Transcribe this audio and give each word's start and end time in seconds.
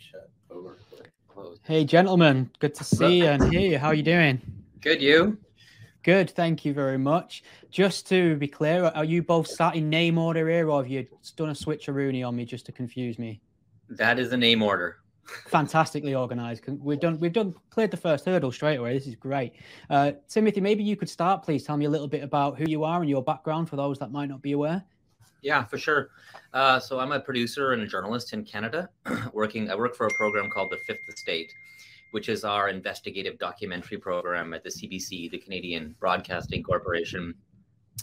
shut 0.00 0.30
over. 0.50 0.78
Close. 1.28 1.58
Hey, 1.64 1.84
gentlemen, 1.84 2.50
good 2.58 2.74
to 2.74 2.84
see 2.84 3.18
you 3.18 3.26
and 3.26 3.52
hear 3.52 3.60
you. 3.60 3.78
How 3.78 3.88
are 3.88 3.94
you 3.94 4.02
doing? 4.02 4.40
Good, 4.80 5.00
you? 5.00 5.38
Good, 6.02 6.30
thank 6.30 6.64
you 6.64 6.72
very 6.72 6.98
much. 6.98 7.42
Just 7.70 8.08
to 8.08 8.36
be 8.36 8.48
clear, 8.48 8.84
are 8.84 9.04
you 9.04 9.22
both 9.22 9.46
sat 9.46 9.76
in 9.76 9.90
name 9.90 10.16
order 10.16 10.48
here, 10.48 10.70
or 10.70 10.82
have 10.82 10.90
you 10.90 11.06
done 11.36 11.50
a 11.50 11.52
switcheroonie 11.52 12.26
on 12.26 12.34
me 12.34 12.44
just 12.44 12.66
to 12.66 12.72
confuse 12.72 13.18
me? 13.18 13.40
That 13.90 14.18
is 14.18 14.30
the 14.30 14.36
name 14.36 14.62
order. 14.62 14.98
Fantastically 15.48 16.14
organised. 16.14 16.66
We've 16.66 16.98
done, 16.98 17.20
we've 17.20 17.32
done, 17.32 17.54
cleared 17.68 17.90
the 17.90 17.98
first 17.98 18.24
hurdle 18.24 18.50
straight 18.50 18.76
away. 18.76 18.94
This 18.94 19.06
is 19.06 19.14
great. 19.14 19.52
Uh, 19.90 20.12
Timothy, 20.28 20.60
maybe 20.60 20.82
you 20.82 20.96
could 20.96 21.10
start, 21.10 21.42
please. 21.42 21.64
Tell 21.64 21.76
me 21.76 21.84
a 21.84 21.90
little 21.90 22.08
bit 22.08 22.22
about 22.22 22.58
who 22.58 22.64
you 22.66 22.84
are 22.84 23.00
and 23.00 23.10
your 23.10 23.22
background 23.22 23.68
for 23.68 23.76
those 23.76 23.98
that 23.98 24.10
might 24.10 24.30
not 24.30 24.40
be 24.40 24.52
aware. 24.52 24.82
Yeah, 25.42 25.64
for 25.64 25.78
sure. 25.78 26.10
Uh, 26.52 26.80
so 26.80 26.98
I'm 26.98 27.12
a 27.12 27.20
producer 27.20 27.72
and 27.72 27.82
a 27.82 27.86
journalist 27.86 28.32
in 28.32 28.44
Canada. 28.44 28.88
working, 29.32 29.70
I 29.70 29.74
work 29.74 29.94
for 29.94 30.06
a 30.06 30.14
program 30.14 30.50
called 30.50 30.70
the 30.70 30.78
Fifth 30.86 31.08
Estate, 31.08 31.52
which 32.10 32.28
is 32.28 32.44
our 32.44 32.68
investigative 32.68 33.38
documentary 33.38 33.98
program 33.98 34.52
at 34.52 34.64
the 34.64 34.70
CBC, 34.70 35.30
the 35.30 35.38
Canadian 35.38 35.94
Broadcasting 36.00 36.62
Corporation. 36.62 37.34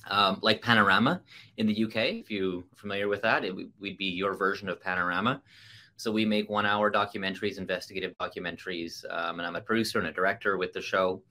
Um, 0.10 0.40
like 0.42 0.62
Panorama 0.62 1.22
in 1.58 1.68
the 1.68 1.86
UK, 1.86 1.96
if 1.96 2.30
you're 2.30 2.64
familiar 2.76 3.08
with 3.08 3.22
that, 3.22 3.46
it, 3.46 3.56
would 3.56 3.98
be 3.98 4.06
your 4.06 4.36
version 4.36 4.70
of 4.70 4.82
Panorama. 4.82 5.42
So 5.98 6.12
we 6.12 6.26
make 6.26 6.50
one-hour 6.50 6.92
documentaries, 6.92 7.58
investigative 7.58 8.14
documentaries, 8.20 9.06
um, 9.10 9.40
and 9.40 9.48
I'm 9.48 9.56
a 9.56 9.62
producer 9.62 9.98
and 10.00 10.08
a 10.10 10.12
director 10.12 10.58
with 10.58 10.74
the 10.74 10.82
show. 10.82 11.24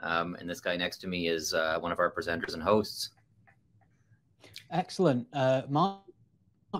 Um, 0.00 0.34
and 0.40 0.48
this 0.48 0.60
guy 0.60 0.76
next 0.76 0.98
to 0.98 1.06
me 1.06 1.28
is 1.28 1.52
uh, 1.52 1.78
one 1.78 1.92
of 1.92 1.98
our 1.98 2.10
presenters 2.10 2.54
and 2.54 2.62
hosts. 2.62 3.10
Excellent. 4.70 5.26
Uh, 5.32 5.62
Mark, 5.68 6.02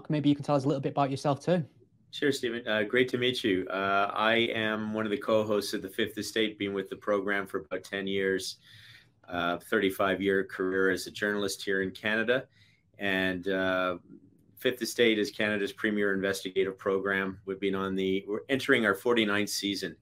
maybe 0.09 0.29
you 0.29 0.35
can 0.35 0.45
tell 0.45 0.57
us 0.57 0.65
a 0.65 0.69
little 0.69 0.81
bit 0.81 0.93
about 0.93 1.11
yourself 1.11 1.45
too. 1.45 1.65
Sure, 2.11 2.33
Stephen. 2.33 2.67
Uh, 2.67 2.83
great 2.83 3.09
to 3.11 3.19
meet 3.19 3.45
you. 3.45 3.67
Uh, 3.69 4.11
I 4.15 4.49
am 4.55 4.95
one 4.95 5.05
of 5.05 5.11
the 5.11 5.19
co-hosts 5.19 5.75
of 5.75 5.83
the 5.83 5.89
Fifth 5.89 6.17
Estate, 6.17 6.59
been 6.59 6.73
with 6.73 6.89
the 6.89 6.97
program 6.97 7.47
for 7.47 7.59
about 7.59 7.85
10 7.85 8.07
years, 8.07 8.57
uh, 9.29 9.59
35 9.59 10.23
year 10.23 10.45
career 10.45 10.91
as 10.91 11.07
a 11.07 11.11
journalist 11.11 11.63
here 11.63 11.83
in 11.83 11.91
Canada. 11.91 12.45
And 12.99 13.49
uh, 13.49 13.99
Fifth 14.57 14.81
Estate 14.81 15.19
is 15.19 15.31
Canada's 15.31 15.73
premier 15.73 16.15
investigative 16.15 16.79
program. 16.79 17.39
We've 17.45 17.61
been 17.61 17.75
on 17.75 17.95
the, 17.95 18.25
we're 18.27 18.41
entering 18.49 18.87
our 18.87 18.95
49th 18.95 19.51
season 19.51 19.95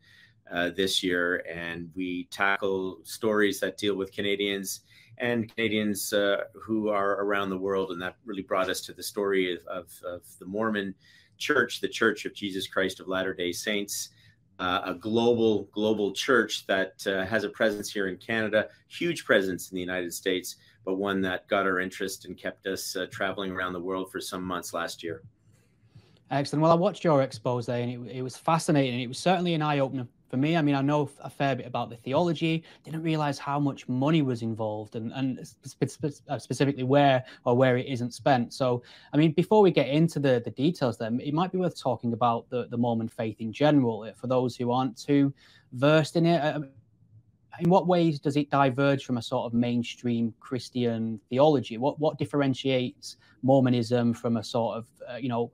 uh, 0.52 0.70
this 0.70 1.02
year, 1.02 1.44
and 1.52 1.90
we 1.96 2.24
tackle 2.30 2.98
stories 3.02 3.58
that 3.60 3.76
deal 3.76 3.96
with 3.96 4.12
Canadians 4.12 4.80
and 5.18 5.52
Canadians 5.54 6.12
uh, 6.12 6.44
who 6.54 6.88
are 6.88 7.22
around 7.22 7.50
the 7.50 7.58
world. 7.58 7.90
And 7.90 8.00
that 8.02 8.16
really 8.24 8.42
brought 8.42 8.68
us 8.68 8.80
to 8.82 8.92
the 8.92 9.02
story 9.02 9.54
of, 9.54 9.66
of, 9.66 9.92
of 10.04 10.22
the 10.38 10.46
Mormon 10.46 10.94
Church, 11.38 11.80
the 11.80 11.88
Church 11.88 12.24
of 12.24 12.34
Jesus 12.34 12.66
Christ 12.66 13.00
of 13.00 13.08
Latter 13.08 13.34
day 13.34 13.52
Saints. 13.52 14.10
Uh, 14.60 14.82
a 14.84 14.94
global 14.94 15.64
global 15.72 16.12
church 16.12 16.64
that 16.68 17.04
uh, 17.08 17.24
has 17.24 17.42
a 17.42 17.48
presence 17.48 17.90
here 17.90 18.06
in 18.06 18.16
Canada, 18.16 18.68
huge 18.86 19.24
presence 19.24 19.72
in 19.72 19.74
the 19.74 19.80
United 19.80 20.14
States, 20.14 20.56
but 20.84 20.94
one 20.94 21.20
that 21.20 21.48
got 21.48 21.66
our 21.66 21.80
interest 21.80 22.24
and 22.24 22.38
kept 22.38 22.64
us 22.68 22.94
uh, 22.94 23.04
traveling 23.10 23.50
around 23.50 23.72
the 23.72 23.80
world 23.80 24.12
for 24.12 24.20
some 24.20 24.44
months 24.44 24.72
last 24.72 25.02
year. 25.02 25.22
Excellent. 26.30 26.62
Well, 26.62 26.70
I 26.70 26.76
watched 26.76 27.02
your 27.02 27.22
expose 27.22 27.68
and 27.68 28.08
it, 28.08 28.18
it 28.18 28.22
was 28.22 28.36
fascinating. 28.36 29.00
It 29.00 29.08
was 29.08 29.18
certainly 29.18 29.54
an 29.54 29.62
eye 29.62 29.80
opener 29.80 30.06
for 30.34 30.38
me, 30.38 30.56
I 30.56 30.62
mean, 30.62 30.74
I 30.74 30.82
know 30.82 31.08
a 31.20 31.30
fair 31.30 31.54
bit 31.54 31.64
about 31.64 31.90
the 31.90 31.96
theology. 31.96 32.64
Didn't 32.82 33.04
realize 33.04 33.38
how 33.38 33.60
much 33.60 33.88
money 33.88 34.20
was 34.20 34.42
involved, 34.42 34.96
and 34.96 35.12
and 35.12 35.38
uh, 35.38 36.38
specifically 36.40 36.82
where 36.82 37.22
or 37.44 37.56
where 37.56 37.76
it 37.76 37.86
isn't 37.86 38.12
spent. 38.12 38.52
So, 38.52 38.82
I 39.12 39.16
mean, 39.16 39.30
before 39.30 39.62
we 39.62 39.70
get 39.70 39.86
into 39.86 40.18
the 40.18 40.42
the 40.44 40.50
details, 40.50 40.98
then 40.98 41.20
it 41.20 41.34
might 41.34 41.52
be 41.52 41.58
worth 41.58 41.80
talking 41.80 42.14
about 42.14 42.50
the 42.50 42.66
the 42.66 42.76
Mormon 42.76 43.06
faith 43.06 43.36
in 43.38 43.52
general 43.52 44.10
for 44.16 44.26
those 44.26 44.56
who 44.56 44.72
aren't 44.72 44.98
too 44.98 45.32
versed 45.72 46.16
in 46.16 46.26
it. 46.26 46.40
Uh, 46.42 46.62
in 47.60 47.70
what 47.70 47.86
ways 47.86 48.18
does 48.18 48.36
it 48.36 48.50
diverge 48.50 49.04
from 49.04 49.18
a 49.18 49.22
sort 49.22 49.46
of 49.46 49.54
mainstream 49.54 50.34
Christian 50.40 51.20
theology? 51.30 51.78
What 51.78 52.00
what 52.00 52.18
differentiates 52.18 53.18
Mormonism 53.42 54.14
from 54.14 54.36
a 54.38 54.42
sort 54.42 54.78
of 54.78 54.86
uh, 55.08 55.14
you 55.14 55.28
know 55.28 55.52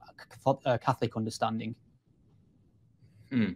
Catholic 0.81 1.19
understanding? 1.19 1.75
Hmm. 3.31 3.51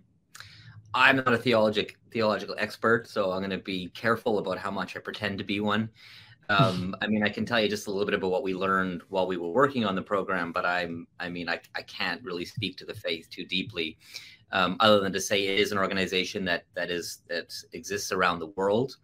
I'm 0.94 1.16
not 1.16 1.32
a 1.32 1.38
theologic 1.38 1.99
theological 2.12 2.55
expert, 2.59 3.09
so 3.09 3.32
I'm 3.32 3.41
going 3.41 3.50
to 3.50 3.59
be 3.59 3.88
careful 3.88 4.38
about 4.38 4.59
how 4.59 4.71
much 4.71 4.97
I 4.97 5.00
pretend 5.00 5.38
to 5.38 5.44
be 5.44 5.60
one. 5.60 5.91
Um, 6.49 6.94
I 7.03 7.09
mean, 7.09 7.25
I 7.25 7.28
can 7.28 7.44
tell 7.44 7.60
you 7.60 7.69
just 7.69 7.88
a 7.88 7.91
little 7.91 8.06
bit 8.06 8.15
about 8.15 8.31
what 8.31 8.44
we 8.44 8.55
learned 8.55 9.03
while 9.09 9.27
we 9.27 9.37
were 9.37 9.50
working 9.50 9.84
on 9.84 9.97
the 9.97 10.03
program, 10.03 10.53
but 10.53 10.65
I'm, 10.65 11.06
I 11.19 11.28
mean, 11.28 11.49
I, 11.49 11.60
I 11.75 11.82
can't 11.82 12.22
really 12.22 12.44
speak 12.44 12.77
to 12.78 12.84
the 12.84 12.94
faith 12.94 13.28
too 13.28 13.44
deeply, 13.44 13.99
um, 14.53 14.77
other 14.78 15.00
than 15.00 15.12
to 15.12 15.21
say 15.21 15.47
it 15.47 15.59
is 15.59 15.72
an 15.72 15.78
organization 15.78 16.44
that 16.44 16.65
that 16.75 16.91
is 16.91 17.22
that 17.28 17.53
exists 17.72 18.12
around 18.12 18.38
the 18.38 18.53
world. 18.56 18.97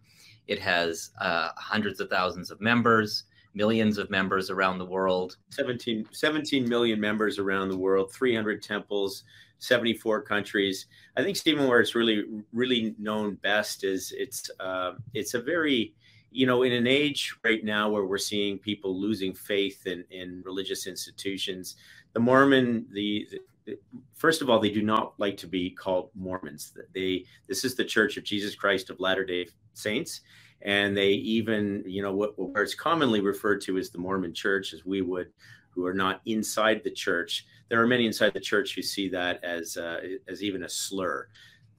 It 0.47 0.59
has 0.59 1.11
uh, 1.19 1.49
hundreds 1.57 1.99
of 1.99 2.09
thousands 2.09 2.51
of 2.51 2.61
members, 2.61 3.25
millions 3.53 3.97
of 3.97 4.09
members 4.09 4.49
around 4.49 4.77
the 4.77 4.85
world. 4.85 5.37
17, 5.49 6.07
17 6.11 6.67
million 6.67 6.99
members 6.99 7.37
around 7.37 7.69
the 7.69 7.77
world, 7.77 8.13
300 8.13 8.61
temples, 8.61 9.23
74 9.61 10.23
countries. 10.23 10.87
I 11.15 11.23
think 11.23 11.37
Stephen, 11.37 11.67
where 11.67 11.79
it's 11.79 11.95
really 11.95 12.25
really 12.51 12.95
known 12.97 13.35
best 13.35 13.83
is 13.83 14.11
it's 14.17 14.49
uh, 14.59 14.93
it's 15.13 15.35
a 15.35 15.41
very 15.41 15.93
you 16.31 16.47
know 16.47 16.63
in 16.63 16.73
an 16.73 16.87
age 16.87 17.35
right 17.43 17.63
now 17.63 17.89
where 17.89 18.05
we're 18.05 18.17
seeing 18.17 18.57
people 18.57 18.99
losing 18.99 19.33
faith 19.33 19.85
in 19.85 20.03
in 20.09 20.41
religious 20.43 20.87
institutions. 20.87 21.75
The 22.13 22.19
Mormon 22.19 22.87
the, 22.91 23.27
the 23.65 23.77
first 24.15 24.41
of 24.41 24.49
all 24.49 24.59
they 24.59 24.71
do 24.71 24.81
not 24.81 25.13
like 25.19 25.37
to 25.37 25.47
be 25.47 25.69
called 25.69 26.09
Mormons. 26.15 26.73
They 26.93 27.25
this 27.47 27.63
is 27.63 27.75
the 27.75 27.85
Church 27.85 28.17
of 28.17 28.23
Jesus 28.23 28.55
Christ 28.55 28.89
of 28.89 28.99
Latter 28.99 29.23
Day 29.23 29.47
Saints. 29.73 30.21
And 30.63 30.95
they 30.95 31.09
even, 31.13 31.83
you 31.87 32.03
know, 32.03 32.13
what, 32.13 32.37
where 32.37 32.61
it's 32.61 32.75
commonly 32.75 33.19
referred 33.19 33.61
to 33.61 33.79
as 33.79 33.89
the 33.89 33.97
Mormon 33.97 34.31
Church, 34.31 34.73
as 34.73 34.85
we 34.85 35.01
would 35.01 35.31
who 35.71 35.85
are 35.85 35.93
not 35.93 36.21
inside 36.25 36.83
the 36.83 36.91
church. 36.91 37.45
There 37.71 37.81
are 37.81 37.87
many 37.87 38.05
inside 38.05 38.33
the 38.33 38.41
church 38.41 38.75
who 38.75 38.81
see 38.81 39.07
that 39.07 39.41
as 39.45 39.77
uh, 39.77 40.01
as 40.27 40.43
even 40.43 40.63
a 40.63 40.69
slur. 40.69 41.29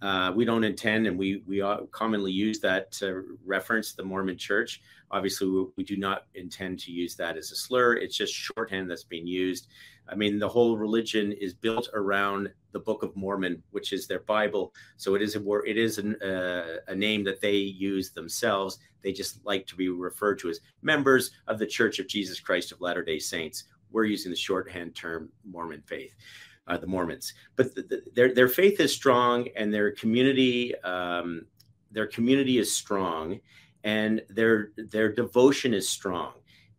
Uh, 0.01 0.33
we 0.35 0.47
don't 0.47 0.65
intend, 0.65 1.07
and 1.07 1.19
we 1.19 1.43
we 1.47 1.63
commonly 1.91 2.33
use 2.33 2.61
that 2.61 2.91
to 2.93 3.37
reference 3.45 3.93
the 3.93 4.03
Mormon 4.03 4.39
Church. 4.39 4.81
Obviously, 5.11 5.49
we, 5.49 5.67
we, 5.77 5.85
do 5.85 5.99
not 5.99 6.25
intend 6.35 6.79
to 6.79 6.93
use 6.93 7.15
that 7.17 7.37
as 7.37 7.51
a 7.53 7.57
slur. 7.57 7.97
It's 7.97 8.17
just 8.17 8.33
shorthand 8.33 8.91
that's 8.91 9.05
being 9.05 9.27
used. 9.27 9.67
I 10.09 10.15
mean, 10.15 10.39
the 10.39 10.49
whole 10.49 10.79
religion 10.79 11.31
is 11.33 11.53
built 11.53 11.91
around 11.93 12.51
the 12.73 12.81
Book 12.81 13.03
of 13.03 13.15
Mormon, 13.15 13.63
which 13.73 13.93
is 13.93 14.07
their 14.07 14.21
Bible. 14.21 14.73
So 14.97 15.15
it 15.15 15.21
is 15.21 15.37
a. 15.37 15.43
It 15.67 15.77
is 15.77 15.99
an, 15.99 16.15
uh, 16.23 16.79
a 16.89 16.95
name 16.95 17.23
that 17.25 17.43
they 17.43 17.57
use 17.57 18.13
themselves. 18.13 18.79
They 19.03 19.13
just 19.13 19.45
like 19.45 19.67
to 19.67 19.77
be 19.77 19.91
referred 19.91 20.39
to 20.39 20.49
as 20.49 20.61
members 20.81 21.33
of 21.49 21.59
the 21.59 21.67
Church 21.67 21.99
of 21.99 22.09
Jesus 22.09 22.41
Christ 22.41 22.73
of 22.73 22.81
Latter 22.81 23.05
Day 23.05 23.19
Saints 23.19 23.65
we're 23.93 24.05
using 24.05 24.31
the 24.31 24.37
shorthand 24.37 24.95
term 24.95 25.31
Mormon 25.45 25.83
faith, 25.87 26.15
uh, 26.67 26.77
the 26.77 26.87
Mormons. 26.87 27.35
But 27.57 27.75
the, 27.75 27.83
the, 27.83 28.03
their 28.15 28.35
their 28.35 28.49
faith 28.49 28.81
is 28.81 28.93
strong, 28.93 29.49
and 29.57 29.73
their 29.73 29.93
community 29.93 30.75
um, 30.83 31.47
their 31.91 32.07
community 32.07 32.59
is 32.59 32.73
strong, 32.73 33.41
and 33.85 34.23
their 34.29 34.73
their 34.77 35.13
devotion 35.13 35.75
is 35.75 35.89
strong. 35.89 36.33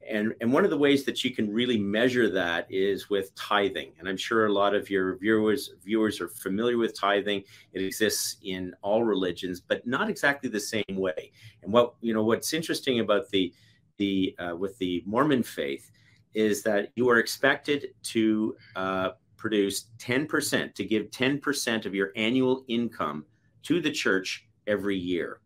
And, 0.09 0.33
and 0.41 0.51
one 0.51 0.65
of 0.65 0.69
the 0.69 0.77
ways 0.77 1.05
that 1.05 1.23
you 1.23 1.33
can 1.33 1.51
really 1.51 1.77
measure 1.77 2.29
that 2.29 2.67
is 2.69 3.09
with 3.09 3.33
tithing. 3.35 3.93
And 3.97 4.07
I'm 4.07 4.17
sure 4.17 4.47
a 4.47 4.51
lot 4.51 4.75
of 4.75 4.89
your 4.89 5.17
viewers 5.17 5.71
viewers 5.83 6.19
are 6.19 6.27
familiar 6.27 6.77
with 6.77 6.97
tithing. 6.97 7.43
It 7.71 7.83
exists 7.83 8.37
in 8.43 8.73
all 8.81 9.03
religions, 9.03 9.61
but 9.61 9.85
not 9.87 10.09
exactly 10.09 10.49
the 10.49 10.59
same 10.59 10.83
way. 10.89 11.31
And 11.63 11.71
what 11.71 11.93
you 12.01 12.13
know 12.13 12.23
what's 12.23 12.53
interesting 12.53 12.99
about 12.99 13.29
the 13.29 13.53
the 13.97 14.35
uh, 14.39 14.55
with 14.55 14.77
the 14.79 15.03
Mormon 15.05 15.43
faith 15.43 15.89
is 16.33 16.63
that 16.63 16.89
you 16.95 17.09
are 17.09 17.17
expected 17.17 17.93
to 18.03 18.55
uh, 18.75 19.09
produce 19.37 19.87
10%, 19.99 20.73
to 20.73 20.85
give 20.85 21.09
10% 21.11 21.85
of 21.85 21.93
your 21.93 22.11
annual 22.15 22.63
income 22.67 23.25
to 23.63 23.81
the 23.81 23.91
church 23.91 24.47
every 24.67 24.97
year. 24.97 25.39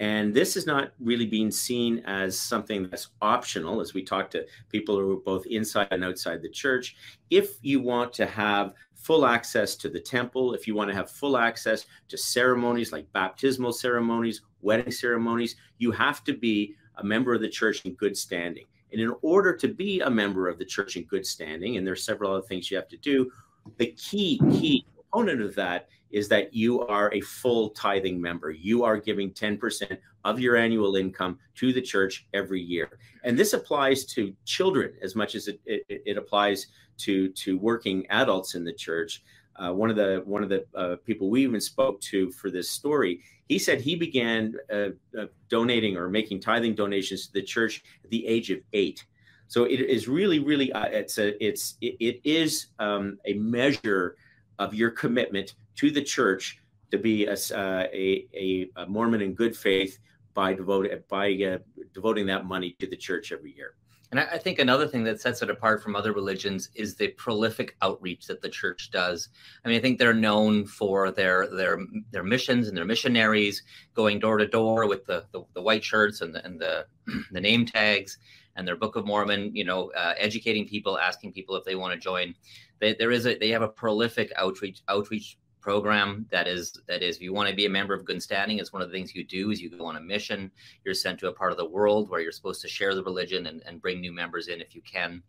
And 0.00 0.34
this 0.34 0.56
is 0.56 0.66
not 0.66 0.92
really 0.98 1.26
being 1.26 1.50
seen 1.50 2.00
as 2.00 2.36
something 2.36 2.88
that's 2.88 3.10
optional, 3.20 3.80
as 3.80 3.94
we 3.94 4.02
talk 4.02 4.30
to 4.30 4.46
people 4.68 4.96
who 4.96 5.12
are 5.12 5.20
both 5.20 5.46
inside 5.46 5.88
and 5.92 6.02
outside 6.02 6.42
the 6.42 6.48
church. 6.48 6.96
If 7.30 7.58
you 7.62 7.80
want 7.80 8.12
to 8.14 8.26
have 8.26 8.74
full 8.94 9.26
access 9.26 9.76
to 9.76 9.88
the 9.88 10.00
temple, 10.00 10.54
if 10.54 10.66
you 10.66 10.74
want 10.74 10.90
to 10.90 10.96
have 10.96 11.10
full 11.10 11.36
access 11.36 11.86
to 12.08 12.18
ceremonies 12.18 12.92
like 12.92 13.12
baptismal 13.12 13.72
ceremonies, 13.72 14.42
wedding 14.60 14.92
ceremonies, 14.92 15.56
you 15.78 15.92
have 15.92 16.24
to 16.24 16.32
be 16.32 16.74
a 16.96 17.04
member 17.04 17.34
of 17.34 17.40
the 17.40 17.48
church 17.48 17.84
in 17.84 17.94
good 17.94 18.16
standing. 18.16 18.64
And 18.92 19.00
in 19.00 19.14
order 19.22 19.56
to 19.56 19.68
be 19.68 20.00
a 20.00 20.10
member 20.10 20.48
of 20.48 20.58
the 20.58 20.64
church 20.64 20.96
in 20.96 21.04
good 21.04 21.26
standing, 21.26 21.76
and 21.76 21.86
there's 21.86 22.04
several 22.04 22.32
other 22.32 22.46
things 22.46 22.70
you 22.70 22.76
have 22.76 22.88
to 22.88 22.96
do, 22.98 23.30
the 23.78 23.92
key, 23.92 24.38
key 24.52 24.84
component 24.96 25.40
of 25.40 25.54
that 25.54 25.88
is 26.10 26.28
that 26.28 26.52
you 26.52 26.86
are 26.86 27.12
a 27.12 27.20
full 27.22 27.70
tithing 27.70 28.20
member. 28.20 28.50
You 28.50 28.84
are 28.84 28.98
giving 28.98 29.30
10% 29.30 29.96
of 30.24 30.38
your 30.38 30.56
annual 30.56 30.96
income 30.96 31.38
to 31.56 31.72
the 31.72 31.80
church 31.80 32.26
every 32.34 32.60
year. 32.60 32.98
And 33.24 33.38
this 33.38 33.54
applies 33.54 34.04
to 34.06 34.34
children 34.44 34.92
as 35.02 35.16
much 35.16 35.34
as 35.34 35.48
it, 35.48 35.60
it, 35.64 35.84
it 35.88 36.16
applies 36.18 36.66
to, 36.98 37.30
to 37.30 37.58
working 37.58 38.06
adults 38.10 38.54
in 38.54 38.64
the 38.64 38.72
church. 38.72 39.22
Uh, 39.56 39.72
one 39.72 39.90
of 39.90 39.96
the 39.96 40.22
one 40.24 40.42
of 40.42 40.48
the 40.48 40.64
uh, 40.74 40.96
people 41.04 41.28
we 41.28 41.42
even 41.42 41.60
spoke 41.60 42.00
to 42.00 42.30
for 42.32 42.50
this 42.50 42.70
story, 42.70 43.20
he 43.48 43.58
said 43.58 43.80
he 43.80 43.96
began 43.96 44.54
uh, 44.72 44.88
uh, 45.18 45.26
donating 45.48 45.96
or 45.96 46.08
making 46.08 46.40
tithing 46.40 46.74
donations 46.74 47.26
to 47.26 47.32
the 47.34 47.42
church 47.42 47.82
at 48.04 48.10
the 48.10 48.26
age 48.26 48.50
of 48.50 48.58
eight. 48.72 49.04
So 49.48 49.64
it 49.64 49.80
is 49.80 50.08
really, 50.08 50.38
really 50.38 50.72
uh, 50.72 50.86
it's 50.86 51.18
a 51.18 51.44
it's 51.44 51.76
it, 51.80 51.96
it 52.00 52.20
is 52.24 52.68
um, 52.78 53.18
a 53.26 53.34
measure 53.34 54.16
of 54.58 54.74
your 54.74 54.90
commitment 54.90 55.54
to 55.76 55.90
the 55.90 56.02
church 56.02 56.58
to 56.90 56.98
be 56.98 57.26
a, 57.26 57.32
uh, 57.32 57.86
a, 57.92 58.68
a, 58.76 58.86
Mormon 58.86 59.22
in 59.22 59.34
good 59.34 59.56
faith 59.56 59.98
by 60.34 60.52
devoting 60.52 60.98
by 61.08 61.58
devoting 61.94 62.26
that 62.26 62.46
money 62.46 62.76
to 62.78 62.86
the 62.86 62.96
church 62.96 63.32
every 63.32 63.54
year. 63.54 63.74
And 64.12 64.20
I, 64.20 64.36
think 64.36 64.58
another 64.58 64.86
thing 64.86 65.04
that 65.04 65.22
sets 65.22 65.40
it 65.40 65.48
apart 65.48 65.82
from 65.82 65.96
other 65.96 66.12
religions 66.12 66.68
is 66.74 66.94
the 66.94 67.08
prolific 67.08 67.76
outreach 67.80 68.26
that 68.26 68.42
the 68.42 68.48
church 68.50 68.90
does. 68.90 69.30
I 69.64 69.68
mean, 69.68 69.78
I 69.78 69.80
think 69.80 69.98
they're 69.98 70.12
known 70.12 70.66
for 70.66 71.10
their 71.10 71.46
their 71.46 71.78
their 72.10 72.22
missions 72.22 72.68
and 72.68 72.76
their 72.76 72.84
missionaries 72.84 73.62
going 73.94 74.18
door 74.18 74.36
to 74.36 74.46
door 74.46 74.86
with 74.86 75.06
the, 75.06 75.24
the, 75.32 75.44
the 75.54 75.62
white 75.62 75.82
shirts 75.82 76.20
and 76.20 76.34
the 76.34 76.44
and 76.44 76.60
the, 76.60 76.84
the 77.32 77.40
name 77.40 77.64
tags 77.64 78.18
and 78.54 78.68
their 78.68 78.76
Book 78.76 78.96
of 78.96 79.06
Mormon. 79.06 79.56
You 79.56 79.64
know, 79.64 79.90
uh, 79.92 80.12
educating 80.18 80.68
people, 80.68 80.98
asking 80.98 81.32
people 81.32 81.56
if 81.56 81.64
they 81.64 81.74
want 81.74 81.94
to 81.94 81.98
join. 81.98 82.34
They, 82.80 82.92
there 82.92 83.12
is 83.12 83.26
a 83.26 83.38
they 83.38 83.48
have 83.48 83.62
a 83.62 83.68
prolific 83.68 84.30
outreach 84.36 84.82
outreach 84.88 85.38
program 85.62 86.26
that 86.30 86.46
is 86.48 86.78
that 86.88 87.02
is 87.02 87.16
if 87.16 87.22
you 87.22 87.32
want 87.32 87.48
to 87.48 87.54
be 87.54 87.66
a 87.66 87.70
member 87.70 87.94
of 87.94 88.04
good 88.04 88.22
standing 88.22 88.58
it's 88.58 88.72
one 88.72 88.82
of 88.82 88.90
the 88.90 88.94
things 88.94 89.14
you 89.14 89.24
do 89.24 89.50
is 89.50 89.62
you 89.62 89.70
go 89.70 89.86
on 89.86 89.96
a 89.96 90.00
mission 90.00 90.50
you're 90.84 90.92
sent 90.92 91.18
to 91.18 91.28
a 91.28 91.32
part 91.32 91.52
of 91.52 91.56
the 91.56 91.64
world 91.64 92.10
where 92.10 92.20
you're 92.20 92.32
supposed 92.32 92.60
to 92.60 92.68
share 92.68 92.94
the 92.94 93.04
religion 93.04 93.46
and, 93.46 93.62
and 93.64 93.80
bring 93.80 94.00
new 94.00 94.12
members 94.12 94.48
in 94.48 94.60
if 94.60 94.74
you 94.74 94.82
can. 94.82 95.22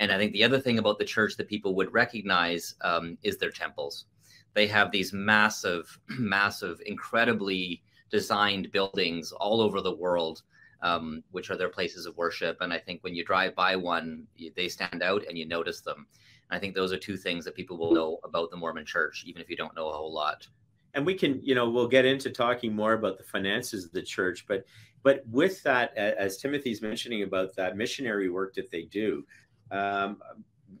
And 0.00 0.10
i 0.10 0.18
think 0.18 0.32
the 0.32 0.44
other 0.44 0.58
thing 0.58 0.78
about 0.78 0.98
the 0.98 1.04
church 1.04 1.36
that 1.36 1.48
people 1.48 1.74
would 1.76 1.92
recognize 1.92 2.74
um, 2.80 3.16
is 3.22 3.38
their 3.38 3.50
temples. 3.50 4.06
They 4.54 4.66
have 4.66 4.90
these 4.90 5.12
massive 5.12 5.98
massive 6.08 6.80
incredibly 6.86 7.82
designed 8.10 8.72
buildings 8.72 9.32
all 9.32 9.60
over 9.60 9.80
the 9.80 9.94
world 9.94 10.42
um, 10.82 11.22
which 11.30 11.50
are 11.50 11.56
their 11.56 11.68
places 11.68 12.06
of 12.06 12.16
worship. 12.16 12.58
And 12.60 12.72
i 12.72 12.78
think 12.78 13.02
when 13.02 13.14
you 13.14 13.24
drive 13.24 13.54
by 13.54 13.76
one 13.76 14.26
they 14.56 14.68
stand 14.68 15.02
out 15.02 15.24
and 15.28 15.36
you 15.36 15.46
notice 15.46 15.80
them 15.80 16.06
I 16.50 16.58
think 16.58 16.74
those 16.74 16.92
are 16.92 16.98
two 16.98 17.16
things 17.16 17.44
that 17.44 17.54
people 17.54 17.76
will 17.76 17.92
know 17.92 18.18
about 18.24 18.50
the 18.50 18.56
Mormon 18.56 18.84
church, 18.84 19.24
even 19.26 19.42
if 19.42 19.50
you 19.50 19.56
don't 19.56 19.74
know 19.74 19.88
a 19.88 19.92
whole 19.92 20.12
lot. 20.12 20.46
And 20.94 21.04
we 21.04 21.14
can, 21.14 21.40
you 21.42 21.54
know, 21.54 21.68
we'll 21.68 21.88
get 21.88 22.04
into 22.04 22.30
talking 22.30 22.74
more 22.74 22.94
about 22.94 23.18
the 23.18 23.24
finances 23.24 23.84
of 23.84 23.92
the 23.92 24.02
church, 24.02 24.46
but 24.46 24.64
but 25.02 25.22
with 25.30 25.62
that, 25.62 25.96
as 25.96 26.36
Timothy's 26.38 26.82
mentioning 26.82 27.22
about 27.22 27.54
that 27.54 27.76
missionary 27.76 28.28
work 28.28 28.54
that 28.54 28.72
they 28.72 28.82
do, 28.82 29.24
um, 29.70 30.20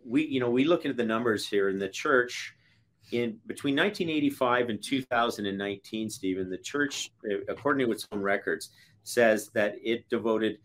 we, 0.04 0.26
you 0.26 0.40
know, 0.40 0.50
we 0.50 0.64
look 0.64 0.84
into 0.84 0.96
the 0.96 1.04
numbers 1.04 1.46
here 1.46 1.68
in 1.68 1.78
the 1.78 1.88
church 1.88 2.56
in 3.12 3.38
between 3.46 3.76
1985 3.76 4.70
and 4.70 4.82
2019, 4.82 6.10
Stephen, 6.10 6.50
the 6.50 6.58
church, 6.58 7.12
according 7.48 7.86
to 7.86 7.92
its 7.92 8.08
own 8.10 8.20
records, 8.20 8.70
says 9.04 9.50
that 9.54 9.76
it 9.82 10.08
devoted 10.08 10.58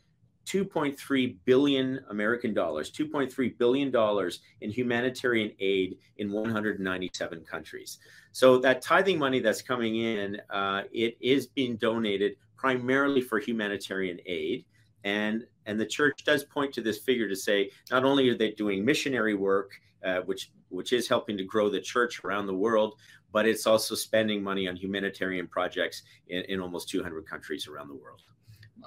2.3 0.46 1.38
billion 1.46 2.00
American 2.10 2.54
dollars, 2.54 2.92
2.3 2.92 3.58
billion 3.58 3.92
dollars 3.92 4.40
in 4.62 4.72
humanitarian 4.72 5.52
aid 5.60 5.98
in 6.18 6.32
197 6.32 7.42
countries. 7.42 8.00
So 8.32 8.58
that 8.60 8.82
tithing 8.82 9.20
money 9.20 9.40
that's 9.40 9.62
coming 9.62 9.98
in, 9.98 10.42
uh, 10.50 10.84
it 10.92 11.18
is 11.22 11.48
being 11.48 11.78
donated 11.78 12.34
primarily 12.58 13.22
for 13.22 13.40
humanitarian 13.40 14.20
aid, 14.26 14.66
and 15.04 15.46
and 15.66 15.80
the 15.80 15.86
church 15.86 16.24
does 16.26 16.44
point 16.44 16.74
to 16.74 16.82
this 16.82 17.00
figure 17.00 17.30
to 17.30 17.36
say 17.36 17.70
not 17.90 18.04
only 18.04 18.30
are 18.30 18.38
they 18.38 18.52
doing 18.52 18.84
missionary 18.84 19.36
work, 19.36 19.72
uh, 20.06 20.22
which 20.22 20.52
which 20.70 20.94
is 20.94 21.08
helping 21.08 21.38
to 21.38 21.44
grow 21.44 21.70
the 21.70 21.82
church 21.82 22.24
around 22.24 22.48
the 22.48 22.54
world, 22.54 22.96
but 23.32 23.46
it's 23.46 23.68
also 23.68 23.96
spending 23.96 24.44
money 24.44 24.68
on 24.68 24.76
humanitarian 24.76 25.48
projects 25.48 26.04
in, 26.28 26.44
in 26.44 26.60
almost 26.60 26.90
200 26.90 27.28
countries 27.28 27.68
around 27.68 27.88
the 27.88 27.96
world. 27.96 28.22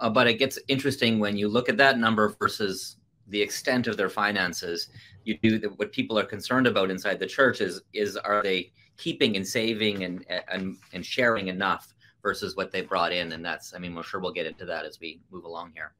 Uh, 0.00 0.10
but 0.10 0.26
it 0.26 0.34
gets 0.34 0.58
interesting 0.68 1.18
when 1.18 1.36
you 1.36 1.48
look 1.48 1.68
at 1.68 1.76
that 1.76 1.98
number 1.98 2.34
versus 2.40 2.96
the 3.28 3.40
extent 3.40 3.86
of 3.86 3.96
their 3.96 4.08
finances. 4.08 4.88
You 5.24 5.38
do 5.42 5.58
the, 5.58 5.68
what 5.70 5.92
people 5.92 6.18
are 6.18 6.24
concerned 6.24 6.66
about 6.66 6.90
inside 6.90 7.18
the 7.18 7.26
church 7.26 7.60
is 7.60 7.82
is 7.92 8.16
are 8.16 8.42
they 8.42 8.72
keeping 8.96 9.36
and 9.36 9.46
saving 9.46 10.04
and 10.04 10.24
and 10.48 10.76
and 10.92 11.04
sharing 11.04 11.48
enough 11.48 11.94
versus 12.22 12.56
what 12.56 12.72
they 12.72 12.80
brought 12.80 13.12
in, 13.12 13.32
and 13.32 13.44
that's 13.44 13.74
I 13.74 13.78
mean 13.78 13.94
we're 13.94 14.02
sure 14.02 14.20
we'll 14.20 14.32
get 14.32 14.46
into 14.46 14.64
that 14.66 14.84
as 14.84 15.00
we 15.00 15.20
move 15.30 15.44
along 15.44 15.72
here. 15.74 15.92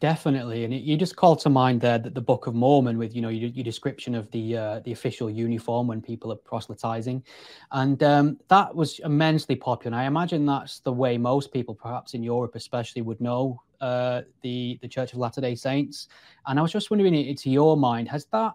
Definitely, 0.00 0.62
and 0.62 0.72
you 0.72 0.96
just 0.96 1.16
call 1.16 1.34
to 1.34 1.50
mind 1.50 1.80
there 1.80 1.98
that 1.98 2.14
the 2.14 2.20
Book 2.20 2.46
of 2.46 2.54
Mormon, 2.54 2.98
with 2.98 3.16
you 3.16 3.20
know 3.20 3.30
your, 3.30 3.50
your 3.50 3.64
description 3.64 4.14
of 4.14 4.30
the 4.30 4.56
uh, 4.56 4.78
the 4.84 4.92
official 4.92 5.28
uniform 5.28 5.88
when 5.88 6.00
people 6.00 6.30
are 6.30 6.36
proselytizing, 6.36 7.24
and 7.72 8.00
um, 8.04 8.38
that 8.46 8.72
was 8.72 9.00
immensely 9.00 9.56
popular. 9.56 9.96
And 9.96 10.00
I 10.00 10.06
imagine 10.06 10.46
that's 10.46 10.78
the 10.78 10.92
way 10.92 11.18
most 11.18 11.52
people, 11.52 11.74
perhaps 11.74 12.14
in 12.14 12.22
Europe 12.22 12.54
especially, 12.54 13.02
would 13.02 13.20
know 13.20 13.60
uh, 13.80 14.22
the 14.42 14.78
the 14.82 14.88
Church 14.88 15.14
of 15.14 15.18
Latter 15.18 15.40
Day 15.40 15.56
Saints. 15.56 16.06
And 16.46 16.60
I 16.60 16.62
was 16.62 16.70
just 16.70 16.92
wondering, 16.92 17.34
to 17.34 17.50
your 17.50 17.76
mind, 17.76 18.08
has 18.08 18.26
that 18.26 18.52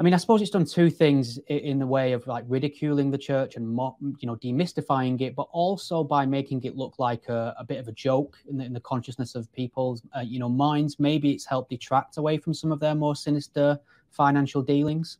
I 0.00 0.04
mean, 0.04 0.14
I 0.14 0.16
suppose 0.16 0.40
it's 0.40 0.52
done 0.52 0.64
two 0.64 0.90
things 0.90 1.38
in 1.48 1.80
the 1.80 1.86
way 1.86 2.12
of 2.12 2.24
like 2.28 2.44
ridiculing 2.46 3.10
the 3.10 3.18
church 3.18 3.56
and 3.56 3.76
you 4.20 4.26
know 4.26 4.36
demystifying 4.36 5.20
it, 5.20 5.34
but 5.34 5.48
also 5.50 6.04
by 6.04 6.24
making 6.24 6.62
it 6.62 6.76
look 6.76 7.00
like 7.00 7.28
a, 7.28 7.54
a 7.58 7.64
bit 7.64 7.78
of 7.78 7.88
a 7.88 7.92
joke 7.92 8.38
in 8.48 8.58
the, 8.58 8.64
in 8.64 8.72
the 8.72 8.80
consciousness 8.80 9.34
of 9.34 9.52
people's 9.52 10.02
uh, 10.16 10.20
you 10.20 10.38
know 10.38 10.48
minds. 10.48 11.00
Maybe 11.00 11.32
it's 11.32 11.44
helped 11.44 11.70
detract 11.70 12.16
away 12.16 12.38
from 12.38 12.54
some 12.54 12.70
of 12.70 12.78
their 12.78 12.94
more 12.94 13.16
sinister 13.16 13.76
financial 14.10 14.62
dealings. 14.62 15.18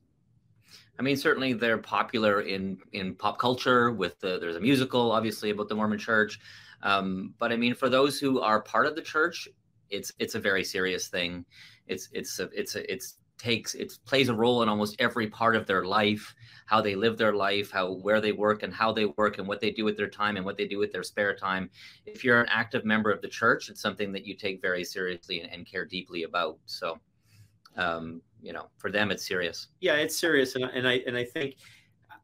I 1.00 1.02
mean, 1.02 1.16
certainly 1.16 1.54
they're 1.54 1.78
popular 1.78 2.42
in 2.42 2.78
in 2.92 3.16
pop 3.16 3.40
culture. 3.40 3.90
With 3.90 4.20
the, 4.20 4.38
there's 4.38 4.56
a 4.56 4.60
musical, 4.60 5.10
obviously, 5.10 5.50
about 5.50 5.68
the 5.68 5.74
Mormon 5.74 5.98
Church. 5.98 6.38
Um, 6.84 7.34
but 7.40 7.50
I 7.50 7.56
mean, 7.56 7.74
for 7.74 7.88
those 7.88 8.20
who 8.20 8.40
are 8.40 8.62
part 8.62 8.86
of 8.86 8.94
the 8.94 9.02
church, 9.02 9.48
it's 9.90 10.12
it's 10.20 10.36
a 10.36 10.40
very 10.40 10.62
serious 10.62 11.08
thing. 11.08 11.44
It's 11.88 12.08
it's 12.12 12.38
a, 12.38 12.48
it's 12.52 12.76
a, 12.76 12.92
it's 12.92 13.16
takes 13.38 13.74
it 13.74 13.92
plays 14.04 14.28
a 14.28 14.34
role 14.34 14.62
in 14.62 14.68
almost 14.68 14.96
every 14.98 15.28
part 15.28 15.54
of 15.54 15.66
their 15.66 15.84
life 15.84 16.34
how 16.66 16.80
they 16.80 16.94
live 16.94 17.16
their 17.16 17.34
life 17.34 17.70
how 17.70 17.92
where 17.92 18.20
they 18.20 18.32
work 18.32 18.62
and 18.62 18.74
how 18.74 18.92
they 18.92 19.06
work 19.16 19.38
and 19.38 19.46
what 19.46 19.60
they 19.60 19.70
do 19.70 19.84
with 19.84 19.96
their 19.96 20.08
time 20.08 20.36
and 20.36 20.44
what 20.44 20.56
they 20.56 20.66
do 20.66 20.78
with 20.78 20.92
their 20.92 21.02
spare 21.02 21.34
time. 21.34 21.70
If 22.04 22.24
you're 22.24 22.40
an 22.40 22.48
active 22.50 22.84
member 22.84 23.10
of 23.10 23.22
the 23.22 23.28
church 23.28 23.68
it's 23.68 23.80
something 23.80 24.12
that 24.12 24.26
you 24.26 24.34
take 24.34 24.60
very 24.60 24.84
seriously 24.84 25.40
and, 25.40 25.52
and 25.52 25.66
care 25.66 25.84
deeply 25.84 26.24
about. 26.24 26.58
So 26.66 26.98
um, 27.76 28.20
you 28.42 28.52
know 28.52 28.68
for 28.76 28.90
them 28.90 29.10
it's 29.10 29.26
serious. 29.26 29.68
Yeah 29.80 29.94
it's 29.94 30.16
serious 30.16 30.54
and, 30.56 30.64
and 30.64 30.86
i 30.86 31.02
and 31.06 31.16
i 31.16 31.24
think 31.24 31.56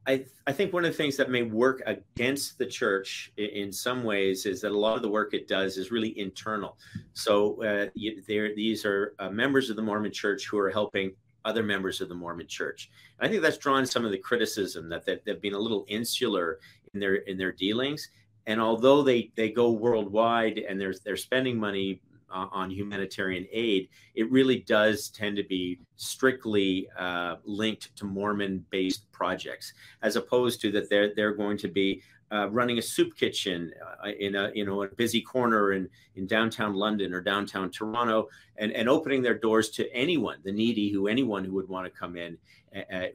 I, 0.07 0.25
I 0.47 0.53
think 0.53 0.73
one 0.73 0.85
of 0.85 0.91
the 0.91 0.97
things 0.97 1.17
that 1.17 1.31
may 1.31 1.43
work 1.43 1.83
against 1.87 2.59
the 2.59 2.67
church 2.67 3.33
in, 3.37 3.73
some 3.73 4.05
ways 4.05 4.45
is 4.45 4.61
that 4.61 4.73
a 4.73 4.79
lot 4.79 4.97
of 4.97 5.03
the 5.03 5.09
work 5.09 5.33
it 5.33 5.49
does 5.49 5.79
is 5.79 5.91
really 5.91 6.19
internal. 6.19 6.77
So 7.15 7.63
uh, 7.63 7.89
these 7.95 8.85
are 8.85 9.15
uh, 9.19 9.31
members 9.31 9.71
of 9.71 9.77
the 9.77 9.83
Mormon 9.83 10.13
Church 10.13 10.47
who 10.47 10.59
are 10.59 10.71
helping 10.71 11.13
other 11.45 11.63
members 11.63 12.01
of 12.01 12.09
the 12.09 12.15
Mormon 12.15 12.47
Church. 12.47 12.91
I 13.21 13.29
think 13.29 13.43
that's 13.43 13.59
drawn 13.59 13.87
some 13.87 14.05
of 14.05 14.11
the 14.11 14.19
criticism 14.19 14.89
that, 14.91 15.07
that 15.07 15.25
they've 15.25 15.41
been 15.41 15.55
a 15.55 15.59
little 15.59 15.85
insular 15.89 16.59
in 16.93 17.01
their 17.01 17.17
in 17.17 17.39
their 17.39 17.53
dealings. 17.53 18.11
And 18.47 18.61
although 18.61 19.03
they 19.03 19.31
they 19.37 19.51
go 19.51 19.71
worldwide 19.71 20.59
and 20.59 20.81
they're 20.81 20.95
they're 21.05 21.17
spending 21.17 21.59
money 21.59 22.01
uh, 22.31 22.47
on 22.51 22.71
humanitarian 22.71 23.47
aid, 23.53 23.89
it 24.15 24.31
really 24.31 24.61
does 24.61 25.09
tend 25.09 25.37
to 25.37 25.45
be 25.45 25.79
strictly 25.97 26.89
uh, 26.99 27.37
linked 27.45 27.95
to 27.97 28.05
Mormon-based 28.05 29.11
projects, 29.13 29.73
as 30.03 30.17
opposed 30.17 30.61
to 30.63 30.71
that 30.73 30.91
they're 30.91 31.15
they're 31.15 31.35
going 31.35 31.59
to 31.59 31.69
be 31.69 32.03
uh, 32.33 32.49
running 32.51 32.79
a 32.79 32.83
soup 32.83 33.17
kitchen 33.17 33.73
uh, 34.03 34.09
in 34.19 34.35
a 34.35 34.51
you 34.55 34.65
know 34.65 34.83
a 34.83 34.89
busy 34.89 35.21
corner 35.21 35.73
in 35.73 35.89
in 36.17 36.27
downtown 36.27 36.75
London 36.75 37.13
or 37.13 37.21
downtown 37.21 37.71
Toronto, 37.71 38.29
and 38.57 38.73
and 38.73 38.89
opening 38.89 39.23
their 39.23 39.39
doors 39.39 39.71
to 39.71 39.91
anyone, 39.93 40.39
the 40.45 40.53
needy, 40.53 40.91
who 40.91 41.07
anyone 41.07 41.45
who 41.45 41.53
would 41.53 41.69
want 41.69 41.87
to 41.87 41.91
come 41.91 42.17
in, 42.17 42.37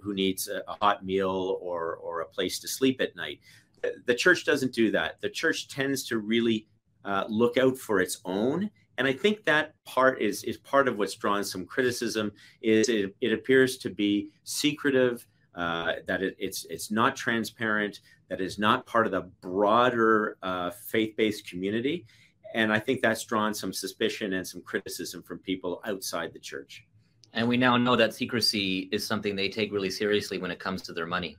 who 0.01 0.13
needs 0.13 0.47
a, 0.47 0.61
a 0.67 0.77
hot 0.81 1.05
meal 1.05 1.57
or 1.61 1.95
or 1.97 2.21
a 2.21 2.25
place 2.25 2.59
to 2.59 2.67
sleep 2.67 3.01
at 3.01 3.15
night. 3.15 3.39
The 4.05 4.15
church 4.15 4.43
doesn't 4.45 4.73
do 4.73 4.91
that. 4.91 5.21
The 5.21 5.29
church 5.29 5.69
tends 5.69 6.03
to 6.07 6.17
really 6.17 6.67
uh, 7.05 7.25
look 7.29 7.57
out 7.57 7.77
for 7.77 7.99
its 7.99 8.19
own 8.25 8.69
and 8.99 9.07
I 9.07 9.13
think 9.13 9.45
that 9.45 9.73
part 9.85 10.21
is 10.21 10.43
is 10.43 10.57
part 10.57 10.89
of 10.89 10.97
what's 10.97 11.15
drawn 11.15 11.43
some 11.43 11.65
criticism. 11.65 12.33
Is 12.61 12.89
it, 12.89 13.15
it 13.21 13.31
appears 13.31 13.77
to 13.77 13.89
be 13.89 14.29
secretive, 14.43 15.25
uh, 15.55 15.93
that 16.05 16.21
it, 16.21 16.35
it's 16.37 16.65
it's 16.65 16.91
not 16.91 17.15
transparent, 17.15 18.01
that 18.27 18.41
is 18.41 18.59
not 18.59 18.85
part 18.85 19.05
of 19.05 19.13
the 19.13 19.21
broader 19.41 20.37
uh, 20.43 20.71
faith-based 20.71 21.49
community, 21.49 22.05
and 22.53 22.73
I 22.73 22.79
think 22.79 23.01
that's 23.01 23.23
drawn 23.23 23.53
some 23.53 23.71
suspicion 23.71 24.33
and 24.33 24.45
some 24.45 24.61
criticism 24.61 25.23
from 25.23 25.39
people 25.39 25.81
outside 25.85 26.33
the 26.33 26.39
church. 26.39 26.85
And 27.31 27.47
we 27.47 27.55
now 27.55 27.77
know 27.77 27.95
that 27.95 28.13
secrecy 28.13 28.89
is 28.91 29.07
something 29.07 29.35
they 29.35 29.49
take 29.49 29.71
really 29.71 29.91
seriously 29.91 30.39
when 30.39 30.51
it 30.51 30.59
comes 30.59 30.81
to 30.83 30.93
their 30.93 31.07
money. 31.07 31.37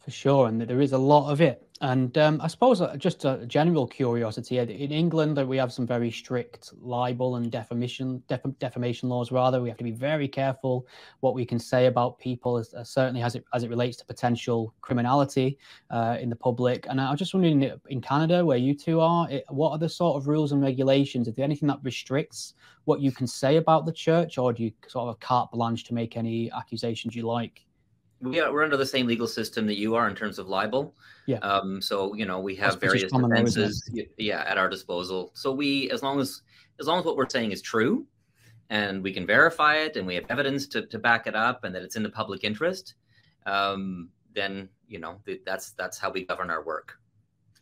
For 0.00 0.10
sure, 0.10 0.48
and 0.48 0.60
there 0.60 0.82
is 0.82 0.92
a 0.92 0.98
lot 0.98 1.30
of 1.30 1.40
it 1.40 1.63
And 1.80 2.16
um, 2.18 2.40
I 2.40 2.46
suppose 2.46 2.80
uh, 2.80 2.96
just 2.96 3.24
a 3.24 3.44
general 3.46 3.86
curiosity 3.88 4.58
in 4.58 4.92
England, 4.92 5.36
we 5.48 5.56
have 5.56 5.72
some 5.72 5.88
very 5.88 6.08
strict 6.08 6.72
libel 6.80 7.34
and 7.34 7.50
defamation 7.50 8.22
def 8.28 8.42
defamation 8.60 9.08
laws. 9.08 9.32
Rather, 9.32 9.60
we 9.60 9.68
have 9.68 9.78
to 9.78 9.84
be 9.84 9.90
very 9.90 10.28
careful 10.28 10.86
what 11.18 11.34
we 11.34 11.44
can 11.44 11.58
say 11.58 11.86
about 11.86 12.20
people, 12.20 12.58
as, 12.58 12.72
as 12.74 12.90
certainly 12.90 13.22
as 13.22 13.34
it 13.34 13.44
as 13.54 13.64
it 13.64 13.70
relates 13.70 13.96
to 13.96 14.06
potential 14.06 14.72
criminality 14.82 15.58
uh, 15.90 16.16
in 16.20 16.30
the 16.30 16.36
public. 16.36 16.86
And 16.88 17.00
I 17.00 17.10
was 17.10 17.18
just 17.18 17.34
wondering, 17.34 17.68
in 17.88 18.00
Canada, 18.00 18.46
where 18.46 18.56
you 18.56 18.74
two 18.74 19.00
are, 19.00 19.28
it, 19.28 19.44
what 19.48 19.70
are 19.70 19.78
the 19.78 19.88
sort 19.88 20.16
of 20.16 20.28
rules 20.28 20.52
and 20.52 20.62
regulations? 20.62 21.26
Is 21.26 21.34
there 21.34 21.44
anything 21.44 21.66
that 21.68 21.80
restricts 21.82 22.54
what 22.84 23.00
you 23.00 23.10
can 23.10 23.26
say 23.26 23.56
about 23.56 23.84
the 23.84 23.92
church, 23.92 24.38
or 24.38 24.52
do 24.52 24.62
you 24.62 24.72
sort 24.86 25.08
of 25.08 25.18
carte 25.18 25.50
blanche 25.50 25.82
to 25.84 25.94
make 25.94 26.16
any 26.16 26.52
accusations 26.52 27.16
you 27.16 27.26
like? 27.26 27.66
We 28.20 28.40
are, 28.40 28.52
we're 28.52 28.64
under 28.64 28.76
the 28.76 28.86
same 28.86 29.06
legal 29.06 29.26
system 29.26 29.66
that 29.66 29.78
you 29.78 29.94
are 29.94 30.08
in 30.08 30.14
terms 30.14 30.38
of 30.38 30.48
libel. 30.48 30.94
Yeah. 31.26 31.38
Um, 31.38 31.80
so 31.80 32.14
you 32.14 32.26
know 32.26 32.40
we 32.40 32.54
have 32.56 32.80
various 32.80 33.10
defenses, 33.10 33.90
yeah, 34.18 34.44
at 34.46 34.58
our 34.58 34.68
disposal. 34.68 35.30
So 35.34 35.52
we, 35.52 35.90
as 35.90 36.02
long 36.02 36.20
as 36.20 36.42
as 36.80 36.86
long 36.86 36.98
as 36.98 37.04
what 37.04 37.16
we're 37.16 37.28
saying 37.28 37.52
is 37.52 37.62
true, 37.62 38.06
and 38.70 39.02
we 39.02 39.12
can 39.12 39.26
verify 39.26 39.76
it, 39.76 39.96
and 39.96 40.06
we 40.06 40.14
have 40.14 40.24
evidence 40.28 40.66
to 40.68 40.86
to 40.86 40.98
back 40.98 41.26
it 41.26 41.34
up, 41.34 41.64
and 41.64 41.74
that 41.74 41.82
it's 41.82 41.96
in 41.96 42.02
the 42.02 42.10
public 42.10 42.44
interest, 42.44 42.94
um, 43.46 44.10
then 44.34 44.68
you 44.88 44.98
know 44.98 45.20
that's 45.46 45.72
that's 45.72 45.98
how 45.98 46.10
we 46.10 46.24
govern 46.24 46.50
our 46.50 46.64
work. 46.64 46.98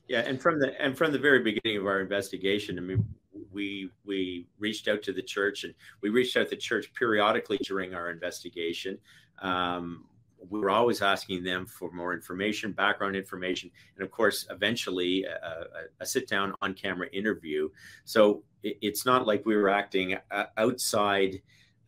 Yeah, 0.08 0.20
and 0.20 0.40
from 0.40 0.58
the 0.58 0.80
and 0.80 0.96
from 0.96 1.12
the 1.12 1.18
very 1.18 1.42
beginning 1.42 1.78
of 1.78 1.86
our 1.86 2.00
investigation, 2.00 2.78
I 2.78 2.82
mean, 2.82 3.04
we 3.52 3.90
we 4.04 4.46
reached 4.58 4.88
out 4.88 5.02
to 5.04 5.12
the 5.12 5.22
church, 5.22 5.64
and 5.64 5.74
we 6.00 6.10
reached 6.10 6.36
out 6.36 6.44
to 6.44 6.50
the 6.50 6.56
church 6.56 6.92
periodically 6.94 7.58
during 7.58 7.94
our 7.94 8.10
investigation. 8.10 8.98
Um, 9.40 10.04
we 10.48 10.60
were 10.60 10.70
always 10.70 11.02
asking 11.02 11.44
them 11.44 11.66
for 11.66 11.90
more 11.92 12.12
information, 12.12 12.72
background 12.72 13.16
information, 13.16 13.70
and 13.96 14.04
of 14.04 14.10
course, 14.10 14.46
eventually 14.50 15.24
a, 15.24 15.34
a, 15.34 15.66
a 16.00 16.06
sit 16.06 16.28
down 16.28 16.54
on 16.62 16.74
camera 16.74 17.08
interview. 17.12 17.68
So 18.04 18.42
it, 18.62 18.78
it's 18.82 19.06
not 19.06 19.26
like 19.26 19.46
we 19.46 19.56
were 19.56 19.68
acting 19.68 20.16
uh, 20.30 20.44
outside 20.56 21.42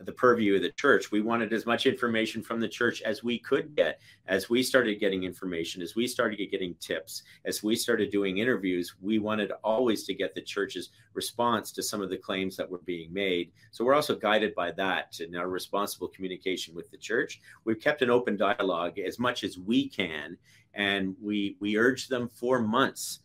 the 0.04 0.12
purview 0.12 0.56
of 0.56 0.62
the 0.62 0.72
church. 0.72 1.10
We 1.10 1.20
wanted 1.20 1.52
as 1.52 1.66
much 1.66 1.86
information 1.86 2.42
from 2.42 2.60
the 2.60 2.68
church 2.68 3.02
as 3.02 3.24
we 3.24 3.38
could 3.38 3.74
get. 3.74 4.00
As 4.26 4.48
we 4.48 4.62
started 4.62 5.00
getting 5.00 5.24
information, 5.24 5.82
as 5.82 5.94
we 5.94 6.06
started 6.06 6.50
getting 6.50 6.74
tips, 6.80 7.22
as 7.44 7.62
we 7.62 7.76
started 7.76 8.10
doing 8.10 8.38
interviews, 8.38 8.94
we 9.00 9.18
wanted 9.18 9.52
always 9.62 10.04
to 10.04 10.14
get 10.14 10.34
the 10.34 10.42
church's 10.42 10.90
response 11.14 11.72
to 11.72 11.82
some 11.82 12.00
of 12.00 12.10
the 12.10 12.16
claims 12.16 12.56
that 12.56 12.70
were 12.70 12.82
being 12.84 13.12
made. 13.12 13.52
So 13.70 13.84
we're 13.84 13.94
also 13.94 14.16
guided 14.16 14.54
by 14.54 14.72
that 14.72 15.20
in 15.20 15.34
our 15.36 15.48
responsible 15.48 16.08
communication 16.08 16.74
with 16.74 16.90
the 16.90 16.98
church. 16.98 17.40
We've 17.64 17.80
kept 17.80 18.02
an 18.02 18.10
open 18.10 18.36
dialogue 18.36 18.98
as 18.98 19.18
much 19.18 19.44
as 19.44 19.58
we 19.58 19.88
can, 19.88 20.36
and 20.74 21.14
we 21.22 21.56
we 21.60 21.76
urged 21.76 22.10
them 22.10 22.28
for 22.28 22.60
months 22.60 23.20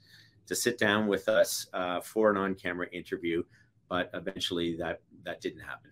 to 0.48 0.56
sit 0.56 0.78
down 0.78 1.08
with 1.08 1.30
us 1.30 1.68
uh, 1.74 2.02
for 2.02 2.32
an 2.32 2.38
on-camera 2.38 2.88
interview, 2.92 3.44
but 3.88 4.10
eventually 4.14 4.76
that 4.78 5.02
that 5.24 5.42
didn't 5.42 5.62
happen. 5.62 5.92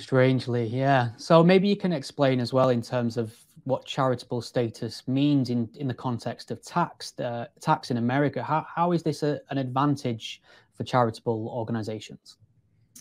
Strangely, 0.00 0.66
yeah. 0.66 1.10
So 1.18 1.44
maybe 1.44 1.68
you 1.68 1.76
can 1.76 1.92
explain 1.92 2.40
as 2.40 2.52
well 2.52 2.70
in 2.70 2.80
terms 2.80 3.16
of 3.18 3.34
what 3.64 3.84
charitable 3.84 4.40
status 4.40 5.06
means 5.06 5.50
in, 5.50 5.68
in 5.74 5.86
the 5.86 5.94
context 5.94 6.50
of 6.50 6.62
tax 6.62 7.18
uh, 7.20 7.46
tax 7.60 7.90
in 7.90 7.98
America. 7.98 8.42
How, 8.42 8.66
how 8.74 8.92
is 8.92 9.02
this 9.02 9.22
a, 9.22 9.40
an 9.50 9.58
advantage 9.58 10.40
for 10.72 10.84
charitable 10.84 11.48
organizations? 11.48 12.38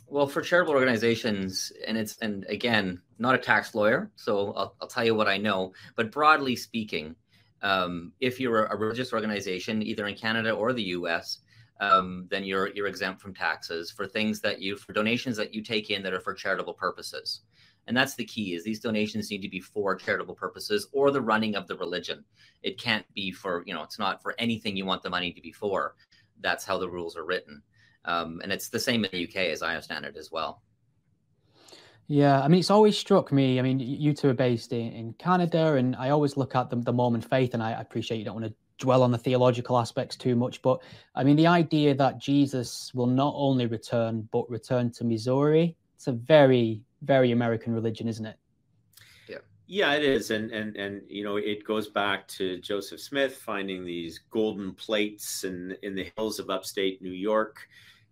Well, 0.07 0.27
for 0.27 0.41
charitable 0.41 0.73
organizations, 0.73 1.71
and 1.87 1.97
it's 1.97 2.17
and 2.17 2.45
again, 2.49 3.01
not 3.17 3.33
a 3.33 3.37
tax 3.37 3.73
lawyer, 3.73 4.11
so 4.15 4.51
I'll, 4.53 4.75
I'll 4.81 4.87
tell 4.87 5.05
you 5.05 5.15
what 5.15 5.27
I 5.27 5.37
know. 5.37 5.73
But 5.95 6.11
broadly 6.11 6.57
speaking, 6.57 7.15
um, 7.61 8.11
if 8.19 8.39
you're 8.39 8.65
a 8.65 8.75
religious 8.75 9.13
organization, 9.13 9.81
either 9.81 10.05
in 10.07 10.15
Canada 10.15 10.51
or 10.51 10.73
the 10.73 10.83
U.S., 10.83 11.39
um, 11.79 12.27
then 12.29 12.43
you're 12.43 12.67
you're 12.69 12.87
exempt 12.87 13.21
from 13.21 13.33
taxes 13.33 13.91
for 13.91 14.05
things 14.05 14.41
that 14.41 14.61
you 14.61 14.75
for 14.75 14.93
donations 14.93 15.37
that 15.37 15.53
you 15.53 15.61
take 15.61 15.89
in 15.89 16.03
that 16.03 16.13
are 16.13 16.19
for 16.19 16.33
charitable 16.33 16.73
purposes. 16.73 17.41
And 17.87 17.97
that's 17.97 18.13
the 18.13 18.25
key 18.25 18.53
is 18.53 18.63
these 18.63 18.79
donations 18.79 19.31
need 19.31 19.41
to 19.41 19.49
be 19.49 19.59
for 19.59 19.95
charitable 19.95 20.35
purposes 20.35 20.87
or 20.91 21.09
the 21.09 21.21
running 21.21 21.55
of 21.55 21.67
the 21.67 21.75
religion. 21.77 22.23
It 22.61 22.79
can't 22.79 23.05
be 23.15 23.31
for, 23.31 23.63
you 23.65 23.73
know, 23.73 23.81
it's 23.81 23.97
not 23.97 24.21
for 24.21 24.35
anything 24.37 24.77
you 24.77 24.85
want 24.85 25.01
the 25.01 25.09
money 25.09 25.31
to 25.31 25.41
be 25.41 25.51
for. 25.51 25.95
That's 26.39 26.63
how 26.63 26.77
the 26.77 26.87
rules 26.87 27.17
are 27.17 27.25
written. 27.25 27.63
Um, 28.05 28.41
and 28.43 28.51
it's 28.51 28.69
the 28.69 28.79
same 28.79 29.05
in 29.05 29.11
the 29.11 29.27
UK 29.27 29.37
as 29.47 29.63
I 29.63 29.69
understand 29.69 30.05
it 30.05 30.17
as 30.17 30.31
well. 30.31 30.61
Yeah, 32.05 32.41
I 32.41 32.47
mean, 32.47 32.59
it's 32.59 32.71
always 32.71 32.97
struck 32.97 33.31
me. 33.31 33.59
I 33.59 33.63
mean, 33.63 33.79
you 33.79 34.13
two 34.13 34.29
are 34.29 34.33
based 34.33 34.71
in, 34.71 34.91
in 34.93 35.13
Canada, 35.13 35.73
and 35.73 35.95
I 35.95 36.09
always 36.09 36.37
look 36.37 36.55
at 36.55 36.69
the, 36.69 36.75
the 36.77 36.93
Mormon 36.93 37.21
faith, 37.21 37.53
and 37.53 37.61
I 37.61 37.71
appreciate 37.71 38.17
you 38.17 38.25
don't 38.25 38.41
want 38.41 38.47
to 38.47 38.53
dwell 38.79 39.03
on 39.03 39.11
the 39.11 39.17
theological 39.17 39.77
aspects 39.77 40.15
too 40.15 40.35
much, 40.35 40.61
but 40.61 40.81
I 41.13 41.23
mean, 41.23 41.35
the 41.35 41.47
idea 41.47 41.93
that 41.95 42.17
Jesus 42.17 42.93
will 42.93 43.07
not 43.07 43.33
only 43.35 43.67
return, 43.67 44.27
but 44.31 44.49
return 44.49 44.89
to 44.91 45.03
Missouri, 45.03 45.75
it's 45.95 46.07
a 46.07 46.13
very, 46.13 46.81
very 47.01 47.31
American 47.31 47.73
religion, 47.73 48.07
isn't 48.07 48.25
it? 48.25 48.37
Yeah. 49.27 49.37
Yeah, 49.67 49.93
it 49.93 50.03
is. 50.03 50.31
And, 50.31 50.49
and, 50.51 50.75
and, 50.77 51.01
you 51.07 51.23
know, 51.23 51.35
it 51.35 51.65
goes 51.65 51.89
back 51.89 52.27
to 52.29 52.59
Joseph 52.61 53.01
Smith 53.01 53.35
finding 53.35 53.85
these 53.85 54.21
golden 54.31 54.73
plates 54.73 55.43
in, 55.43 55.75
in 55.83 55.93
the 55.93 56.09
hills 56.15 56.39
of 56.39 56.49
upstate 56.49 57.01
New 57.01 57.11
York. 57.11 57.67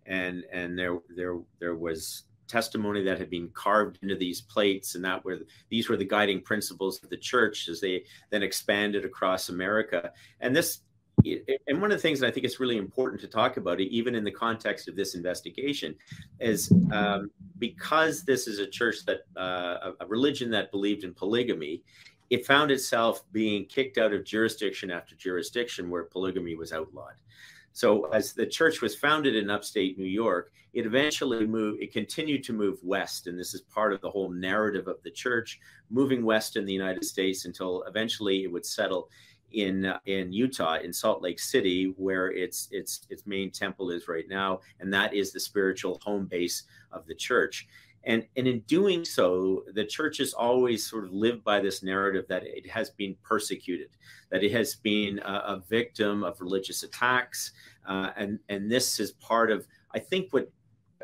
And, 0.06 0.44
and 0.52 0.78
there, 0.78 0.98
there, 1.16 1.38
there 1.58 1.76
was 1.76 2.24
testimony 2.48 3.02
that 3.04 3.18
had 3.18 3.30
been 3.30 3.48
carved 3.50 3.98
into 4.02 4.16
these 4.16 4.40
plates 4.40 4.94
and 4.94 5.04
that 5.04 5.24
were 5.24 5.38
these 5.68 5.88
were 5.88 5.96
the 5.96 6.04
guiding 6.04 6.40
principles 6.40 7.02
of 7.02 7.10
the 7.10 7.16
church 7.16 7.68
as 7.68 7.80
they 7.80 8.04
then 8.30 8.42
expanded 8.42 9.04
across 9.04 9.48
america 9.48 10.12
and 10.40 10.54
this 10.54 10.80
and 11.24 11.80
one 11.80 11.90
of 11.90 11.96
the 11.96 12.02
things 12.02 12.20
that 12.20 12.28
I 12.28 12.30
think 12.30 12.46
is 12.46 12.60
really 12.60 12.76
important 12.76 13.20
to 13.22 13.28
talk 13.28 13.56
about, 13.56 13.80
even 13.80 14.14
in 14.14 14.24
the 14.24 14.30
context 14.30 14.88
of 14.88 14.96
this 14.96 15.14
investigation, 15.14 15.94
is 16.38 16.72
um, 16.92 17.30
because 17.58 18.22
this 18.24 18.46
is 18.46 18.58
a 18.58 18.66
church 18.66 19.04
that, 19.06 19.22
uh, 19.36 19.92
a 20.00 20.06
religion 20.06 20.50
that 20.50 20.70
believed 20.70 21.04
in 21.04 21.14
polygamy, 21.14 21.82
it 22.30 22.46
found 22.46 22.70
itself 22.70 23.24
being 23.32 23.64
kicked 23.64 23.98
out 23.98 24.12
of 24.12 24.24
jurisdiction 24.24 24.90
after 24.90 25.16
jurisdiction 25.16 25.90
where 25.90 26.04
polygamy 26.04 26.54
was 26.54 26.72
outlawed. 26.72 27.14
So 27.78 28.06
as 28.06 28.32
the 28.32 28.44
church 28.44 28.80
was 28.80 28.96
founded 28.96 29.36
in 29.36 29.50
upstate 29.50 29.96
New 29.96 30.04
York, 30.04 30.50
it 30.72 30.84
eventually 30.84 31.46
moved, 31.46 31.80
it 31.80 31.92
continued 31.92 32.42
to 32.42 32.52
move 32.52 32.80
west. 32.82 33.28
And 33.28 33.38
this 33.38 33.54
is 33.54 33.60
part 33.60 33.92
of 33.92 34.00
the 34.00 34.10
whole 34.10 34.30
narrative 34.30 34.88
of 34.88 35.00
the 35.04 35.12
church 35.12 35.60
moving 35.88 36.24
west 36.24 36.56
in 36.56 36.66
the 36.66 36.72
United 36.72 37.04
States 37.04 37.44
until 37.44 37.84
eventually 37.84 38.42
it 38.42 38.50
would 38.50 38.66
settle 38.66 39.08
in 39.52 39.84
uh, 39.84 40.00
in 40.06 40.32
Utah 40.32 40.78
in 40.78 40.92
Salt 40.92 41.22
Lake 41.22 41.38
City 41.38 41.94
where 41.96 42.32
its 42.32 42.66
its 42.72 43.06
its 43.10 43.24
main 43.26 43.52
temple 43.52 43.90
is 43.90 44.08
right 44.08 44.28
now 44.28 44.60
and 44.80 44.92
that 44.92 45.14
is 45.14 45.30
the 45.30 45.40
spiritual 45.40 46.00
home 46.04 46.26
base 46.26 46.64
of 46.90 47.06
the 47.06 47.14
church 47.14 47.68
and, 48.04 48.24
and 48.36 48.46
in 48.46 48.60
doing 48.60 49.04
so, 49.04 49.64
the 49.74 49.84
church 49.84 50.18
has 50.18 50.32
always 50.32 50.88
sort 50.88 51.04
of 51.04 51.12
lived 51.12 51.44
by 51.44 51.60
this 51.60 51.82
narrative 51.82 52.24
that 52.28 52.42
it 52.42 52.68
has 52.70 52.90
been 52.90 53.16
persecuted, 53.22 53.90
that 54.30 54.42
it 54.42 54.52
has 54.52 54.76
been 54.76 55.18
a, 55.18 55.32
a 55.32 55.62
victim 55.68 56.22
of 56.24 56.40
religious 56.40 56.84
attacks. 56.84 57.52
Uh, 57.88 58.10
and, 58.16 58.38
and 58.48 58.70
this 58.70 59.00
is 59.00 59.12
part 59.12 59.50
of, 59.50 59.66
I 59.92 59.98
think, 59.98 60.32
what 60.32 60.52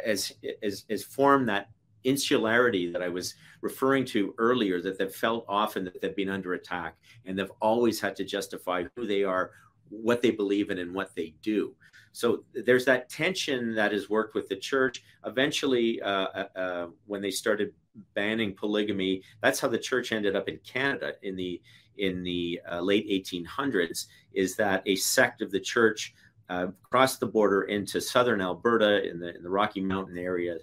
has, 0.05 0.33
has, 0.63 0.85
has 0.89 1.03
formed 1.03 1.49
that 1.49 1.69
insularity 2.05 2.93
that 2.93 3.03
I 3.03 3.09
was 3.09 3.35
referring 3.63 4.05
to 4.07 4.35
earlier, 4.39 4.81
that 4.83 4.99
they've 4.99 5.11
felt 5.11 5.47
often 5.49 5.85
that 5.85 6.01
they've 6.01 6.15
been 6.15 6.29
under 6.29 6.53
attack 6.53 6.97
and 7.25 7.39
they've 7.39 7.51
always 7.61 8.01
had 8.01 8.15
to 8.17 8.25
justify 8.25 8.85
who 8.95 9.07
they 9.07 9.25
are, 9.25 9.53
what 9.89 10.21
they 10.21 10.31
believe 10.31 10.71
in, 10.71 10.79
and 10.79 10.95
what 10.95 11.15
they 11.15 11.35
do. 11.43 11.75
So 12.13 12.45
there's 12.55 12.85
that 12.85 13.09
tension 13.09 13.75
that 13.75 13.91
has 13.91 14.09
worked 14.09 14.35
with 14.35 14.49
the 14.49 14.57
church. 14.57 15.03
Eventually, 15.27 16.01
uh, 16.01 16.09
uh, 16.09 16.47
uh, 16.55 16.87
when 17.07 17.21
they 17.21 17.33
started 17.33 17.73
banning 18.15 18.55
polygamy, 18.55 19.23
that's 19.43 19.59
how 19.59 19.69
the 19.69 19.79
church 19.79 20.13
ended 20.13 20.37
up 20.37 20.49
in 20.49 20.59
Canada 20.59 21.15
in 21.23 21.35
the 21.35 21.61
in 21.97 22.23
the 22.23 22.61
uh, 22.71 22.81
late 22.81 23.09
1800s. 23.09 24.07
Is 24.33 24.57
that 24.57 24.83
a 24.87 24.97
sect 24.97 25.43
of 25.43 25.51
the 25.51 25.61
church 25.61 26.15
uh, 26.49 26.69
crossed 26.83 27.21
the 27.21 27.27
border 27.27 27.63
into 27.63 28.01
southern 28.01 28.41
Alberta 28.41 29.09
in 29.09 29.19
the 29.19 29.35
in 29.35 29.43
the 29.43 29.51
Rocky 29.51 29.81
Mountain 29.81 30.19
area 30.19 30.59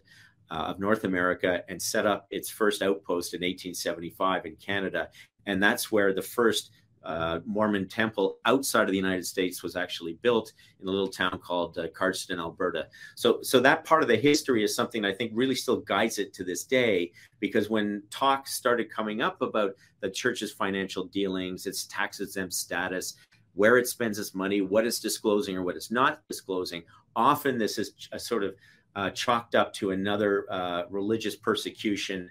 uh, 0.50 0.54
of 0.54 0.80
North 0.80 1.04
America 1.04 1.64
and 1.70 1.82
set 1.82 2.06
up 2.06 2.28
its 2.30 2.50
first 2.50 2.82
outpost 2.82 3.34
in 3.34 3.40
1875 3.40 4.46
in 4.46 4.56
Canada, 4.58 5.10
and 5.46 5.62
that's 5.62 5.92
where 5.92 6.14
the 6.14 6.22
first 6.22 6.72
uh, 7.04 7.40
Mormon 7.46 7.88
temple 7.88 8.38
outside 8.46 8.84
of 8.84 8.92
the 8.92 8.96
United 8.96 9.26
States 9.26 9.64
was 9.64 9.76
actually 9.76 10.14
built 10.22 10.54
in 10.80 10.88
a 10.88 10.92
little 10.92 11.08
town 11.08 11.40
called 11.44 11.78
uh, 11.78 11.88
Cardston, 11.90 12.40
Alberta. 12.40 12.88
So, 13.16 13.42
so 13.42 13.60
that 13.60 13.86
part 13.86 14.04
of 14.04 14.08
the 14.08 14.16
history 14.16 14.64
is 14.64 14.76
something 14.76 15.04
I 15.04 15.14
think 15.14 15.32
really 15.34 15.56
still 15.56 15.78
guides 15.78 16.20
it 16.20 16.34
to 16.34 16.44
this 16.44 16.64
day. 16.64 17.12
Because 17.40 17.70
when 17.70 18.04
talks 18.12 18.54
started 18.54 18.92
coming 18.92 19.22
up 19.22 19.42
about 19.42 19.76
the 20.02 20.10
church's 20.10 20.52
financial 20.52 21.06
dealings, 21.06 21.66
its 21.66 21.86
tax 21.88 22.20
exempt 22.20 22.54
status, 22.54 23.16
where 23.54 23.78
it 23.78 23.88
spends 23.88 24.20
its 24.20 24.34
money, 24.34 24.62
what 24.62 24.86
it's 24.86 25.00
disclosing 25.00 25.58
or 25.58 25.64
what 25.64 25.76
it's 25.76 25.92
not 25.92 26.22
disclosing, 26.28 26.84
often 27.16 27.58
this 27.58 27.78
is 27.78 28.10
a 28.12 28.20
sort 28.20 28.44
of 28.44 28.56
uh, 28.96 29.10
chalked 29.12 29.56
up 29.56 29.74
to 29.74 29.92
another 29.92 30.46
uh, 30.52 30.84
religious 30.90 31.36
persecution 31.36 32.30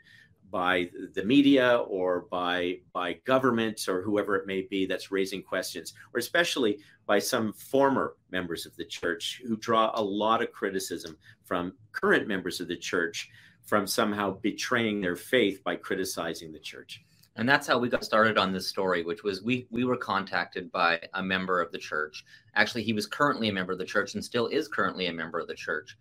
by 0.50 0.91
the 1.15 1.25
media 1.25 1.77
or 1.89 2.27
by 2.31 2.79
by 2.93 3.12
government 3.25 3.89
or 3.89 4.03
whoever 4.03 4.35
it 4.37 4.47
may 4.47 4.62
be 4.62 4.85
that's 4.85 5.12
raising 5.12 5.43
questions 5.43 5.95
or 6.12 6.19
especially 6.19 6.79
by 7.07 7.19
some 7.19 7.53
former 7.53 8.17
members 8.31 8.67
of 8.67 8.75
the 8.77 8.85
church 8.85 9.41
who 9.47 9.57
draw 9.57 9.93
a 9.95 10.03
lot 10.03 10.43
of 10.43 10.50
criticism 10.50 11.17
from 11.45 11.73
current 11.93 12.27
members 12.27 12.61
of 12.61 12.67
the 12.67 12.77
church 12.77 13.31
from 13.65 13.87
somehow 13.87 14.31
betraying 14.43 15.00
their 15.00 15.17
faith 15.17 15.62
by 15.62 15.77
criticizing 15.77 16.50
the 16.50 16.59
church 16.59 17.05
and 17.37 17.49
that's 17.49 17.67
how 17.67 17.79
we 17.79 17.89
got 17.89 18.05
started 18.05 18.37
on 18.37 18.53
this 18.53 18.69
story 18.69 19.05
which 19.05 19.23
was 19.23 19.43
we 19.43 19.67
we 19.71 19.85
were 19.85 19.97
contacted 19.97 20.71
by 20.73 21.01
a 21.15 21.23
member 21.23 21.61
of 21.61 21.71
the 21.73 21.79
church 21.79 22.25
actually 22.55 22.83
he 22.83 22.93
was 22.93 23.07
currently 23.07 23.49
a 23.49 23.53
member 23.53 23.73
of 23.73 23.79
the 23.79 23.85
church 23.85 24.15
and 24.15 24.25
still 24.25 24.47
is 24.49 24.69
currently 24.69 25.07
a 25.07 25.13
member 25.13 25.39
of 25.39 25.47
the 25.47 25.55
church 25.55 25.97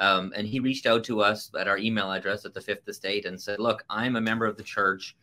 um, 0.00 0.32
and 0.34 0.48
he 0.48 0.60
reached 0.60 0.86
out 0.86 1.04
to 1.04 1.20
us 1.20 1.50
at 1.58 1.68
our 1.68 1.76
email 1.76 2.10
address 2.10 2.46
at 2.46 2.54
the 2.54 2.60
Fifth 2.60 2.88
Estate 2.88 3.26
and 3.26 3.40
said, 3.40 3.60
Look, 3.60 3.84
I'm 3.90 4.16
a 4.16 4.20
member 4.20 4.46
of 4.46 4.56
the 4.56 4.62
church. 4.62 5.14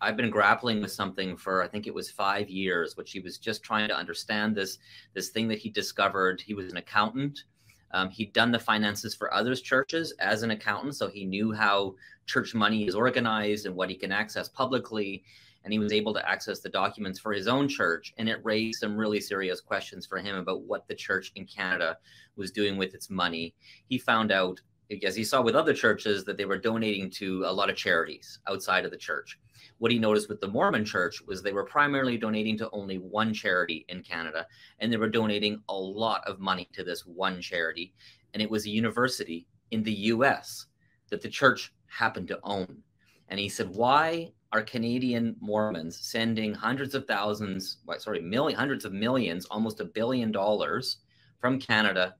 I've 0.00 0.18
been 0.18 0.30
grappling 0.30 0.82
with 0.82 0.92
something 0.92 1.36
for 1.36 1.62
I 1.62 1.66
think 1.66 1.86
it 1.86 1.94
was 1.94 2.10
five 2.10 2.48
years, 2.48 2.96
which 2.96 3.10
he 3.10 3.20
was 3.20 3.38
just 3.38 3.64
trying 3.64 3.88
to 3.88 3.96
understand 3.96 4.54
this 4.54 4.78
this 5.14 5.30
thing 5.30 5.48
that 5.48 5.58
he 5.58 5.70
discovered. 5.70 6.40
He 6.40 6.54
was 6.54 6.70
an 6.70 6.76
accountant. 6.76 7.44
Um, 7.92 8.10
he'd 8.10 8.32
done 8.32 8.52
the 8.52 8.58
finances 8.58 9.14
for 9.14 9.32
others' 9.32 9.60
churches 9.60 10.12
as 10.20 10.42
an 10.42 10.50
accountant, 10.50 10.96
so 10.96 11.08
he 11.08 11.24
knew 11.24 11.52
how 11.52 11.94
church 12.26 12.54
money 12.54 12.86
is 12.86 12.94
organized 12.94 13.66
and 13.66 13.74
what 13.74 13.88
he 13.88 13.96
can 13.96 14.12
access 14.12 14.48
publicly 14.48 15.24
and 15.64 15.72
he 15.72 15.78
was 15.78 15.92
able 15.92 16.14
to 16.14 16.28
access 16.28 16.60
the 16.60 16.68
documents 16.70 17.18
for 17.18 17.32
his 17.32 17.46
own 17.46 17.68
church. 17.68 18.14
And 18.16 18.28
it 18.28 18.40
raised 18.42 18.80
some 18.80 18.96
really 18.96 19.20
serious 19.20 19.60
questions 19.60 20.06
for 20.06 20.18
him 20.18 20.36
about 20.36 20.62
what 20.62 20.88
the 20.88 20.94
church 20.94 21.32
in 21.34 21.44
Canada 21.44 21.98
was 22.36 22.50
doing 22.50 22.78
with 22.78 22.94
its 22.94 23.10
money. 23.10 23.54
He 23.86 23.98
found 23.98 24.32
out, 24.32 24.60
as 25.04 25.14
he 25.14 25.24
saw 25.24 25.42
with 25.42 25.54
other 25.54 25.74
churches, 25.74 26.24
that 26.24 26.36
they 26.36 26.44
were 26.44 26.58
donating 26.58 27.10
to 27.10 27.44
a 27.44 27.52
lot 27.52 27.68
of 27.68 27.76
charities 27.76 28.38
outside 28.46 28.84
of 28.84 28.90
the 28.90 28.96
church. 28.96 29.38
What 29.78 29.92
he 29.92 29.98
noticed 29.98 30.28
with 30.28 30.40
the 30.40 30.48
Mormon 30.48 30.84
church 30.84 31.22
was 31.26 31.42
they 31.42 31.52
were 31.52 31.64
primarily 31.64 32.16
donating 32.16 32.56
to 32.58 32.70
only 32.70 32.98
one 32.98 33.34
charity 33.34 33.84
in 33.88 34.02
Canada, 34.02 34.46
and 34.78 34.92
they 34.92 34.96
were 34.96 35.08
donating 35.08 35.62
a 35.68 35.74
lot 35.74 36.22
of 36.26 36.40
money 36.40 36.68
to 36.72 36.82
this 36.82 37.06
one 37.06 37.40
charity. 37.40 37.92
And 38.32 38.42
it 38.42 38.50
was 38.50 38.66
a 38.66 38.70
university 38.70 39.46
in 39.70 39.82
the 39.82 39.92
US 39.92 40.66
that 41.10 41.20
the 41.20 41.28
church 41.28 41.72
happened 41.86 42.28
to 42.28 42.40
own. 42.42 42.82
And 43.28 43.38
he 43.38 43.48
said, 43.48 43.68
Why 43.68 44.32
are 44.52 44.62
Canadian 44.62 45.36
Mormons 45.40 45.98
sending 45.98 46.54
hundreds 46.54 46.94
of 46.94 47.06
thousands, 47.06 47.78
sorry, 47.98 48.20
million, 48.20 48.58
hundreds 48.58 48.84
of 48.86 48.92
millions, 48.92 49.44
almost 49.46 49.80
a 49.80 49.84
billion 49.84 50.32
dollars 50.32 50.98
from 51.40 51.60
Canada 51.60 52.14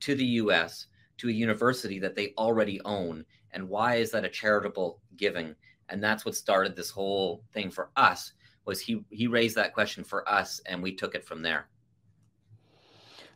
to 0.00 0.14
the 0.14 0.24
US 0.24 0.86
to 1.18 1.28
a 1.28 1.32
university 1.32 1.98
that 1.98 2.14
they 2.14 2.32
already 2.38 2.80
own? 2.84 3.24
And 3.52 3.68
why 3.68 3.96
is 3.96 4.10
that 4.10 4.24
a 4.24 4.28
charitable 4.28 5.00
giving? 5.16 5.54
And 5.88 6.02
that's 6.02 6.24
what 6.24 6.34
started 6.34 6.74
this 6.74 6.90
whole 6.90 7.42
thing 7.52 7.70
for 7.70 7.90
us 7.96 8.32
was 8.64 8.80
he 8.80 9.04
he 9.10 9.28
raised 9.28 9.56
that 9.56 9.72
question 9.72 10.04
for 10.04 10.28
us 10.28 10.60
and 10.66 10.82
we 10.82 10.94
took 10.94 11.14
it 11.14 11.24
from 11.24 11.40
there. 11.40 11.68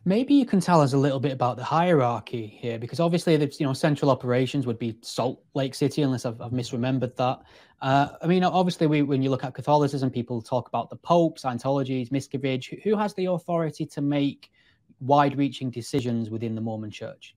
Maybe 0.03 0.33
you 0.33 0.47
can 0.47 0.59
tell 0.59 0.81
us 0.81 0.93
a 0.93 0.97
little 0.97 1.19
bit 1.19 1.31
about 1.31 1.57
the 1.57 1.63
hierarchy 1.63 2.47
here, 2.47 2.79
because 2.79 2.99
obviously, 2.99 3.37
the 3.37 3.53
you 3.59 3.67
know 3.67 3.73
central 3.73 4.09
operations 4.09 4.65
would 4.65 4.79
be 4.79 4.97
Salt 5.01 5.43
Lake 5.53 5.75
City, 5.75 6.01
unless 6.01 6.25
I've, 6.25 6.41
I've 6.41 6.51
misremembered 6.51 7.15
that. 7.17 7.41
Uh, 7.81 8.07
I 8.21 8.25
mean, 8.25 8.43
obviously, 8.43 8.87
we, 8.87 9.03
when 9.03 9.21
you 9.21 9.29
look 9.29 9.43
at 9.43 9.53
Catholicism, 9.53 10.09
people 10.09 10.41
talk 10.41 10.67
about 10.67 10.89
the 10.89 10.95
Pope, 10.95 11.37
Scientology, 11.37 12.09
Miscavige. 12.09 12.81
Who 12.81 12.95
has 12.95 13.13
the 13.13 13.25
authority 13.25 13.85
to 13.85 14.01
make 14.01 14.51
wide-reaching 15.01 15.69
decisions 15.69 16.31
within 16.31 16.55
the 16.55 16.61
Mormon 16.61 16.89
Church? 16.89 17.35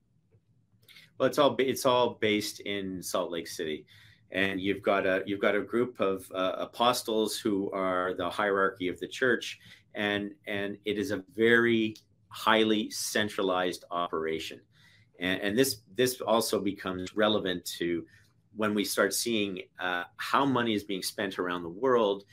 Well, 1.17 1.27
it's 1.29 1.37
all 1.39 1.55
it's 1.59 1.85
all 1.85 2.17
based 2.19 2.59
in 2.61 3.01
Salt 3.01 3.31
Lake 3.31 3.47
City, 3.47 3.85
and 4.31 4.59
you've 4.59 4.81
got 4.81 5.05
a 5.05 5.23
you've 5.25 5.39
got 5.39 5.55
a 5.55 5.61
group 5.61 5.99
of 5.99 6.29
uh, 6.33 6.55
apostles 6.57 7.37
who 7.37 7.71
are 7.71 8.13
the 8.13 8.29
hierarchy 8.29 8.89
of 8.89 8.99
the 8.99 9.07
church, 9.07 9.59
and 9.93 10.31
and 10.45 10.77
it 10.83 10.97
is 10.97 11.11
a 11.11 11.23
very 11.33 11.95
highly 12.27 12.89
centralized 12.91 13.85
operation. 13.91 14.59
And, 15.19 15.41
and 15.41 15.57
this 15.57 15.77
this 15.95 16.19
also 16.19 16.59
becomes 16.59 17.15
relevant 17.15 17.63
to 17.77 18.05
when 18.57 18.73
we 18.73 18.83
start 18.83 19.13
seeing 19.13 19.61
uh, 19.79 20.03
how 20.17 20.45
money 20.45 20.73
is 20.73 20.83
being 20.83 21.01
spent 21.01 21.39
around 21.39 21.63
the 21.63 21.69
world. 21.69 22.25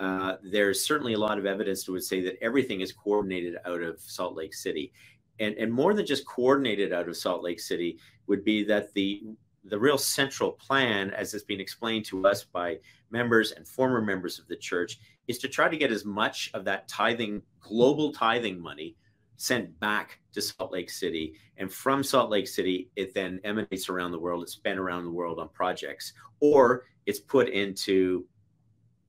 Uh, 0.00 0.36
there's 0.42 0.86
certainly 0.86 1.12
a 1.12 1.18
lot 1.18 1.38
of 1.38 1.44
evidence 1.44 1.84
to 1.84 1.92
would 1.92 2.02
say 2.02 2.22
that 2.22 2.42
everything 2.42 2.80
is 2.80 2.92
coordinated 2.92 3.56
out 3.66 3.82
of 3.82 4.00
Salt 4.00 4.34
Lake 4.34 4.54
City, 4.54 4.90
and 5.38 5.54
and 5.56 5.70
more 5.70 5.92
than 5.92 6.06
just 6.06 6.26
coordinated 6.26 6.94
out 6.94 7.08
of 7.08 7.16
Salt 7.16 7.42
Lake 7.42 7.60
City 7.60 7.98
would 8.26 8.44
be 8.44 8.64
that 8.64 8.92
the 8.94 9.22
the 9.64 9.78
real 9.78 9.98
central 9.98 10.52
plan, 10.52 11.10
as 11.10 11.30
has 11.32 11.44
been 11.44 11.60
explained 11.60 12.04
to 12.06 12.26
us 12.26 12.42
by 12.42 12.78
members 13.10 13.52
and 13.52 13.66
former 13.66 14.00
members 14.00 14.38
of 14.38 14.48
the 14.48 14.56
church, 14.56 14.98
is 15.28 15.38
to 15.38 15.48
try 15.48 15.68
to 15.68 15.76
get 15.76 15.92
as 15.92 16.04
much 16.04 16.50
of 16.52 16.64
that 16.64 16.88
tithing, 16.88 17.40
global 17.60 18.12
tithing 18.12 18.60
money 18.60 18.96
sent 19.36 19.78
back 19.80 20.18
to 20.32 20.42
Salt 20.42 20.72
Lake 20.72 20.90
City. 20.90 21.34
And 21.56 21.72
from 21.72 22.02
Salt 22.02 22.30
Lake 22.30 22.48
City, 22.48 22.90
it 22.96 23.14
then 23.14 23.40
emanates 23.44 23.88
around 23.88 24.12
the 24.12 24.18
world. 24.18 24.42
It's 24.42 24.52
spent 24.52 24.78
around 24.78 25.04
the 25.04 25.10
world 25.10 25.38
on 25.38 25.48
projects, 25.50 26.12
or 26.40 26.84
it's 27.06 27.20
put 27.20 27.48
into 27.48 28.26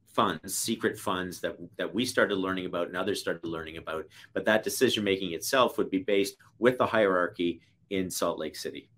funds, 0.08 0.56
secret 0.56 0.98
funds 0.98 1.40
that 1.42 1.58
that 1.78 1.92
we 1.92 2.06
started 2.06 2.36
learning 2.36 2.68
about 2.68 2.88
and 2.88 2.96
others 2.96 3.20
started 3.20 3.46
learning 3.48 3.78
about. 3.78 4.06
But 4.34 4.46
that 4.46 4.64
decision 4.64 5.04
making 5.04 5.34
itself 5.34 5.78
would 5.78 5.90
be 5.90 6.00
based 6.00 6.36
with 6.60 6.78
the 6.78 6.86
hierarchy 6.86 7.62
in 7.90 8.10
Salt 8.10 8.40
Lake 8.40 8.56
City. 8.56 8.90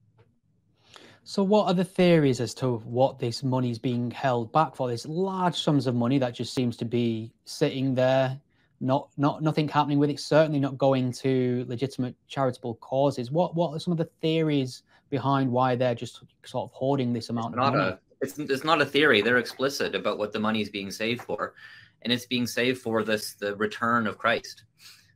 So, 1.27 1.41
what 1.41 1.65
are 1.65 1.73
the 1.73 1.83
theories 1.83 2.39
as 2.39 2.53
to 2.55 2.77
what 2.77 3.17
this 3.17 3.43
money 3.43 3.71
is 3.71 3.79
being 3.79 4.11
held 4.11 4.51
back 4.51 4.75
for? 4.75 4.87
This 4.87 5.07
large 5.07 5.59
sums 5.59 5.87
of 5.87 5.95
money 5.95 6.19
that 6.19 6.35
just 6.35 6.53
seems 6.53 6.77
to 6.77 6.85
be 6.85 7.33
sitting 7.45 7.95
there 7.95 8.39
not 8.79 9.09
not 9.17 9.41
nothing 9.41 9.67
happening 9.67 9.97
with 9.97 10.11
it. 10.11 10.19
Certainly 10.19 10.59
not 10.59 10.77
going 10.77 11.11
to 11.13 11.65
legitimate 11.67 12.15
charitable 12.27 12.75
causes. 12.75 13.31
What 13.31 13.55
what 13.55 13.71
are 13.71 13.79
some 13.79 13.91
of 13.91 13.97
the 13.97 14.09
theories 14.21 14.83
behind 15.09 15.51
why 15.51 15.75
they're 15.75 15.95
just 15.95 16.21
sort 16.45 16.65
of 16.65 16.71
hoarding 16.73 17.11
this 17.11 17.29
amount 17.29 17.55
it's 17.55 17.65
of 17.65 17.73
money? 17.73 17.89
A, 17.89 17.99
it's 18.21 18.37
it's 18.37 18.63
not 18.63 18.81
a 18.81 18.85
theory. 18.85 19.21
They're 19.21 19.37
explicit 19.37 19.95
about 19.95 20.19
what 20.19 20.31
the 20.31 20.39
money 20.39 20.61
is 20.61 20.69
being 20.69 20.91
saved 20.91 21.23
for, 21.23 21.55
and 22.03 22.13
it's 22.13 22.27
being 22.27 22.45
saved 22.45 22.81
for 22.81 23.03
this 23.03 23.33
the 23.33 23.55
return 23.55 24.05
of 24.05 24.19
Christ. 24.19 24.65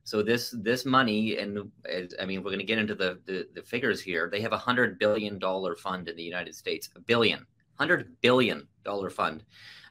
So 0.04 0.24
this 0.24 0.56
this 0.58 0.86
money, 0.86 1.38
and 1.38 1.72
I 2.20 2.26
mean, 2.26 2.44
we're 2.44 2.52
going 2.52 2.60
to 2.60 2.66
get 2.66 2.80
into 2.80 2.96
the, 2.96 3.20
the, 3.26 3.48
the 3.54 3.62
figures 3.62 4.02
here. 4.02 4.30
They 4.32 4.42
have 4.42 4.54
a 4.54 4.58
hundred 4.58 4.98
billion 4.98 5.40
dollar 5.40 5.76
fund 5.76 6.10
in 6.10 6.16
the 6.16 6.24
United 6.24 6.56
States, 6.56 6.90
a 6.96 7.00
billion, 7.00 7.46
hundred 7.78 8.20
billion 8.22 8.68
dollar 8.84 9.10
fund 9.10 9.44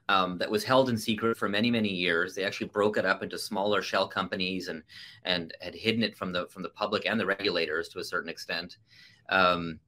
um, 0.09 0.39
that 0.39 0.51
was 0.51 0.65
held 0.65 0.89
in 0.89 0.97
secret 0.97 1.37
for 1.37 1.49
many 1.49 1.71
many 1.71 1.91
years. 1.91 2.35
They 2.35 2.45
actually 2.45 2.69
broke 2.69 2.97
it 2.97 3.07
up 3.07 3.23
into 3.23 3.39
smaller 3.39 3.83
shell 3.83 4.09
companies 4.09 4.69
and 4.69 4.83
and 5.25 5.53
had 5.61 5.75
hidden 5.75 6.03
it 6.03 6.17
from 6.17 6.33
the 6.33 6.47
from 6.49 6.63
the 6.63 6.71
public 6.71 7.07
and 7.07 7.21
the 7.21 7.27
regulators 7.27 7.89
to 7.91 8.01
a 8.01 8.05
certain 8.05 8.31
extent. 8.31 8.79
Um, 9.29 9.79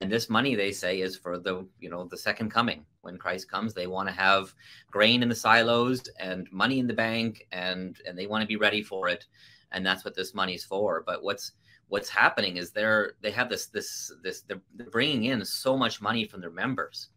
and 0.00 0.10
this 0.10 0.28
money 0.28 0.54
they 0.54 0.72
say 0.72 1.00
is 1.00 1.16
for 1.16 1.38
the 1.38 1.66
you 1.80 1.88
know 1.88 2.04
the 2.04 2.16
second 2.16 2.50
coming 2.50 2.84
when 3.00 3.16
Christ 3.16 3.50
comes. 3.50 3.72
They 3.72 3.86
want 3.86 4.08
to 4.08 4.14
have 4.14 4.52
grain 4.90 5.22
in 5.22 5.28
the 5.28 5.34
silos 5.34 6.02
and 6.18 6.48
money 6.52 6.78
in 6.78 6.86
the 6.86 6.92
bank 6.94 7.46
and 7.52 7.96
and 8.06 8.18
they 8.18 8.26
want 8.26 8.42
to 8.42 8.48
be 8.48 8.56
ready 8.56 8.82
for 8.82 9.08
it. 9.08 9.26
And 9.72 9.84
that's 9.84 10.04
what 10.04 10.14
this 10.14 10.34
money's 10.34 10.64
for. 10.64 11.02
But 11.06 11.22
what's 11.22 11.52
what's 11.88 12.08
happening 12.08 12.56
is 12.56 12.70
they're 12.70 13.12
they 13.20 13.30
have 13.30 13.48
this 13.48 13.66
this 13.66 14.12
this 14.22 14.42
they're 14.42 14.62
bringing 14.90 15.24
in 15.24 15.44
so 15.44 15.76
much 15.76 16.00
money 16.00 16.26
from 16.26 16.40
their 16.40 16.50
members 16.50 17.08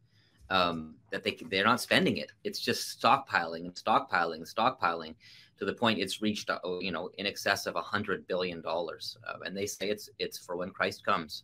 um, 0.50 0.96
that 1.12 1.24
they 1.24 1.38
they're 1.50 1.66
not 1.66 1.82
spending 1.82 2.18
it. 2.18 2.32
It's 2.44 2.60
just 2.60 3.02
stockpiling 3.02 3.66
and 3.66 3.74
stockpiling 3.74 4.36
and 4.36 4.46
stockpiling 4.46 5.16
to 5.58 5.66
the 5.66 5.74
point 5.74 6.00
it's 6.00 6.22
reached 6.22 6.50
uh, 6.50 6.60
you 6.80 6.92
know 6.92 7.10
in 7.18 7.26
excess 7.26 7.66
of 7.66 7.76
a 7.76 7.82
hundred 7.82 8.28
billion 8.28 8.62
dollars, 8.62 9.18
uh, 9.28 9.40
and 9.46 9.56
they 9.56 9.66
say 9.66 9.90
it's 9.90 10.10
it's 10.20 10.38
for 10.38 10.56
when 10.56 10.72
Christ 10.72 11.06
comes. 11.06 11.44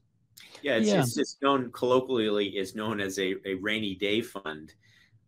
Yeah, 0.62 0.76
it's, 0.76 0.88
yeah. 0.88 1.02
it's, 1.02 1.18
it's 1.18 1.38
known 1.42 1.72
colloquially 1.72 2.58
is 2.58 2.74
known 2.74 3.00
as 3.00 3.20
a, 3.20 3.36
a 3.46 3.56
rainy 3.56 3.96
day 3.96 4.22
fund, 4.22 4.74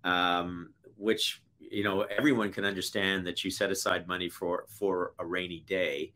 um, 0.03 0.73
which 0.97 1.41
you 1.73 1.83
know 1.83 2.01
everyone 2.01 2.51
can 2.51 2.65
understand 2.65 3.25
that 3.25 3.43
you 3.43 3.49
set 3.49 3.71
aside 3.71 4.07
money 4.07 4.29
for 4.29 4.65
for 4.67 5.13
a 5.19 5.25
rainy 5.25 5.63
day, 5.67 6.13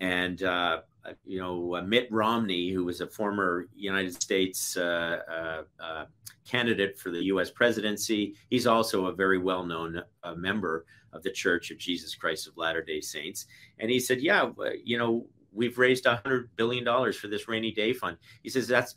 and 0.00 0.42
uh, 0.42 0.80
you 1.24 1.38
know 1.38 1.80
Mitt 1.82 2.08
Romney, 2.10 2.70
who 2.70 2.84
was 2.84 3.00
a 3.00 3.06
former 3.06 3.68
United 3.74 4.20
States 4.20 4.76
uh, 4.76 5.18
uh, 5.30 5.82
uh 5.82 6.04
candidate 6.46 6.98
for 6.98 7.10
the 7.10 7.24
U.S. 7.24 7.50
presidency. 7.50 8.34
He's 8.48 8.66
also 8.66 9.06
a 9.06 9.12
very 9.12 9.38
well-known 9.38 10.02
uh, 10.22 10.34
member 10.34 10.86
of 11.12 11.22
the 11.22 11.30
Church 11.30 11.70
of 11.70 11.78
Jesus 11.78 12.14
Christ 12.14 12.46
of 12.46 12.56
Latter-day 12.56 13.00
Saints. 13.00 13.46
And 13.78 13.90
he 13.90 14.00
said, 14.00 14.20
"Yeah, 14.20 14.50
you 14.82 14.96
know, 14.96 15.26
we've 15.52 15.78
raised 15.78 16.06
hundred 16.06 16.48
billion 16.56 16.84
dollars 16.84 17.16
for 17.16 17.28
this 17.28 17.48
rainy 17.48 17.72
day 17.72 17.92
fund." 17.92 18.16
He 18.42 18.48
says 18.48 18.66
that's 18.66 18.96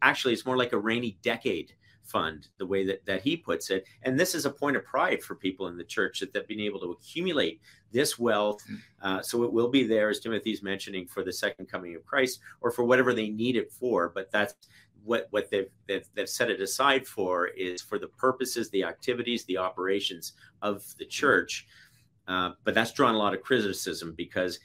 actually 0.00 0.32
it's 0.32 0.46
more 0.46 0.56
like 0.56 0.72
a 0.72 0.78
rainy 0.78 1.18
decade 1.22 1.74
fund, 2.08 2.48
the 2.58 2.66
way 2.66 2.84
that, 2.86 3.04
that 3.06 3.22
he 3.22 3.36
puts 3.36 3.70
it. 3.70 3.84
And 4.02 4.18
this 4.18 4.34
is 4.34 4.46
a 4.46 4.50
point 4.50 4.76
of 4.76 4.84
pride 4.84 5.22
for 5.22 5.34
people 5.34 5.68
in 5.68 5.76
the 5.76 5.84
church 5.84 6.20
that 6.20 6.32
they've 6.32 6.48
been 6.48 6.60
able 6.60 6.80
to 6.80 6.92
accumulate 6.92 7.60
this 7.92 8.18
wealth. 8.18 8.62
Hmm. 8.66 8.74
Uh, 9.02 9.22
so 9.22 9.44
it 9.44 9.52
will 9.52 9.68
be 9.68 9.84
there, 9.84 10.08
as 10.08 10.20
Timothy's 10.20 10.62
mentioning, 10.62 11.06
for 11.06 11.22
the 11.22 11.32
second 11.32 11.66
coming 11.66 11.94
of 11.94 12.04
Christ 12.04 12.40
or 12.60 12.70
for 12.70 12.84
whatever 12.84 13.14
they 13.14 13.28
need 13.28 13.56
it 13.56 13.70
for. 13.70 14.10
But 14.14 14.30
that's 14.30 14.54
what 15.04 15.28
what 15.30 15.50
they've, 15.50 15.70
they've, 15.86 16.06
they've 16.14 16.28
set 16.28 16.50
it 16.50 16.60
aside 16.60 17.06
for 17.06 17.48
is 17.48 17.80
for 17.80 17.98
the 17.98 18.08
purposes, 18.08 18.68
the 18.70 18.84
activities, 18.84 19.44
the 19.44 19.56
operations 19.56 20.32
of 20.62 20.84
the 20.98 21.06
church. 21.06 21.66
Uh, 22.26 22.50
but 22.64 22.74
that's 22.74 22.92
drawn 22.92 23.14
a 23.14 23.18
lot 23.18 23.32
of 23.32 23.42
criticism 23.42 24.14
because 24.16 24.58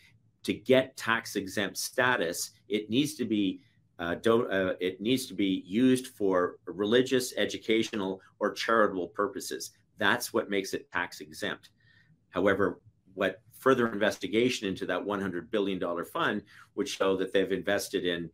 to 0.43 0.53
get 0.53 0.97
tax 0.97 1.37
exempt 1.37 1.77
status, 1.77 2.51
it 2.67 2.89
needs 2.89 3.15
to 3.15 3.25
be 3.25 3.61
uh, 3.99 4.15
don't, 4.15 4.51
uh, 4.51 4.73
it 4.79 4.99
needs 5.01 5.25
to 5.27 5.33
be 5.33 5.63
used 5.65 6.07
for 6.07 6.57
religious, 6.65 7.33
educational, 7.37 8.21
or 8.39 8.51
charitable 8.51 9.07
purposes. 9.09 9.71
That's 9.97 10.33
what 10.33 10.49
makes 10.49 10.73
it 10.73 10.91
tax 10.91 11.21
exempt. 11.21 11.69
However, 12.29 12.81
what 13.13 13.41
further 13.59 13.87
investigation 13.91 14.67
into 14.67 14.85
that 14.85 15.01
$100 15.01 15.49
billion 15.51 15.79
fund 16.05 16.41
would 16.75 16.89
show 16.89 17.15
that 17.15 17.31
they've 17.31 17.51
invested 17.51 18.05
in 18.05 18.29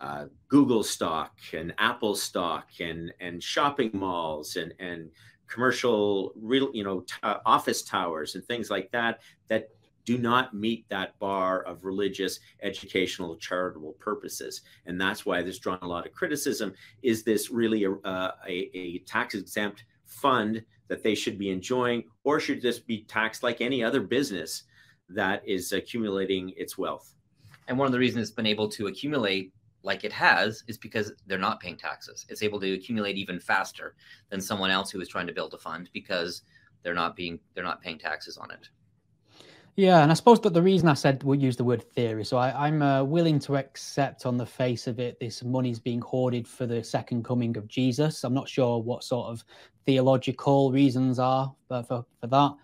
uh, 0.00 0.26
Google 0.48 0.82
stock 0.82 1.38
and 1.52 1.72
Apple 1.78 2.14
stock 2.14 2.68
and 2.80 3.12
and 3.20 3.42
shopping 3.42 3.90
malls 3.94 4.56
and 4.56 4.74
and 4.78 5.10
commercial 5.46 6.32
real 6.36 6.70
you 6.74 6.84
know 6.84 7.00
t- 7.00 7.14
office 7.46 7.82
towers 7.82 8.34
and 8.34 8.44
things 8.44 8.70
like 8.70 8.90
that 8.90 9.20
that 9.48 9.68
do 10.04 10.18
not 10.18 10.54
meet 10.54 10.88
that 10.88 11.18
bar 11.18 11.62
of 11.62 11.84
religious 11.84 12.40
educational 12.62 13.36
charitable 13.36 13.92
purposes 13.94 14.62
and 14.86 15.00
that's 15.00 15.24
why 15.24 15.42
there's 15.42 15.58
drawn 15.58 15.78
a 15.82 15.86
lot 15.86 16.06
of 16.06 16.12
criticism 16.12 16.72
is 17.02 17.22
this 17.22 17.50
really 17.50 17.84
a, 17.84 17.92
uh, 17.92 18.32
a, 18.46 18.70
a 18.74 18.98
tax 19.00 19.34
exempt 19.34 19.84
fund 20.04 20.62
that 20.88 21.02
they 21.02 21.14
should 21.14 21.38
be 21.38 21.50
enjoying 21.50 22.04
or 22.24 22.38
should 22.38 22.60
this 22.60 22.78
be 22.78 23.04
taxed 23.04 23.42
like 23.42 23.60
any 23.60 23.82
other 23.82 24.00
business 24.00 24.64
that 25.08 25.46
is 25.46 25.72
accumulating 25.72 26.52
its 26.56 26.76
wealth 26.78 27.14
and 27.68 27.78
one 27.78 27.86
of 27.86 27.92
the 27.92 27.98
reasons 27.98 28.28
it's 28.28 28.36
been 28.36 28.46
able 28.46 28.68
to 28.68 28.86
accumulate 28.86 29.52
like 29.84 30.02
it 30.02 30.12
has 30.12 30.64
is 30.66 30.78
because 30.78 31.12
they're 31.26 31.38
not 31.38 31.60
paying 31.60 31.76
taxes. 31.76 32.24
It's 32.28 32.42
able 32.42 32.58
to 32.60 32.72
accumulate 32.72 33.16
even 33.16 33.38
faster 33.38 33.94
than 34.30 34.40
someone 34.40 34.70
else 34.70 34.90
who 34.90 35.00
is 35.00 35.08
trying 35.08 35.26
to 35.26 35.32
build 35.32 35.54
a 35.54 35.58
fund 35.58 35.90
because 35.92 36.42
they're 36.82 36.94
not 36.94 37.14
being 37.14 37.38
they're 37.54 37.62
not 37.62 37.82
paying 37.82 37.98
taxes 37.98 38.36
on 38.36 38.50
it. 38.50 38.68
Yeah, 39.76 40.02
and 40.02 40.10
I 40.12 40.14
suppose 40.14 40.40
that 40.42 40.54
the 40.54 40.62
reason 40.62 40.88
I 40.88 40.94
said 40.94 41.24
we 41.24 41.36
use 41.36 41.56
the 41.56 41.64
word 41.64 41.82
theory, 41.82 42.24
so 42.24 42.36
I, 42.36 42.68
am 42.68 42.80
uh, 42.80 43.02
willing 43.02 43.40
to 43.40 43.56
accept 43.56 44.24
on 44.24 44.36
the 44.36 44.46
face 44.46 44.86
of 44.86 45.00
it 45.00 45.18
this 45.18 45.42
money's 45.42 45.80
being 45.80 46.00
hoarded 46.00 46.46
for 46.46 46.64
the 46.64 46.84
second 46.84 47.24
coming 47.24 47.56
of 47.56 47.66
Jesus. 47.66 48.22
I'm 48.22 48.34
not 48.34 48.48
sure 48.48 48.80
what 48.80 49.02
sort 49.02 49.28
of 49.28 49.44
theological 49.84 50.70
reasons 50.70 51.18
are 51.18 51.52
for, 51.66 51.82
for, 51.82 52.06
for 52.20 52.26
that. 52.28 52.54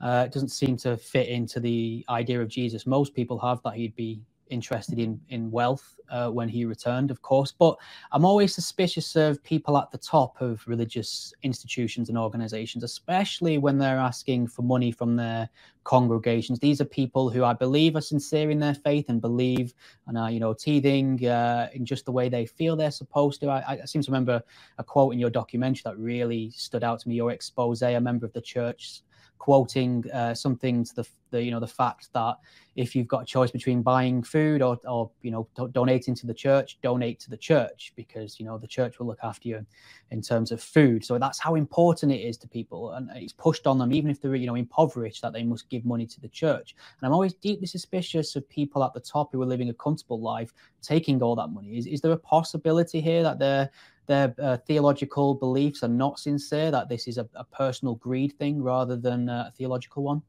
Uh, 0.00 0.24
it 0.26 0.32
doesn't 0.32 0.50
seem 0.50 0.76
to 0.76 0.96
fit 0.96 1.28
into 1.28 1.58
the 1.58 2.04
idea 2.08 2.40
of 2.40 2.48
Jesus 2.48 2.86
most 2.86 3.14
people 3.14 3.38
have 3.38 3.60
that 3.64 3.74
he'd 3.74 3.94
be 3.96 4.22
interested 4.50 4.98
in 4.98 5.20
in 5.28 5.50
wealth 5.50 5.96
uh, 6.10 6.28
when 6.28 6.48
he 6.48 6.64
returned, 6.64 7.10
of 7.10 7.22
course. 7.22 7.52
But 7.52 7.76
I'm 8.12 8.24
always 8.24 8.54
suspicious 8.54 9.16
of 9.16 9.42
people 9.42 9.78
at 9.78 9.90
the 9.90 9.98
top 9.98 10.40
of 10.40 10.66
religious 10.66 11.32
institutions 11.42 12.08
and 12.08 12.18
organizations, 12.18 12.84
especially 12.84 13.58
when 13.58 13.78
they're 13.78 13.98
asking 13.98 14.48
for 14.48 14.62
money 14.62 14.90
from 14.92 15.16
their 15.16 15.48
congregations. 15.84 16.58
These 16.58 16.80
are 16.80 16.84
people 16.84 17.30
who 17.30 17.44
I 17.44 17.52
believe 17.52 17.96
are 17.96 18.00
sincere 18.00 18.50
in 18.50 18.58
their 18.58 18.74
faith 18.74 19.08
and 19.08 19.20
believe 19.20 19.72
and 20.06 20.18
are, 20.18 20.30
you 20.30 20.40
know, 20.40 20.52
tithing 20.52 21.26
uh, 21.26 21.68
in 21.72 21.86
just 21.86 22.04
the 22.04 22.12
way 22.12 22.28
they 22.28 22.46
feel 22.46 22.76
they're 22.76 22.90
supposed 22.90 23.40
to. 23.40 23.48
I, 23.48 23.78
I 23.82 23.84
seem 23.86 24.02
to 24.02 24.10
remember 24.10 24.42
a 24.78 24.84
quote 24.84 25.12
in 25.12 25.18
your 25.18 25.30
documentary 25.30 25.82
that 25.84 25.98
really 25.98 26.50
stood 26.50 26.84
out 26.84 27.00
to 27.00 27.08
me. 27.08 27.14
Your 27.14 27.30
expose, 27.30 27.82
a 27.82 27.98
member 28.00 28.26
of 28.26 28.32
the 28.32 28.40
church 28.40 29.02
quoting 29.40 30.04
uh, 30.12 30.34
something 30.34 30.84
to 30.84 30.94
the, 30.96 31.08
the 31.30 31.42
you 31.42 31.50
know 31.50 31.58
the 31.58 31.66
fact 31.66 32.10
that 32.12 32.36
if 32.76 32.94
you've 32.94 33.08
got 33.08 33.22
a 33.22 33.24
choice 33.24 33.50
between 33.50 33.80
buying 33.80 34.22
food 34.22 34.60
or, 34.60 34.78
or 34.86 35.10
you 35.22 35.30
know 35.30 35.48
do- 35.56 35.68
donating 35.68 36.14
to 36.14 36.26
the 36.26 36.34
church 36.34 36.78
donate 36.82 37.18
to 37.18 37.30
the 37.30 37.36
church 37.38 37.92
because 37.96 38.38
you 38.38 38.44
know 38.44 38.58
the 38.58 38.66
church 38.66 38.98
will 38.98 39.06
look 39.06 39.18
after 39.22 39.48
you 39.48 39.66
in 40.10 40.20
terms 40.20 40.52
of 40.52 40.62
food. 40.62 41.02
So 41.04 41.18
that's 41.18 41.40
how 41.40 41.54
important 41.54 42.12
it 42.12 42.20
is 42.20 42.36
to 42.38 42.48
people 42.48 42.92
and 42.92 43.08
it's 43.14 43.32
pushed 43.32 43.66
on 43.66 43.78
them 43.78 43.92
even 43.94 44.10
if 44.10 44.20
they're 44.20 44.34
you 44.34 44.46
know 44.46 44.56
impoverished 44.56 45.22
that 45.22 45.32
they 45.32 45.42
must 45.42 45.70
give 45.70 45.86
money 45.86 46.06
to 46.06 46.20
the 46.20 46.28
church. 46.28 46.76
And 47.00 47.06
i'm 47.06 47.14
always 47.14 47.32
deeply 47.32 47.66
suspicious 47.66 48.36
of 48.36 48.48
people 48.50 48.84
at 48.84 48.92
the 48.92 49.00
top 49.00 49.32
who 49.32 49.40
are 49.42 49.46
living 49.46 49.70
a 49.70 49.74
comfortable 49.74 50.20
life 50.20 50.52
taking 50.82 51.22
all 51.22 51.34
that 51.36 51.48
money. 51.48 51.78
Is, 51.78 51.86
is 51.86 52.02
there 52.02 52.12
a 52.12 52.16
possibility 52.18 53.00
here 53.00 53.22
that 53.22 53.38
they're 53.38 53.70
their 54.10 54.34
uh, 54.42 54.56
theological 54.66 55.34
beliefs 55.34 55.84
are 55.84 55.94
not 56.04 56.18
sincere, 56.18 56.72
that 56.72 56.88
this 56.88 57.06
is 57.06 57.16
a, 57.16 57.28
a 57.34 57.44
personal 57.44 57.94
greed 57.94 58.36
thing 58.38 58.60
rather 58.60 58.96
than 58.96 59.28
a 59.28 59.52
theological 59.56 60.02
one? 60.02 60.20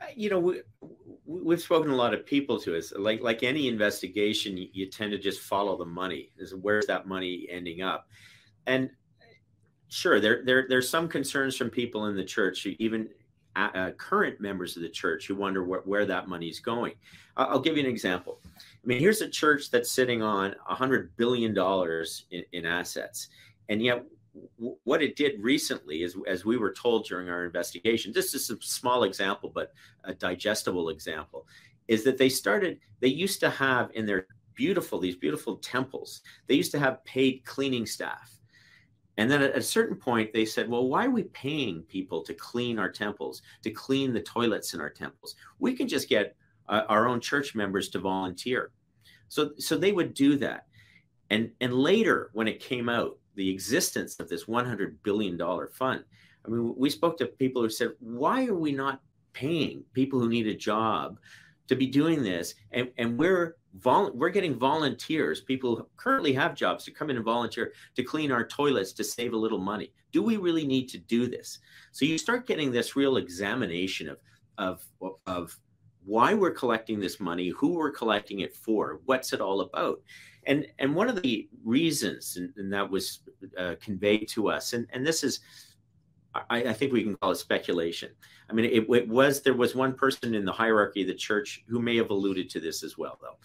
Uh, 0.00 0.06
you 0.16 0.30
know, 0.30 0.40
we, 0.40 0.62
we've 1.26 1.60
spoken 1.60 1.90
a 1.90 1.94
lot 1.94 2.14
of 2.14 2.24
people 2.24 2.58
to 2.60 2.74
us. 2.78 2.94
Like 2.96 3.20
like 3.20 3.42
any 3.42 3.68
investigation, 3.68 4.56
you, 4.56 4.68
you 4.72 4.86
tend 4.86 5.12
to 5.12 5.18
just 5.18 5.40
follow 5.40 5.76
the 5.76 5.84
money. 5.84 6.30
Is 6.38 6.54
where's 6.54 6.86
that 6.86 7.06
money 7.06 7.46
ending 7.50 7.82
up? 7.82 8.08
And 8.66 8.88
sure, 9.88 10.18
there 10.18 10.42
there 10.46 10.64
there's 10.66 10.88
some 10.88 11.08
concerns 11.08 11.56
from 11.56 11.68
people 11.68 12.06
in 12.06 12.16
the 12.16 12.24
church, 12.24 12.66
even 12.78 13.10
uh, 13.56 13.90
current 13.92 14.40
members 14.40 14.76
of 14.76 14.82
the 14.82 14.88
church, 14.88 15.26
who 15.26 15.34
wonder 15.34 15.64
wh- 15.64 15.86
where 15.86 16.06
that 16.06 16.28
money's 16.28 16.60
going. 16.60 16.92
I'll 17.36 17.60
give 17.60 17.76
you 17.76 17.82
an 17.82 17.90
example. 17.90 18.38
I 18.56 18.86
mean, 18.86 18.98
here's 18.98 19.20
a 19.20 19.28
church 19.28 19.70
that's 19.70 19.90
sitting 19.90 20.22
on 20.22 20.54
$100 20.70 21.10
billion 21.16 21.56
in, 22.30 22.44
in 22.52 22.66
assets. 22.66 23.28
And 23.68 23.82
yet, 23.82 24.04
w- 24.58 24.76
what 24.84 25.02
it 25.02 25.16
did 25.16 25.42
recently 25.42 26.02
is, 26.02 26.16
as 26.26 26.44
we 26.44 26.56
were 26.56 26.72
told 26.72 27.06
during 27.06 27.28
our 27.28 27.44
investigation, 27.44 28.12
this 28.12 28.34
is 28.34 28.50
a 28.50 28.56
small 28.60 29.04
example, 29.04 29.50
but 29.54 29.72
a 30.04 30.14
digestible 30.14 30.88
example, 30.90 31.46
is 31.88 32.04
that 32.04 32.18
they 32.18 32.28
started, 32.28 32.78
they 33.00 33.08
used 33.08 33.40
to 33.40 33.50
have 33.50 33.90
in 33.94 34.06
their 34.06 34.26
beautiful, 34.54 34.98
these 34.98 35.16
beautiful 35.16 35.56
temples, 35.56 36.22
they 36.46 36.54
used 36.54 36.72
to 36.72 36.78
have 36.78 37.04
paid 37.04 37.44
cleaning 37.44 37.86
staff. 37.86 38.35
And 39.18 39.30
then 39.30 39.42
at 39.42 39.56
a 39.56 39.62
certain 39.62 39.96
point, 39.96 40.32
they 40.32 40.44
said, 40.44 40.68
well, 40.68 40.88
why 40.88 41.06
are 41.06 41.10
we 41.10 41.24
paying 41.24 41.82
people 41.82 42.22
to 42.22 42.34
clean 42.34 42.78
our 42.78 42.90
temples, 42.90 43.42
to 43.62 43.70
clean 43.70 44.12
the 44.12 44.20
toilets 44.20 44.74
in 44.74 44.80
our 44.80 44.90
temples? 44.90 45.36
We 45.58 45.74
can 45.74 45.88
just 45.88 46.08
get 46.08 46.36
uh, 46.68 46.82
our 46.88 47.08
own 47.08 47.20
church 47.20 47.54
members 47.54 47.88
to 47.90 47.98
volunteer. 47.98 48.72
So, 49.28 49.52
so 49.58 49.76
they 49.76 49.92
would 49.92 50.14
do 50.14 50.36
that. 50.38 50.66
And, 51.30 51.50
and 51.60 51.72
later, 51.72 52.30
when 52.34 52.46
it 52.46 52.60
came 52.60 52.88
out, 52.88 53.18
the 53.34 53.50
existence 53.50 54.18
of 54.20 54.28
this 54.28 54.44
$100 54.44 54.96
billion 55.02 55.38
fund, 55.72 56.04
I 56.44 56.48
mean, 56.48 56.74
we 56.76 56.90
spoke 56.90 57.18
to 57.18 57.26
people 57.26 57.62
who 57.62 57.70
said, 57.70 57.92
why 58.00 58.46
are 58.46 58.54
we 58.54 58.72
not 58.72 59.00
paying 59.32 59.82
people 59.92 60.20
who 60.20 60.28
need 60.28 60.46
a 60.46 60.54
job 60.54 61.18
to 61.68 61.74
be 61.74 61.86
doing 61.86 62.22
this? 62.22 62.54
And, 62.70 62.90
and 62.98 63.18
we're, 63.18 63.56
vol- 63.78 64.12
we're 64.14 64.30
getting 64.30 64.58
volunteers, 64.58 65.40
people 65.40 65.76
who 65.76 65.86
currently 65.96 66.32
have 66.32 66.54
jobs, 66.54 66.84
to 66.84 66.90
come 66.90 67.10
in 67.10 67.16
and 67.16 67.24
volunteer 67.24 67.72
to 67.94 68.02
clean 68.02 68.32
our 68.32 68.46
toilets 68.46 68.92
to 68.92 69.04
save 69.04 69.32
a 69.32 69.36
little 69.36 69.58
money. 69.58 69.92
Do 70.12 70.22
we 70.22 70.36
really 70.36 70.66
need 70.66 70.88
to 70.88 70.98
do 70.98 71.26
this? 71.26 71.58
So 71.92 72.04
you 72.04 72.18
start 72.18 72.46
getting 72.46 72.72
this 72.72 72.96
real 72.96 73.16
examination 73.16 74.08
of, 74.08 74.18
of, 74.58 74.84
of 75.26 75.58
why 76.04 76.34
we're 76.34 76.52
collecting 76.52 77.00
this 77.00 77.20
money, 77.20 77.48
who 77.48 77.74
we're 77.74 77.90
collecting 77.90 78.40
it 78.40 78.54
for, 78.54 79.00
what's 79.06 79.32
it 79.32 79.40
all 79.40 79.60
about. 79.62 80.00
And, 80.46 80.66
and 80.78 80.94
one 80.94 81.08
of 81.08 81.20
the 81.20 81.48
reasons, 81.64 82.36
and, 82.36 82.52
and 82.56 82.72
that 82.72 82.88
was 82.88 83.20
uh, 83.58 83.74
conveyed 83.80 84.28
to 84.28 84.48
us, 84.48 84.72
and, 84.72 84.86
and 84.92 85.04
this 85.04 85.24
is, 85.24 85.40
I, 86.50 86.64
I, 86.64 86.72
think 86.72 86.92
we 86.92 87.02
can 87.02 87.16
call 87.16 87.32
it 87.32 87.36
speculation. 87.36 88.10
I 88.48 88.52
mean, 88.52 88.66
it, 88.66 88.86
it 88.88 89.08
was, 89.08 89.42
there 89.42 89.54
was 89.54 89.74
one 89.74 89.94
person 89.94 90.34
in 90.34 90.44
the 90.44 90.52
hierarchy 90.52 91.02
of 91.02 91.08
the 91.08 91.14
church 91.14 91.64
who 91.68 91.80
may 91.80 91.96
have 91.96 92.10
alluded 92.10 92.50
to 92.50 92.60
this 92.60 92.82
as 92.82 92.96
well, 92.98 93.18
though, 93.20 93.36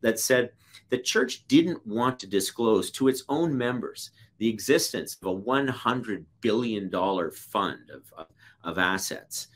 that 0.00 0.18
said 0.18 0.50
the 0.88 0.98
church 0.98 1.46
didn't 1.48 1.84
want 1.86 2.18
to 2.20 2.26
disclose 2.26 2.90
to 2.92 3.08
its 3.08 3.24
own 3.28 3.56
members 3.56 4.10
the 4.38 4.48
existence 4.48 5.16
of 5.22 5.28
a 5.28 5.40
$100 5.40 6.24
billion 6.40 6.90
fund 7.30 7.90
of, 7.90 8.02
of, 8.16 8.26
of 8.64 8.78
assets 8.78 9.48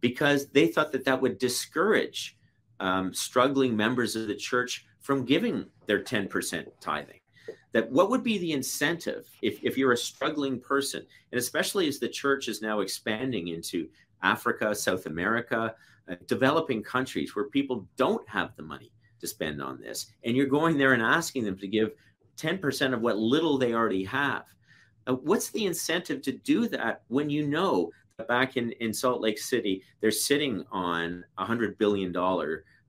because 0.00 0.48
they 0.48 0.66
thought 0.66 0.92
that 0.92 1.04
that 1.04 1.20
would 1.20 1.38
discourage 1.38 2.36
um, 2.80 3.14
struggling 3.14 3.76
members 3.76 4.16
of 4.16 4.26
the 4.26 4.34
church 4.34 4.86
from 5.00 5.24
giving 5.24 5.66
their 5.86 6.02
10% 6.02 6.66
tithing. 6.80 7.21
That 7.72 7.90
what 7.90 8.10
would 8.10 8.22
be 8.22 8.38
the 8.38 8.52
incentive 8.52 9.26
if, 9.40 9.58
if 9.62 9.78
you're 9.78 9.92
a 9.92 9.96
struggling 9.96 10.60
person, 10.60 11.06
and 11.30 11.38
especially 11.38 11.88
as 11.88 11.98
the 11.98 12.08
church 12.08 12.48
is 12.48 12.60
now 12.60 12.80
expanding 12.80 13.48
into 13.48 13.88
Africa, 14.22 14.74
South 14.74 15.06
America, 15.06 15.74
uh, 16.08 16.14
developing 16.26 16.82
countries 16.82 17.34
where 17.34 17.46
people 17.46 17.86
don't 17.96 18.28
have 18.28 18.54
the 18.56 18.62
money 18.62 18.92
to 19.20 19.26
spend 19.26 19.62
on 19.62 19.80
this, 19.80 20.12
and 20.24 20.36
you're 20.36 20.46
going 20.46 20.76
there 20.76 20.92
and 20.92 21.02
asking 21.02 21.44
them 21.44 21.56
to 21.58 21.66
give 21.66 21.92
10% 22.36 22.92
of 22.92 23.00
what 23.00 23.18
little 23.18 23.56
they 23.56 23.72
already 23.72 24.04
have. 24.04 24.44
Uh, 25.06 25.14
what's 25.14 25.50
the 25.50 25.66
incentive 25.66 26.22
to 26.22 26.32
do 26.32 26.68
that 26.68 27.02
when 27.08 27.30
you 27.30 27.46
know 27.46 27.90
that 28.16 28.28
back 28.28 28.56
in, 28.56 28.72
in 28.72 28.92
Salt 28.92 29.20
Lake 29.20 29.38
City, 29.38 29.82
they're 30.00 30.10
sitting 30.10 30.64
on 30.70 31.24
a 31.38 31.44
$100 31.44 31.78
billion 31.78 32.14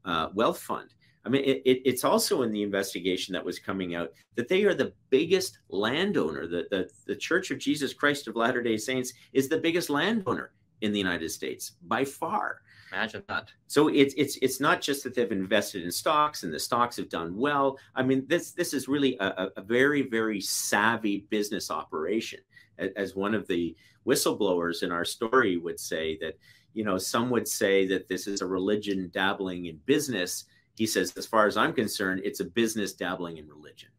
uh, 0.06 0.30
wealth 0.34 0.60
fund. 0.60 0.94
I 1.26 1.30
mean, 1.30 1.44
it, 1.44 1.62
it, 1.66 1.82
it's 1.86 2.04
also 2.04 2.42
in 2.42 2.52
the 2.52 2.64
investigation 2.64 3.34
that 3.34 3.46
was 3.46 3.58
coming 3.58 3.96
out 3.96 4.12
that 4.36 4.50
they 4.50 4.66
are 4.66 4.74
the 4.74 4.94
biggest 5.10 5.60
landowner. 5.70 6.48
The, 6.48 6.66
the, 6.70 6.90
the 7.06 7.16
Church 7.16 7.50
of 7.52 7.60
Jesus 7.60 7.94
Christ 7.94 8.28
of 8.28 8.36
Latter 8.36 8.62
day 8.62 8.78
Saints 8.78 9.14
is 9.32 9.48
the 9.48 9.58
biggest 9.58 9.90
landowner 9.90 10.52
in 10.82 10.92
the 10.92 11.00
United 11.00 11.30
States 11.30 11.74
by 11.84 12.04
far. 12.04 12.62
Imagine 12.92 13.24
that. 13.28 13.52
So 13.68 13.88
it's 13.88 14.14
it's 14.18 14.38
it's 14.42 14.60
not 14.60 14.80
just 14.80 15.04
that 15.04 15.16
they've 15.16 15.32
invested 15.32 15.84
in 15.84 15.92
stocks 15.92 16.44
and 16.44 16.54
the 16.54 16.60
stocks 16.60 16.98
have 16.98 17.10
done 17.10 17.36
well. 17.36 17.80
I 17.96 18.04
mean, 18.04 18.26
this 18.28 18.52
this 18.52 18.74
is 18.74 18.88
really 18.88 19.18
a, 19.20 19.50
a 19.58 19.62
very 19.62 20.04
very 20.04 20.40
savvy 20.40 21.26
business 21.30 21.72
operation. 21.72 22.42
As 22.78 23.16
one 23.16 23.34
of 23.34 23.48
the 23.48 23.76
whistleblowers 24.06 24.84
in 24.84 24.92
our 24.92 25.06
story 25.06 25.58
would 25.58 25.80
say 25.80 26.18
that, 26.22 26.38
you 26.74 26.84
know, 26.84 26.98
some 26.98 27.30
would 27.30 27.48
say 27.48 27.88
that 27.88 28.08
this 28.08 28.28
is 28.28 28.42
a 28.42 28.46
religion 28.46 29.10
dabbling 29.14 29.66
in 29.68 29.80
business. 29.86 30.46
He 30.76 30.88
says, 30.88 31.14
as 31.18 31.26
far 31.26 31.46
as 31.46 31.58
I'm 31.58 31.74
concerned, 31.74 32.22
it's 32.24 32.40
a 32.40 32.46
business 32.46 32.94
dabbling 32.94 33.38
in 33.38 33.48
religion. 33.48 33.90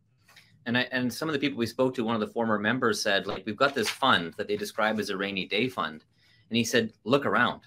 And 0.67 0.79
I, 0.79 0.83
and 0.93 1.13
some 1.13 1.29
of 1.29 1.33
the 1.33 1.39
people 1.39 1.59
we 1.59 1.67
spoke 1.67 1.95
to, 1.95 2.05
one 2.05 2.15
of 2.15 2.21
the 2.21 2.33
former 2.33 2.59
members 2.59 3.01
said, 3.01 3.27
like, 3.27 3.45
we've 3.47 3.57
got 3.57 3.75
this 3.75 3.89
fund 3.89 4.35
that 4.37 4.49
they 4.49 4.57
describe 4.57 4.99
as 4.99 5.11
a 5.11 5.17
rainy 5.17 5.47
day 5.47 5.69
fund, 5.69 6.05
and 6.49 6.57
he 6.57 6.65
said, 6.65 6.93
look 7.05 7.27
around. 7.27 7.63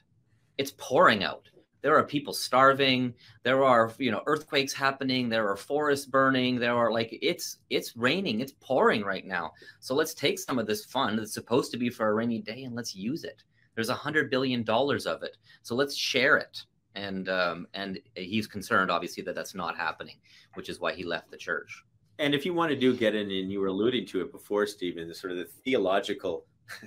It's 0.57 0.73
pouring 0.77 1.23
out. 1.23 1.47
There 1.83 1.95
are 1.95 2.03
people 2.03 2.33
starving. 2.33 3.13
There 3.43 3.63
are 3.63 3.93
you 3.99 4.11
know 4.11 4.23
earthquakes 4.25 4.73
happening. 4.73 5.29
There 5.29 5.47
are 5.47 5.55
forests 5.55 6.05
burning. 6.05 6.59
There 6.59 6.75
are 6.75 6.91
like 6.91 7.17
it's 7.21 7.59
it's 7.69 7.95
raining. 7.95 8.39
It's 8.39 8.53
pouring 8.59 9.03
right 9.03 9.25
now. 9.25 9.53
So 9.79 9.93
let's 9.93 10.13
take 10.13 10.39
some 10.39 10.57
of 10.57 10.65
this 10.65 10.85
fund 10.85 11.19
that's 11.19 11.33
supposed 11.33 11.71
to 11.71 11.77
be 11.77 11.89
for 11.89 12.09
a 12.09 12.13
rainy 12.13 12.41
day 12.41 12.63
and 12.63 12.75
let's 12.75 12.95
use 12.95 13.23
it. 13.23 13.43
There's 13.75 13.89
a 13.89 13.93
hundred 13.93 14.31
billion 14.31 14.63
dollars 14.63 15.05
of 15.05 15.21
it. 15.21 15.37
So 15.61 15.75
let's 15.75 15.95
share 15.95 16.37
it 16.37 16.63
and 16.97 17.29
um, 17.29 17.67
and 17.73 17.99
he's 18.15 18.47
concerned 18.47 18.91
obviously 18.91 19.23
that 19.23 19.35
that's 19.35 19.55
not 19.55 19.77
happening 19.77 20.17
which 20.55 20.69
is 20.69 20.79
why 20.79 20.93
he 20.93 21.03
left 21.03 21.31
the 21.31 21.37
church. 21.37 21.83
And 22.19 22.33
if 22.33 22.45
you 22.45 22.53
want 22.53 22.71
to 22.71 22.75
do 22.75 22.97
get 22.97 23.13
in 23.13 23.29
and 23.29 23.51
you 23.51 23.59
were 23.59 23.67
alluding 23.67 24.07
to 24.07 24.21
it 24.21 24.31
before 24.31 24.65
stephen 24.65 25.07
the 25.07 25.13
sort 25.13 25.31
of 25.31 25.37
the 25.37 25.45
theological 25.63 26.45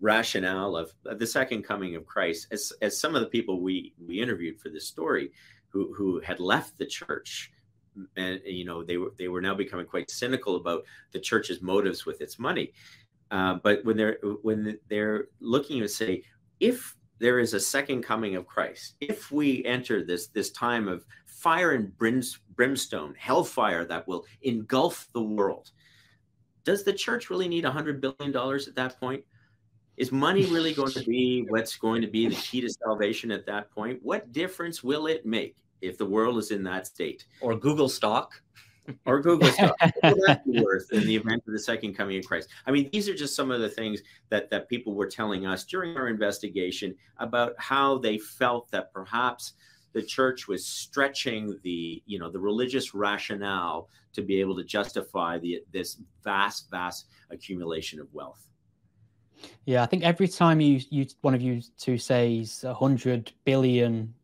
rationale 0.00 0.76
of, 0.76 0.92
the 1.04 1.26
second 1.26 1.62
coming 1.62 1.94
of 1.96 2.04
Christ, 2.04 2.48
as, 2.50 2.72
as 2.82 3.00
some 3.00 3.14
of 3.14 3.22
the 3.22 3.28
people 3.28 3.60
we, 3.60 3.94
we 4.04 4.20
interviewed 4.20 4.60
for 4.60 4.68
this 4.68 4.86
story 4.86 5.30
who, 5.68 5.94
who 5.94 6.20
had 6.20 6.40
left 6.40 6.76
the 6.76 6.86
church 6.86 7.52
and 8.16 8.40
you 8.44 8.64
know 8.64 8.82
they 8.82 8.96
were 8.96 9.12
they 9.18 9.28
were 9.28 9.40
now 9.40 9.54
becoming 9.54 9.86
quite 9.86 10.10
cynical 10.10 10.56
about 10.56 10.82
the 11.12 11.20
church's 11.20 11.60
motives 11.60 12.06
with 12.06 12.20
its 12.20 12.38
money. 12.38 12.72
Uh, 13.30 13.54
but 13.62 13.84
when 13.84 13.96
they're 13.96 14.18
when 14.42 14.78
they're 14.88 15.26
looking 15.40 15.80
to 15.80 15.88
say 15.88 16.22
if 16.60 16.96
there 17.22 17.38
is 17.38 17.54
a 17.54 17.60
second 17.60 18.02
coming 18.02 18.36
of 18.36 18.46
christ 18.46 18.96
if 19.00 19.32
we 19.32 19.64
enter 19.64 20.04
this 20.04 20.26
this 20.26 20.50
time 20.50 20.88
of 20.88 21.06
fire 21.24 21.72
and 21.72 21.92
brimstone 21.96 23.14
hellfire 23.18 23.84
that 23.84 24.06
will 24.06 24.24
engulf 24.42 25.08
the 25.14 25.22
world 25.22 25.70
does 26.64 26.84
the 26.84 26.92
church 26.92 27.30
really 27.30 27.48
need 27.48 27.64
a 27.64 27.70
hundred 27.70 28.00
billion 28.00 28.30
dollars 28.30 28.68
at 28.68 28.74
that 28.74 28.98
point 29.00 29.24
is 29.96 30.10
money 30.10 30.46
really 30.46 30.74
going 30.74 30.92
to 30.92 31.04
be 31.04 31.44
what's 31.48 31.76
going 31.76 32.02
to 32.02 32.08
be 32.08 32.28
the 32.28 32.34
key 32.34 32.60
to 32.60 32.70
salvation 32.70 33.30
at 33.30 33.46
that 33.46 33.70
point? 33.70 34.00
What 34.02 34.32
difference 34.32 34.82
will 34.82 35.06
it 35.06 35.26
make 35.26 35.56
if 35.80 35.98
the 35.98 36.06
world 36.06 36.38
is 36.38 36.50
in 36.50 36.62
that 36.64 36.86
state? 36.86 37.26
Or 37.40 37.56
Google 37.56 37.88
stock? 37.88 38.40
Or 39.06 39.20
Google 39.20 39.48
stuff. 39.52 39.72
What 39.80 40.16
will 40.16 40.26
that 40.26 40.44
be 40.44 40.60
worth 40.60 40.92
in 40.92 41.06
the 41.06 41.16
event 41.16 41.42
of 41.46 41.52
the 41.52 41.58
second 41.58 41.94
coming 41.94 42.18
of 42.18 42.24
Christ? 42.24 42.48
I 42.66 42.70
mean, 42.70 42.90
these 42.92 43.08
are 43.08 43.14
just 43.14 43.36
some 43.36 43.50
of 43.50 43.60
the 43.60 43.68
things 43.68 44.00
that, 44.28 44.50
that 44.50 44.68
people 44.68 44.94
were 44.94 45.06
telling 45.06 45.46
us 45.46 45.64
during 45.64 45.96
our 45.96 46.08
investigation 46.08 46.94
about 47.18 47.54
how 47.58 47.98
they 47.98 48.18
felt 48.18 48.70
that 48.70 48.92
perhaps 48.92 49.54
the 49.92 50.02
church 50.02 50.48
was 50.48 50.66
stretching 50.66 51.58
the 51.62 52.02
you 52.06 52.18
know 52.18 52.30
the 52.30 52.38
religious 52.40 52.94
rationale 52.94 53.90
to 54.14 54.22
be 54.22 54.40
able 54.40 54.56
to 54.56 54.64
justify 54.64 55.38
the 55.38 55.62
this 55.70 55.98
vast 56.24 56.70
vast 56.70 57.08
accumulation 57.30 58.00
of 58.00 58.08
wealth 58.14 58.48
yeah, 59.64 59.82
I 59.82 59.86
think 59.86 60.02
every 60.02 60.28
time 60.28 60.60
you 60.60 60.80
you 60.90 61.06
one 61.20 61.34
of 61.34 61.42
you 61.42 61.62
two 61.78 61.98
says 61.98 62.64
a 62.64 62.74
hundred 62.74 63.32
billion 63.44 64.14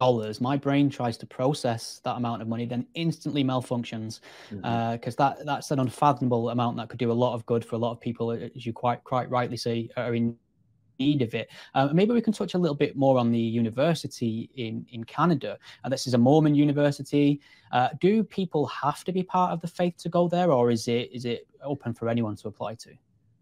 dollars, 0.00 0.40
my 0.40 0.56
brain 0.56 0.88
tries 0.90 1.16
to 1.18 1.26
process 1.26 2.00
that 2.04 2.16
amount 2.16 2.42
of 2.42 2.48
money, 2.48 2.66
then 2.66 2.86
instantly 2.94 3.44
malfunctions 3.44 4.20
because 4.50 4.62
mm-hmm. 4.62 5.22
uh, 5.22 5.34
that 5.36 5.46
that's 5.46 5.70
an 5.70 5.80
unfathomable 5.80 6.50
amount 6.50 6.76
that 6.76 6.88
could 6.88 6.98
do 6.98 7.10
a 7.10 7.12
lot 7.12 7.34
of 7.34 7.44
good 7.46 7.64
for 7.64 7.76
a 7.76 7.78
lot 7.78 7.92
of 7.92 8.00
people, 8.00 8.30
as 8.32 8.66
you 8.66 8.72
quite 8.72 9.02
quite 9.04 9.28
rightly 9.30 9.56
say, 9.56 9.88
are 9.96 10.14
in 10.14 10.36
need 10.98 11.22
of 11.22 11.34
it. 11.34 11.48
Uh, 11.74 11.88
maybe 11.92 12.12
we 12.12 12.20
can 12.20 12.32
touch 12.32 12.54
a 12.54 12.58
little 12.58 12.74
bit 12.74 12.96
more 12.96 13.18
on 13.18 13.30
the 13.30 13.38
university 13.38 14.50
in 14.56 14.86
in 14.90 15.04
Canada. 15.04 15.58
Uh, 15.84 15.88
this 15.88 16.06
is 16.06 16.14
a 16.14 16.18
Mormon 16.18 16.54
university. 16.54 17.40
Uh, 17.72 17.88
do 18.00 18.24
people 18.24 18.66
have 18.66 19.04
to 19.04 19.12
be 19.12 19.22
part 19.22 19.52
of 19.52 19.60
the 19.60 19.68
faith 19.68 19.96
to 19.98 20.08
go 20.08 20.28
there, 20.28 20.50
or 20.52 20.70
is 20.70 20.88
it 20.88 21.10
is 21.12 21.24
it 21.24 21.46
open 21.62 21.94
for 21.94 22.08
anyone 22.08 22.36
to 22.36 22.48
apply 22.48 22.74
to? 22.74 22.90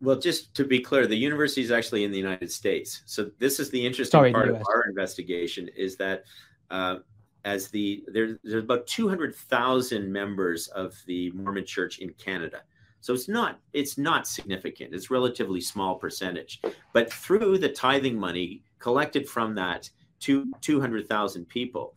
Well, 0.07 0.15
just 0.15 0.55
to 0.55 0.65
be 0.65 0.79
clear, 0.79 1.09
the 1.09 1.17
university 1.17 1.63
is 1.63 1.73
actually 1.73 2.05
in 2.05 2.13
the 2.13 2.17
United 2.17 2.53
States. 2.53 3.03
So 3.07 3.29
this 3.41 3.59
is 3.59 3.71
the 3.71 3.85
interesting 3.85 4.17
Sorry, 4.17 4.33
part 4.33 4.49
of 4.49 4.63
our 4.69 4.85
investigation 4.89 5.69
is 5.77 5.97
that 5.97 6.23
uh, 6.71 6.99
as 7.45 7.71
the 7.71 8.05
there, 8.07 8.39
there's 8.45 8.63
about 8.63 8.87
200,000 8.87 10.13
members 10.13 10.69
of 10.69 10.95
the 11.07 11.33
Mormon 11.33 11.67
Church 11.67 11.99
in 11.99 12.11
Canada. 12.25 12.63
So 13.01 13.15
it's 13.15 13.29
not 13.29 13.59
it's 13.73 13.99
not 13.99 14.29
significant. 14.29 14.95
It's 14.95 15.11
relatively 15.11 15.61
small 15.61 15.97
percentage. 15.97 16.61
But 16.93 17.13
through 17.13 17.59
the 17.59 17.71
tithing 17.71 18.17
money 18.17 18.63
collected 18.79 19.29
from 19.29 19.57
that 19.57 19.91
two 20.21 20.53
200,000 20.61 21.49
people, 21.49 21.95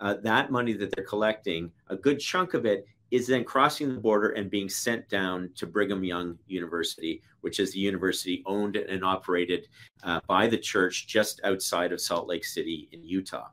uh, 0.00 0.14
that 0.24 0.50
money 0.50 0.72
that 0.72 0.90
they're 0.96 1.04
collecting, 1.04 1.70
a 1.86 1.94
good 1.94 2.18
chunk 2.18 2.54
of 2.54 2.66
it 2.66 2.86
is 3.12 3.26
then 3.26 3.44
crossing 3.44 3.94
the 3.94 4.00
border 4.00 4.30
and 4.30 4.50
being 4.50 4.70
sent 4.70 5.06
down 5.10 5.50
to 5.54 5.66
Brigham 5.66 6.02
Young 6.02 6.38
University, 6.46 7.22
which 7.42 7.60
is 7.60 7.72
the 7.72 7.78
university 7.78 8.42
owned 8.46 8.76
and 8.76 9.04
operated 9.04 9.68
uh, 10.02 10.20
by 10.26 10.46
the 10.46 10.56
church 10.56 11.06
just 11.06 11.38
outside 11.44 11.92
of 11.92 12.00
Salt 12.00 12.26
Lake 12.26 12.44
City 12.44 12.88
in 12.92 13.04
Utah. 13.04 13.48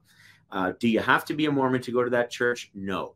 Uh, 0.49 0.71
do 0.79 0.87
you 0.87 1.01
have 1.01 1.25
to 1.25 1.33
be 1.33 1.45
a 1.45 1.51
Mormon 1.51 1.81
to 1.81 1.91
go 1.91 2.05
to 2.05 2.09
that 2.09 2.31
church? 2.31 2.71
No. 2.73 3.15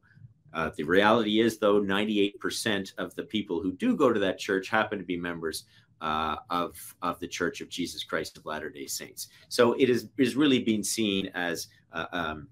Uh, 0.53 0.69
the 0.75 0.83
reality 0.83 1.39
is, 1.39 1.59
though, 1.59 1.81
98% 1.81 2.93
of 2.97 3.15
the 3.15 3.23
people 3.23 3.61
who 3.61 3.71
do 3.71 3.95
go 3.95 4.11
to 4.11 4.19
that 4.19 4.37
church 4.37 4.67
happen 4.67 4.99
to 4.99 5.05
be 5.05 5.17
members 5.17 5.63
uh, 6.01 6.35
of, 6.49 6.75
of 7.01 7.17
the 7.21 7.27
Church 7.27 7.61
of 7.61 7.69
Jesus 7.69 8.03
Christ 8.03 8.37
of 8.37 8.45
Latter 8.45 8.69
day 8.69 8.85
Saints. 8.85 9.29
So 9.47 9.73
it 9.79 9.89
is, 9.89 10.09
is 10.17 10.35
really 10.35 10.59
being 10.59 10.83
seen 10.83 11.27
as 11.33 11.67
uh, 11.93 12.05
um, 12.11 12.49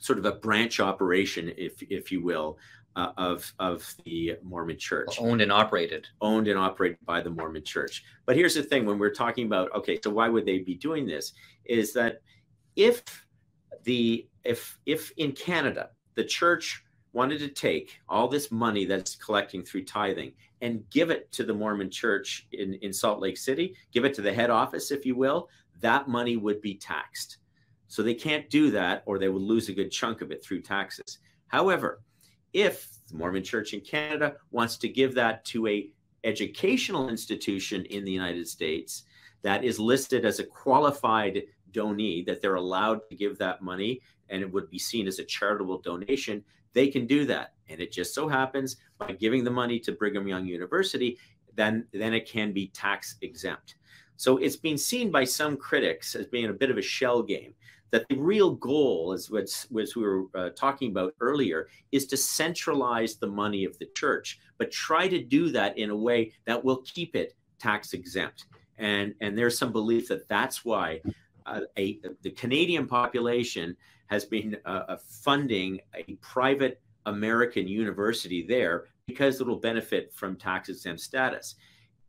sort 0.00 0.18
of 0.18 0.26
a 0.26 0.32
branch 0.32 0.80
operation, 0.80 1.52
if, 1.56 1.80
if 1.84 2.10
you 2.10 2.20
will, 2.20 2.58
uh, 2.96 3.12
of 3.16 3.52
of 3.58 3.94
the 4.04 4.36
Mormon 4.42 4.78
Church, 4.78 5.18
owned 5.18 5.40
and 5.40 5.52
operated, 5.52 6.06
owned 6.20 6.48
and 6.48 6.58
operated 6.58 6.98
by 7.04 7.20
the 7.20 7.30
Mormon 7.30 7.64
Church. 7.64 8.04
But 8.26 8.36
here's 8.36 8.54
the 8.54 8.62
thing: 8.62 8.84
when 8.84 8.98
we're 8.98 9.14
talking 9.14 9.46
about 9.46 9.74
okay, 9.74 9.98
so 10.02 10.10
why 10.10 10.28
would 10.28 10.46
they 10.46 10.58
be 10.58 10.74
doing 10.74 11.06
this? 11.06 11.32
Is 11.64 11.92
that 11.94 12.20
if 12.76 13.02
the 13.84 14.28
if 14.44 14.78
if 14.86 15.12
in 15.16 15.32
Canada 15.32 15.90
the 16.14 16.24
church 16.24 16.84
wanted 17.12 17.38
to 17.38 17.48
take 17.48 18.00
all 18.08 18.26
this 18.26 18.50
money 18.50 18.84
that's 18.84 19.16
collecting 19.16 19.62
through 19.62 19.84
tithing 19.84 20.32
and 20.62 20.88
give 20.90 21.10
it 21.10 21.30
to 21.32 21.44
the 21.44 21.52
Mormon 21.54 21.90
Church 21.90 22.46
in 22.52 22.74
in 22.74 22.92
Salt 22.92 23.20
Lake 23.20 23.36
City, 23.36 23.74
give 23.92 24.04
it 24.04 24.14
to 24.14 24.22
the 24.22 24.32
head 24.32 24.50
office, 24.50 24.90
if 24.90 25.04
you 25.06 25.16
will, 25.16 25.48
that 25.80 26.08
money 26.08 26.36
would 26.36 26.60
be 26.60 26.74
taxed. 26.74 27.38
So 27.88 28.02
they 28.02 28.14
can't 28.14 28.48
do 28.48 28.70
that, 28.70 29.02
or 29.04 29.18
they 29.18 29.28
would 29.28 29.42
lose 29.42 29.68
a 29.68 29.74
good 29.74 29.90
chunk 29.90 30.22
of 30.22 30.30
it 30.30 30.42
through 30.42 30.62
taxes. 30.62 31.18
However, 31.48 32.00
if 32.52 32.88
the 33.08 33.16
Mormon 33.16 33.42
Church 33.42 33.74
in 33.74 33.80
Canada 33.80 34.36
wants 34.50 34.76
to 34.78 34.88
give 34.88 35.14
that 35.14 35.44
to 35.46 35.66
a 35.66 35.90
educational 36.24 37.08
institution 37.08 37.84
in 37.86 38.04
the 38.04 38.12
United 38.12 38.46
States 38.46 39.04
that 39.42 39.64
is 39.64 39.78
listed 39.78 40.24
as 40.24 40.38
a 40.38 40.44
qualified 40.44 41.42
donee, 41.72 42.24
that 42.26 42.40
they're 42.40 42.54
allowed 42.54 43.00
to 43.08 43.16
give 43.16 43.38
that 43.38 43.62
money 43.62 44.00
and 44.28 44.42
it 44.42 44.52
would 44.52 44.70
be 44.70 44.78
seen 44.78 45.06
as 45.06 45.18
a 45.18 45.24
charitable 45.24 45.78
donation, 45.80 46.44
they 46.72 46.88
can 46.88 47.06
do 47.06 47.24
that. 47.26 47.54
And 47.68 47.80
it 47.80 47.92
just 47.92 48.14
so 48.14 48.28
happens 48.28 48.76
by 48.98 49.12
giving 49.12 49.44
the 49.44 49.50
money 49.50 49.78
to 49.80 49.92
Brigham 49.92 50.28
Young 50.28 50.46
University, 50.46 51.18
then, 51.54 51.86
then 51.92 52.14
it 52.14 52.28
can 52.28 52.52
be 52.52 52.68
tax 52.68 53.16
exempt. 53.20 53.76
So 54.16 54.38
it's 54.38 54.56
been 54.56 54.78
seen 54.78 55.10
by 55.10 55.24
some 55.24 55.56
critics 55.56 56.14
as 56.14 56.26
being 56.26 56.48
a 56.48 56.54
bit 56.54 56.70
of 56.70 56.78
a 56.78 56.82
shell 56.82 57.22
game 57.22 57.54
that 57.92 58.08
the 58.08 58.16
real 58.16 58.54
goal, 58.54 59.12
as 59.12 59.30
we 59.30 60.02
were 60.02 60.24
uh, 60.34 60.48
talking 60.56 60.90
about 60.90 61.14
earlier, 61.20 61.68
is 61.92 62.06
to 62.06 62.16
centralize 62.16 63.16
the 63.16 63.26
money 63.26 63.64
of 63.64 63.78
the 63.78 63.86
church, 63.94 64.40
but 64.58 64.72
try 64.72 65.06
to 65.06 65.22
do 65.22 65.50
that 65.50 65.76
in 65.78 65.90
a 65.90 65.96
way 65.96 66.32
that 66.46 66.64
will 66.64 66.78
keep 66.78 67.14
it 67.14 67.36
tax 67.60 67.92
exempt. 67.92 68.46
And, 68.78 69.14
and 69.20 69.36
there's 69.36 69.58
some 69.58 69.72
belief 69.72 70.08
that 70.08 70.26
that's 70.26 70.64
why 70.64 71.02
uh, 71.44 71.60
a, 71.78 72.00
the 72.22 72.30
Canadian 72.30 72.86
population 72.86 73.76
has 74.06 74.24
been 74.24 74.56
uh, 74.64 74.84
uh 74.88 74.96
funding 74.96 75.80
a 75.94 76.14
private 76.20 76.80
American 77.06 77.66
university 77.68 78.42
there 78.42 78.84
because 79.06 79.40
it'll 79.40 79.56
benefit 79.56 80.12
from 80.14 80.36
tax 80.36 80.68
exempt 80.68 81.00
status. 81.00 81.56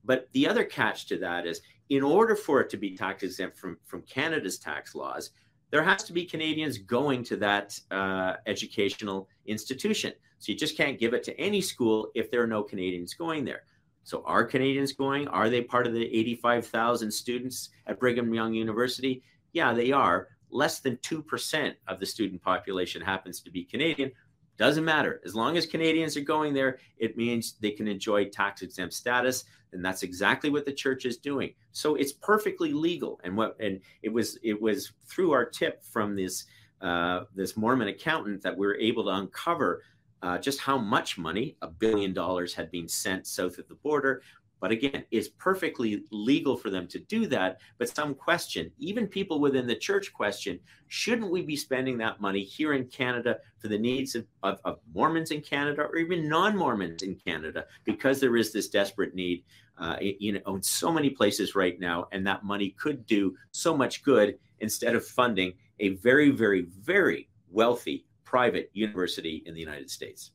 But 0.05 0.29
the 0.33 0.47
other 0.47 0.63
catch 0.63 1.07
to 1.07 1.17
that 1.19 1.45
is 1.45 1.61
in 1.89 2.03
order 2.03 2.35
for 2.35 2.61
it 2.61 2.69
to 2.69 2.77
be 2.77 2.95
tax 2.95 3.23
exempt 3.23 3.57
from, 3.57 3.77
from 3.85 4.01
Canada's 4.03 4.57
tax 4.57 4.95
laws, 4.95 5.31
there 5.73 5.81
has 5.81 6.03
to 6.03 6.13
be 6.13 6.23
Canadians 6.23 6.77
going 6.77 7.23
to 7.23 7.35
that 7.35 7.79
uh, 7.89 8.33
educational 8.45 9.27
institution. 9.47 10.13
So 10.37 10.51
you 10.51 10.55
just 10.55 10.77
can't 10.77 10.99
give 10.99 11.15
it 11.15 11.23
to 11.23 11.39
any 11.39 11.61
school 11.61 12.11
if 12.13 12.29
there 12.29 12.43
are 12.43 12.47
no 12.47 12.61
Canadians 12.61 13.15
going 13.15 13.43
there. 13.43 13.63
So 14.03 14.21
are 14.27 14.43
Canadians 14.43 14.93
going? 14.93 15.27
Are 15.29 15.49
they 15.49 15.63
part 15.63 15.87
of 15.87 15.93
the 15.93 16.05
85,000 16.15 17.09
students 17.09 17.71
at 17.87 17.99
Brigham 17.99 18.31
Young 18.35 18.53
University? 18.53 19.23
Yeah, 19.53 19.73
they 19.73 19.91
are. 19.91 20.27
Less 20.51 20.79
than 20.79 20.97
2% 20.97 21.73
of 21.87 21.99
the 21.99 22.05
student 22.05 22.43
population 22.43 23.01
happens 23.01 23.41
to 23.41 23.49
be 23.49 23.63
Canadian. 23.63 24.11
Doesn't 24.57 24.85
matter. 24.85 25.21
As 25.25 25.33
long 25.33 25.57
as 25.57 25.65
Canadians 25.65 26.15
are 26.15 26.21
going 26.21 26.53
there, 26.53 26.77
it 26.99 27.17
means 27.17 27.55
they 27.59 27.71
can 27.71 27.87
enjoy 27.87 28.25
tax 28.25 28.61
exempt 28.61 28.93
status. 28.93 29.45
And 29.73 29.83
that's 29.83 30.03
exactly 30.03 30.49
what 30.49 30.65
the 30.65 30.73
church 30.73 31.05
is 31.05 31.17
doing. 31.17 31.53
So 31.71 31.95
it's 31.95 32.13
perfectly 32.13 32.73
legal. 32.73 33.19
And 33.23 33.35
what 33.35 33.55
and 33.59 33.79
it 34.01 34.09
was 34.09 34.37
it 34.43 34.61
was 34.61 34.93
through 35.07 35.31
our 35.31 35.45
tip 35.45 35.83
from 35.83 36.15
this 36.15 36.45
uh, 36.81 37.23
this 37.33 37.55
Mormon 37.55 37.87
accountant 37.87 38.41
that 38.41 38.57
we 38.57 38.67
were 38.67 38.75
able 38.75 39.05
to 39.05 39.11
uncover 39.11 39.83
uh, 40.21 40.37
just 40.37 40.59
how 40.59 40.77
much 40.77 41.17
money, 41.17 41.57
a 41.61 41.67
billion 41.67 42.13
dollars, 42.13 42.53
had 42.53 42.71
been 42.71 42.87
sent 42.87 43.27
south 43.27 43.57
of 43.57 43.67
the 43.67 43.75
border. 43.75 44.21
But 44.63 44.71
again, 44.71 45.03
it's 45.11 45.27
perfectly 45.27 46.05
legal 46.09 46.55
for 46.55 46.69
them 46.69 46.87
to 46.87 46.99
do 46.99 47.27
that. 47.27 47.57
But 47.77 47.89
some 47.89 48.15
question, 48.15 48.71
even 48.79 49.07
people 49.07 49.41
within 49.41 49.67
the 49.67 49.75
church 49.75 50.13
question, 50.13 50.57
shouldn't 50.87 51.29
we 51.29 51.41
be 51.41 51.57
spending 51.57 51.97
that 51.97 52.21
money 52.21 52.45
here 52.45 52.71
in 52.71 52.87
Canada 52.87 53.39
for 53.59 53.67
the 53.67 53.77
needs 53.77 54.15
of, 54.15 54.25
of, 54.41 54.61
of 54.63 54.79
Mormons 54.93 55.31
in 55.31 55.41
Canada 55.41 55.81
or 55.81 55.97
even 55.97 56.29
non 56.29 56.55
Mormons 56.55 57.03
in 57.03 57.15
Canada? 57.15 57.65
Because 57.83 58.21
there 58.21 58.37
is 58.37 58.53
this 58.53 58.69
desperate 58.69 59.13
need 59.13 59.43
uh, 59.77 59.97
you 60.01 60.33
know, 60.33 60.55
in 60.55 60.61
so 60.61 60.91
many 60.91 61.09
places 61.09 61.55
right 61.55 61.79
now. 61.79 62.07
And 62.11 62.25
that 62.27 62.43
money 62.43 62.71
could 62.71 63.05
do 63.05 63.35
so 63.51 63.75
much 63.75 64.03
good 64.03 64.37
instead 64.59 64.95
of 64.95 65.05
funding 65.05 65.53
a 65.79 65.89
very, 65.89 66.29
very, 66.29 66.61
very 66.61 67.29
wealthy 67.49 68.05
private 68.23 68.69
university 68.73 69.43
in 69.45 69.53
the 69.53 69.59
United 69.59 69.89
States. 69.89 70.31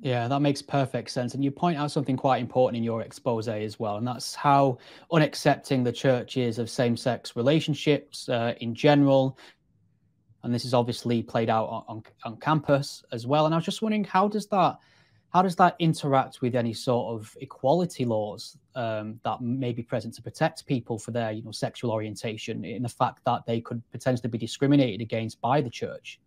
Yeah, 0.00 0.26
that 0.26 0.40
makes 0.40 0.60
perfect 0.60 1.10
sense. 1.10 1.34
And 1.34 1.44
you 1.44 1.52
point 1.52 1.78
out 1.78 1.92
something 1.92 2.16
quite 2.16 2.40
important 2.40 2.76
in 2.76 2.82
your 2.82 3.02
expose 3.02 3.46
as 3.46 3.78
well, 3.78 3.98
and 3.98 4.06
that's 4.06 4.34
how 4.34 4.78
unaccepting 5.12 5.84
the 5.84 5.92
church 5.92 6.36
is 6.36 6.58
of 6.58 6.68
same 6.68 6.96
sex 6.96 7.36
relationships 7.36 8.28
uh, 8.28 8.54
in 8.60 8.74
general. 8.74 9.38
And 10.42 10.52
this 10.52 10.64
is 10.64 10.74
obviously 10.74 11.22
played 11.22 11.48
out 11.48 11.68
on, 11.68 11.84
on, 11.86 12.02
on 12.24 12.36
campus 12.40 13.04
as 13.12 13.28
well. 13.28 13.46
And 13.46 13.54
I 13.54 13.58
was 13.58 13.64
just 13.64 13.80
wondering, 13.80 14.02
how 14.02 14.26
does 14.26 14.48
that 14.48 14.78
how 15.32 15.42
does 15.42 15.56
that 15.56 15.76
interact 15.78 16.42
with 16.42 16.54
any 16.54 16.74
sort 16.74 17.14
of 17.14 17.34
equality 17.40 18.04
laws 18.04 18.58
um, 18.74 19.18
that 19.24 19.40
may 19.40 19.72
be 19.72 19.82
present 19.82 20.12
to 20.14 20.22
protect 20.22 20.66
people 20.66 20.98
for 20.98 21.10
their 21.10 21.32
you 21.32 21.42
know 21.42 21.50
sexual 21.50 21.90
orientation 21.90 22.64
in 22.64 22.82
the 22.82 22.88
fact 22.88 23.20
that 23.24 23.44
they 23.46 23.60
could 23.60 23.82
potentially 23.90 24.28
be 24.28 24.38
discriminated 24.38 25.00
against 25.00 25.40
by 25.40 25.60
the 25.60 25.70
church 25.70 26.20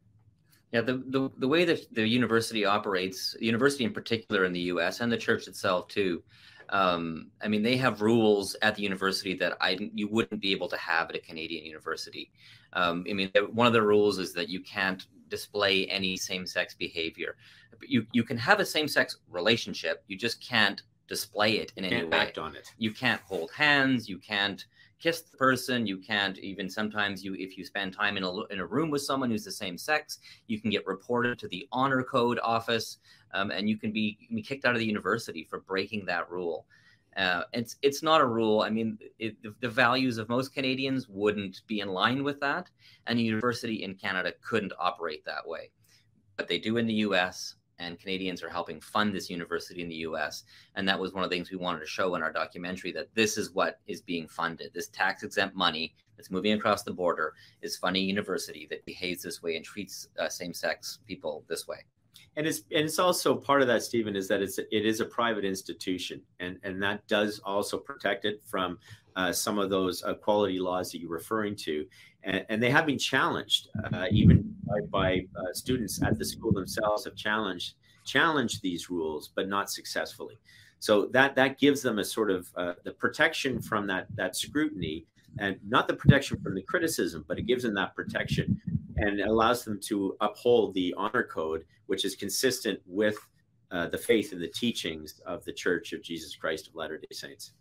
yeah, 0.72 0.82
the, 0.82 1.04
the, 1.08 1.30
the 1.38 1.48
way 1.48 1.64
that 1.64 1.94
the 1.94 2.06
university 2.06 2.66
operates, 2.66 3.34
university 3.40 3.86
in 3.86 3.94
particular 3.94 4.44
in 4.44 4.52
the 4.52 4.60
US 4.62 5.00
and 5.00 5.10
the 5.10 5.16
church 5.16 5.48
itself 5.48 5.88
too, 5.88 6.22
um, 6.70 7.32
I 7.42 7.48
mean, 7.48 7.64
they 7.64 7.78
have 7.78 8.02
rules 8.02 8.56
at 8.62 8.76
the 8.76 8.82
university 8.82 9.36
that 9.36 9.58
I 9.62 9.78
you 9.94 10.08
wouldn't 10.08 10.42
be 10.42 10.52
able 10.52 10.68
to 10.70 10.78
have 10.78 11.10
at 11.10 11.16
a 11.16 11.20
Canadian 11.20 11.66
university. 11.66 12.32
Um, 12.74 13.06
I 13.10 13.14
mean, 13.14 13.32
one 13.52 13.68
of 13.68 13.74
the 13.74 13.82
rules 13.82 14.18
is 14.18 14.34
that 14.34 14.50
you 14.50 14.60
can't 14.62 15.06
display 15.30 15.86
any 15.88 16.18
same-sex 16.18 16.76
behavior. 16.76 17.36
You 17.82 18.06
you 18.12 18.24
can 18.24 18.38
have 18.38 18.60
a 18.60 18.66
same-sex 18.66 19.18
relationship, 19.30 20.04
you 20.08 20.18
just 20.18 20.42
can't 20.42 20.82
display 21.08 21.58
it 21.58 21.72
in 21.76 21.84
can't 21.84 21.94
any 21.94 22.06
way. 22.06 22.18
Act 22.18 22.38
on 22.38 22.56
it. 22.56 22.68
You 22.78 22.92
can't 22.92 23.22
hold 23.22 23.52
hands. 23.52 24.10
You 24.10 24.18
can't 24.18 24.66
kiss 25.00 25.22
the 25.22 25.38
person. 25.38 25.86
You 25.86 25.98
can't 25.98 26.38
even 26.40 26.70
sometimes 26.70 27.24
you 27.24 27.36
if 27.36 27.58
you 27.58 27.66
spend 27.66 27.94
time 27.94 28.18
in 28.18 28.24
a 28.24 28.44
in 28.46 28.60
a 28.60 28.66
room 28.66 28.90
with 28.90 29.02
someone 29.02 29.30
who's 29.30 29.46
the 29.46 29.52
same 29.52 29.78
sex, 29.78 30.20
you 30.48 30.60
can 30.60 30.70
get 30.70 30.88
reported 30.88 31.38
to 31.40 31.48
the 31.50 31.68
honor 31.72 32.04
code 32.04 32.40
office, 32.42 32.98
um, 33.34 33.52
and 33.52 33.70
you 33.70 33.78
can 33.78 33.92
be, 33.92 34.18
you 34.20 34.28
can 34.28 34.36
be 34.36 34.42
kicked 34.42 34.66
out 34.66 34.74
of 34.74 34.80
the 34.80 34.86
university 34.86 35.44
for 35.44 35.60
breaking 35.60 36.06
that 36.06 36.30
rule. 36.32 36.66
Uh, 37.16 37.44
it's 37.54 37.78
it's 37.82 38.04
not 38.04 38.22
a 38.22 38.26
rule. 38.26 38.62
I 38.62 38.70
mean, 38.70 38.98
it, 39.20 39.42
the, 39.42 39.56
the, 39.62 39.70
values 39.70 40.18
of 40.18 40.28
most 40.28 40.54
Canadians 40.54 41.08
wouldn't 41.08 41.62
be 41.66 41.80
in 41.80 41.88
line 41.88 42.24
with 42.24 42.42
that, 42.42 42.70
and 43.08 43.18
a 43.18 43.22
university 43.22 43.84
in 43.84 43.96
Canada 43.96 44.34
couldn't 44.42 44.74
operate 44.78 45.24
that 45.24 45.48
way. 45.48 45.72
But 46.36 46.50
they 46.50 46.60
do 46.60 46.76
in 46.76 46.88
the 46.88 46.94
U.S 46.94 47.56
and 47.80 48.00
Canadians 48.00 48.42
are 48.44 48.50
helping 48.50 48.80
fund 48.80 49.14
this 49.14 49.30
university 49.30 49.82
in 49.82 49.90
the 49.90 49.96
US. 50.08 50.44
And 50.76 50.88
that 50.88 51.00
was 51.00 51.14
one 51.14 51.24
of 51.24 51.30
the 51.30 51.36
things 51.36 51.52
we 51.52 51.58
wanted 51.58 51.80
to 51.80 51.88
show 51.88 52.16
in 52.16 52.24
our 52.24 52.32
documentary 52.32 52.92
that 52.94 53.14
this 53.14 53.38
is 53.38 53.52
what 53.52 53.80
is 53.88 54.02
being 54.02 54.28
funded. 54.28 54.74
This 54.74 54.88
tax 54.88 55.24
exempt 55.24 55.56
money 55.56 55.94
that's 56.16 56.32
moving 56.32 56.54
across 56.54 56.84
the 56.84 56.94
border 56.94 57.34
is 57.62 57.78
funding 57.78 58.04
a 58.04 58.08
university 58.08 58.68
that 58.70 58.86
behaves 58.86 59.24
this 59.24 59.44
way 59.44 59.56
and 59.56 59.66
treats 59.66 60.08
uh, 60.20 60.30
same 60.30 60.54
sex 60.54 61.00
people 61.06 61.44
this 61.48 61.68
way. 61.68 61.86
And 62.38 62.46
it's 62.46 62.60
and 62.72 62.86
it's 62.86 63.00
also 63.00 63.36
part 63.36 63.62
of 63.62 63.68
that, 63.68 63.84
Stephen, 63.84 64.16
is 64.16 64.28
that 64.28 64.42
it's 64.42 64.58
it 64.58 64.86
is 64.86 65.00
a 65.00 65.06
private 65.06 65.46
institution, 65.46 66.22
and 66.40 66.60
and 66.64 66.82
that 66.84 67.08
does 67.08 67.40
also 67.46 67.78
protect 67.78 68.26
it 68.26 68.42
from 68.46 68.78
uh, 69.16 69.32
some 69.32 69.58
of 69.58 69.70
those 69.70 70.04
uh, 70.04 70.14
quality 70.16 70.60
laws 70.60 70.92
that 70.92 71.00
you're 71.00 71.10
referring 71.10 71.56
to, 71.56 71.86
and, 72.24 72.46
and 72.50 72.62
they 72.62 72.70
have 72.70 72.86
been 72.86 72.98
challenged, 72.98 73.70
uh, 73.94 74.08
even 74.12 74.54
by, 74.68 74.82
by 74.90 75.26
uh, 75.38 75.54
students 75.54 76.02
at 76.04 76.18
the 76.18 76.26
school 76.26 76.52
themselves 76.52 77.06
have 77.06 77.16
challenged 77.16 77.76
challenged 78.06 78.62
these 78.62 78.90
rules, 78.90 79.32
but 79.36 79.48
not 79.48 79.70
successfully. 79.72 80.38
So 80.80 81.08
that 81.08 81.36
that 81.36 81.58
gives 81.58 81.82
them 81.82 82.00
a 82.00 82.04
sort 82.04 82.30
of 82.30 82.48
uh, 82.56 82.74
the 82.84 82.92
protection 82.92 83.62
from 83.62 83.88
that 83.88 84.08
that 84.16 84.36
scrutiny, 84.36 85.06
and 85.40 85.58
not 85.68 85.88
the 85.88 85.94
protection 85.94 86.40
from 86.42 86.56
the 86.56 86.62
criticism, 86.62 87.26
but 87.28 87.38
it 87.38 87.44
gives 87.44 87.64
them 87.64 87.74
that 87.76 87.96
protection, 87.96 88.60
and 88.98 89.20
allows 89.22 89.66
them 89.66 89.80
to 89.82 90.16
uphold 90.22 90.74
the 90.74 90.94
honor 90.98 91.24
code, 91.24 91.66
which 91.88 92.06
is 92.06 92.16
consistent 92.16 92.80
with 92.86 93.18
uh, 93.72 93.88
the 93.88 93.98
faith 93.98 94.32
and 94.32 94.42
the 94.42 94.48
teachings 94.48 95.22
of 95.26 95.44
the 95.46 95.52
Church 95.52 95.92
of 95.94 96.02
Jesus 96.02 96.36
Christ 96.36 96.68
of 96.68 96.76
Latter 96.76 96.98
Day 96.98 97.08
Saints. 97.12 97.54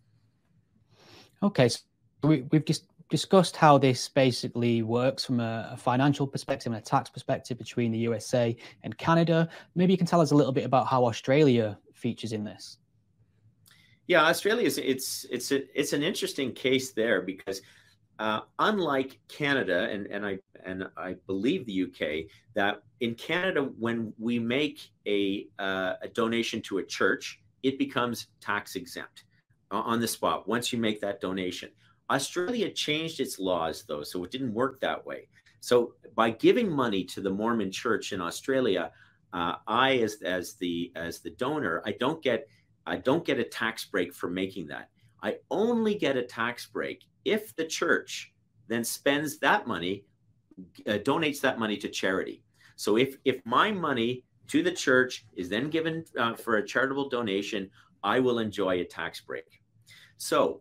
Okay, 1.43 1.69
so 1.69 1.81
we, 2.23 2.47
have 2.53 2.65
just 2.65 2.87
discussed 3.11 3.57
how 3.57 3.77
this 3.77 4.09
basically 4.09 4.83
works 4.83 5.25
from 5.25 5.41
a, 5.41 5.71
a, 5.73 5.77
financial 5.77 6.27
perspective 6.27 6.73
and 6.73 6.81
a 6.81 6.85
tax 6.85 7.11
perspective 7.11 7.59
between 7.59 7.93
the 7.93 7.99
USA 7.99 8.57
and 8.83 8.97
Canada. 8.97 9.49
Maybe 9.75 9.93
you 9.93 9.99
can 9.99 10.07
tell 10.07 10.21
us 10.21 10.31
a 10.31 10.35
little 10.35 10.53
bit 10.53 10.65
about 10.65 10.87
how 10.87 11.05
Australia 11.05 11.79
features 11.93 12.33
in 12.33 12.45
this. 12.45 12.79
Yeah, 14.07 14.25
Australia 14.25 14.67
is 14.67 14.79
it's 14.79 15.25
it's 15.31 15.51
a, 15.53 15.79
it's 15.79 15.93
an 15.93 16.03
interesting 16.03 16.53
case 16.53 16.93
there 16.93 17.23
because 17.23 17.63
uh, 18.19 18.41
unlike 18.59 19.19
Canada 19.29 19.89
and 19.91 20.07
and 20.07 20.27
I 20.27 20.39
and 20.65 20.89
I 20.97 21.17
believe 21.27 21.67
the 21.67 21.85
UK 21.85 22.31
that 22.55 22.83
in 23.01 23.15
Canada 23.15 23.63
when 23.79 24.13
we 24.19 24.39
make 24.39 24.91
a 25.07 25.49
uh, 25.59 25.95
a 26.03 26.09
donation 26.09 26.61
to 26.63 26.79
a 26.79 26.85
church 26.85 27.41
it 27.63 27.79
becomes 27.79 28.29
tax 28.41 28.77
exempt 28.77 29.25
on 29.71 30.01
the 30.01 30.07
spot 30.07 30.47
once 30.47 30.73
you 30.73 30.79
make 30.79 31.01
that 31.01 31.21
donation. 31.21 31.71
Australia 32.11 32.71
changed 32.71 33.21
its 33.21 33.39
laws 33.39 33.85
though, 33.89 34.03
so 34.03 34.23
it 34.23 34.31
didn't 34.31 34.53
work 34.53 34.81
that 34.81 35.05
way. 35.05 35.29
So 35.61 35.95
by 36.15 36.31
giving 36.31 36.71
money 36.71 37.05
to 37.05 37.23
the 37.23 37.31
Mormon 37.31 37.73
Church 37.73 38.13
in 38.13 38.21
Australia, 38.21 38.93
uh, 39.33 39.55
I 39.67 39.97
as 39.97 40.21
as 40.23 40.55
the 40.55 40.93
as 40.95 41.21
the 41.21 41.31
donor, 41.31 41.83
I 41.87 41.93
don't 41.93 42.23
get 42.23 42.47
I 42.87 42.97
don't 42.97 43.25
get 43.25 43.39
a 43.39 43.45
tax 43.45 43.85
break 43.85 44.13
for 44.15 44.29
making 44.29 44.67
that. 44.69 44.91
I 45.23 45.37
only 45.51 45.95
get 45.95 46.17
a 46.17 46.23
tax 46.23 46.67
break 46.67 47.05
if 47.25 47.57
the 47.57 47.65
church 47.65 48.33
then 48.69 48.85
spends 48.85 49.39
that 49.39 49.67
money, 49.67 50.05
uh, 50.87 50.99
donates 50.99 51.41
that 51.41 51.59
money 51.59 51.77
to 51.79 51.89
charity. 51.89 52.43
So 52.77 52.97
if 52.97 53.17
if 53.25 53.41
my 53.45 53.71
money 53.71 54.25
to 54.49 54.63
the 54.63 54.73
church 54.73 55.27
is 55.35 55.49
then 55.49 55.71
given 55.71 56.05
uh, 56.19 56.35
for 56.35 56.57
a 56.57 56.67
charitable 56.67 57.09
donation, 57.09 57.71
I 58.03 58.21
will 58.21 58.39
enjoy 58.39 58.81
a 58.81 58.85
tax 58.85 59.21
break. 59.21 59.61
So 60.19 60.61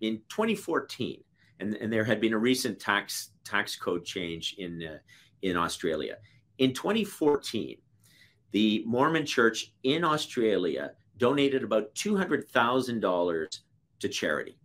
in 0.00 0.20
2014, 0.28 1.22
and, 1.60 1.74
and 1.74 1.92
there 1.92 2.04
had 2.04 2.20
been 2.20 2.34
a 2.34 2.38
recent 2.38 2.78
tax 2.78 3.30
tax 3.44 3.76
code 3.76 4.04
change 4.04 4.56
in 4.58 4.82
uh, 4.82 4.98
in 5.42 5.56
Australia. 5.56 6.16
In 6.58 6.72
2014, 6.72 7.78
the 8.52 8.84
Mormon 8.86 9.24
Church 9.24 9.72
in 9.82 10.04
Australia 10.04 10.92
donated 11.22 11.62
about 11.62 11.94
$200,000 11.94 13.60
to 14.00 14.08
charity. 14.08 14.58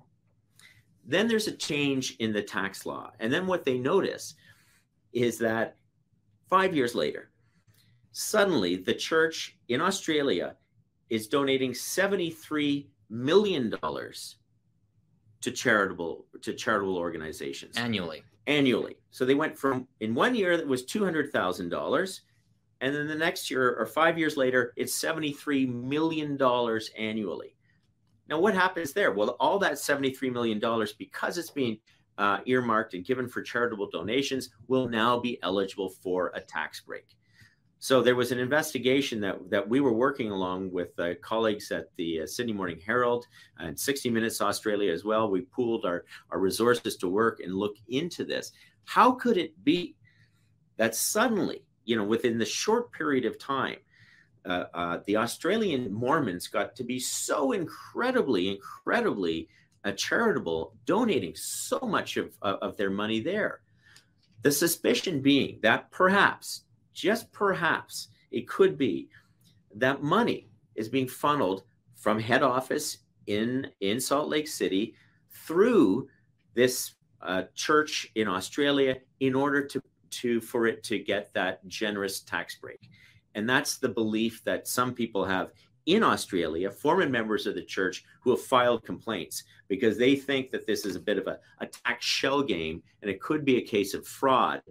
Then 1.06 1.28
there's 1.28 1.46
a 1.46 1.52
change 1.52 2.16
in 2.18 2.34
the 2.34 2.42
tax 2.42 2.84
law. 2.84 3.12
And 3.20 3.32
then 3.32 3.46
what 3.46 3.64
they 3.64 3.78
notice 3.78 4.34
is 5.14 5.38
that 5.38 5.76
five 6.50 6.76
years 6.76 6.96
later, 6.96 7.30
suddenly 8.12 8.76
the 8.76 8.96
church 8.96 9.56
in 9.68 9.82
Australia 9.82 10.56
is 11.12 11.28
donating 11.28 11.74
$73 11.74 12.88
million 13.12 13.72
to 15.42 15.52
charitable 15.52 16.26
to 16.42 16.54
charitable 16.54 16.98
organizations 16.98 17.78
annually. 17.78 18.24
Annually. 18.48 18.98
So 19.12 19.26
they 19.26 19.36
went 19.36 19.56
from 19.56 19.88
in 20.00 20.16
one 20.16 20.34
year 20.34 20.58
that 20.58 20.68
was 20.68 20.84
two 20.84 21.04
hundred 21.04 21.32
thousand 21.32 21.70
dollars, 21.70 22.22
and 22.82 22.94
then 22.94 23.08
the 23.08 23.16
next 23.16 23.50
year 23.50 23.76
or 23.76 23.86
five 23.86 24.18
years 24.18 24.38
later, 24.38 24.74
it's 24.76 24.94
seventy 24.94 25.32
three 25.32 25.66
million 25.66 26.38
dollars 26.38 26.92
annually. 26.98 27.56
Now, 28.30 28.40
what 28.40 28.54
happens 28.54 28.94
there? 28.94 29.12
Well, 29.12 29.38
all 29.40 29.60
that 29.60 29.80
seventy 29.80 30.14
three 30.14 30.30
million 30.30 30.60
dollars, 30.60 30.94
because 30.94 31.38
it's 31.38 31.50
being 31.50 31.80
uh, 32.18 32.40
earmarked 32.46 32.94
and 32.94 33.06
given 33.06 33.28
for 33.28 33.42
charitable 33.42 33.90
donations, 33.92 34.50
will 34.68 34.88
now 34.88 35.20
be 35.20 35.40
eligible 35.44 35.90
for 35.90 36.32
a 36.36 36.42
tax 36.42 36.82
break. 36.82 37.08
So 37.80 38.02
there 38.02 38.16
was 38.16 38.32
an 38.32 38.40
investigation 38.40 39.22
that, 39.22 39.50
that 39.52 39.68
we 39.68 39.82
were 39.82 39.94
working 39.94 40.32
along 40.32 40.72
with 40.72 41.00
uh, 41.00 41.14
colleagues 41.22 41.72
at 41.72 41.96
the 41.96 42.22
uh, 42.22 42.26
Sydney 42.26 42.54
Morning 42.54 42.82
Herald 42.84 43.28
and 43.60 43.80
60 43.80 44.10
Minutes 44.10 44.42
Australia 44.42 44.92
as 44.92 45.04
well. 45.04 45.30
We 45.30 45.42
pooled 45.42 45.86
our, 45.86 46.06
our 46.32 46.40
resources 46.40 46.98
to 46.98 47.08
work 47.08 47.40
and 47.40 47.54
look 47.54 47.76
into 47.88 48.26
this. 48.26 48.52
How 48.86 49.12
could 49.12 49.38
it 49.38 49.64
be 49.64 49.96
that 50.78 50.96
suddenly, 50.96 51.67
you 51.88 51.96
know, 51.96 52.04
within 52.04 52.38
the 52.38 52.46
short 52.46 52.92
period 52.92 53.26
of 53.26 53.40
time, 53.40 53.78
uh, 54.46 54.66
uh 54.74 55.00
the 55.08 55.18
Australian 55.18 55.92
Mormons 55.92 56.48
got 56.48 56.76
to 56.76 56.84
be 56.84 57.00
so 57.00 57.54
incredibly, 57.54 58.50
incredibly 58.50 59.48
uh, 59.86 59.94
charitable, 59.94 60.76
donating 60.86 61.34
so 61.36 61.80
much 61.82 62.18
of, 62.18 62.34
of 62.44 62.78
their 62.78 62.92
money 62.92 63.20
there? 63.22 63.62
The 64.44 64.52
suspicion 64.52 65.22
being 65.22 65.60
that 65.64 65.90
perhaps 65.90 66.66
just 66.94 67.32
perhaps 67.32 68.10
it 68.32 68.48
could 68.48 68.78
be 68.78 69.10
that 69.76 70.04
money 70.04 70.50
is 70.76 70.90
being 70.90 71.08
funneled 71.08 71.64
from 71.96 72.20
head 72.20 72.44
office 72.44 72.98
in 73.28 73.68
in 73.82 74.00
Salt 74.00 74.30
Lake 74.30 74.48
City 74.48 74.96
through 75.46 76.10
this 76.54 76.96
uh, 77.22 77.44
church 77.56 78.12
in 78.16 78.28
Australia 78.28 78.96
in 79.20 79.36
order 79.36 79.66
to 79.66 79.82
to 80.12 80.42
for 80.42 80.68
it 80.68 80.84
to 80.86 81.00
get 81.00 81.34
that 81.34 81.66
generous 81.68 82.22
tax 82.22 82.56
break. 82.56 82.90
And 83.36 83.50
that's 83.50 83.78
the 83.78 83.90
belief 83.90 84.44
that 84.46 84.68
some 84.68 84.94
people 84.94 85.26
have 85.26 85.52
in 85.86 86.04
Australia, 86.04 86.70
former 86.70 87.08
members 87.08 87.48
of 87.48 87.56
the 87.56 87.64
church 87.64 88.04
who 88.22 88.32
have 88.32 88.42
filed 88.42 88.84
complaints 88.84 89.44
because 89.70 89.98
they 89.98 90.16
think 90.16 90.52
that 90.52 90.68
this 90.68 90.86
is 90.86 90.96
a 90.96 91.00
bit 91.00 91.18
of 91.18 91.28
a, 91.28 91.40
a 91.60 91.66
tax 91.66 92.06
shell 92.06 92.44
game 92.44 92.84
and 93.02 93.10
it 93.10 93.22
could 93.22 93.46
be 93.46 93.58
a 93.58 93.62
case 93.62 93.94
of 93.94 94.06
fraud 94.06 94.62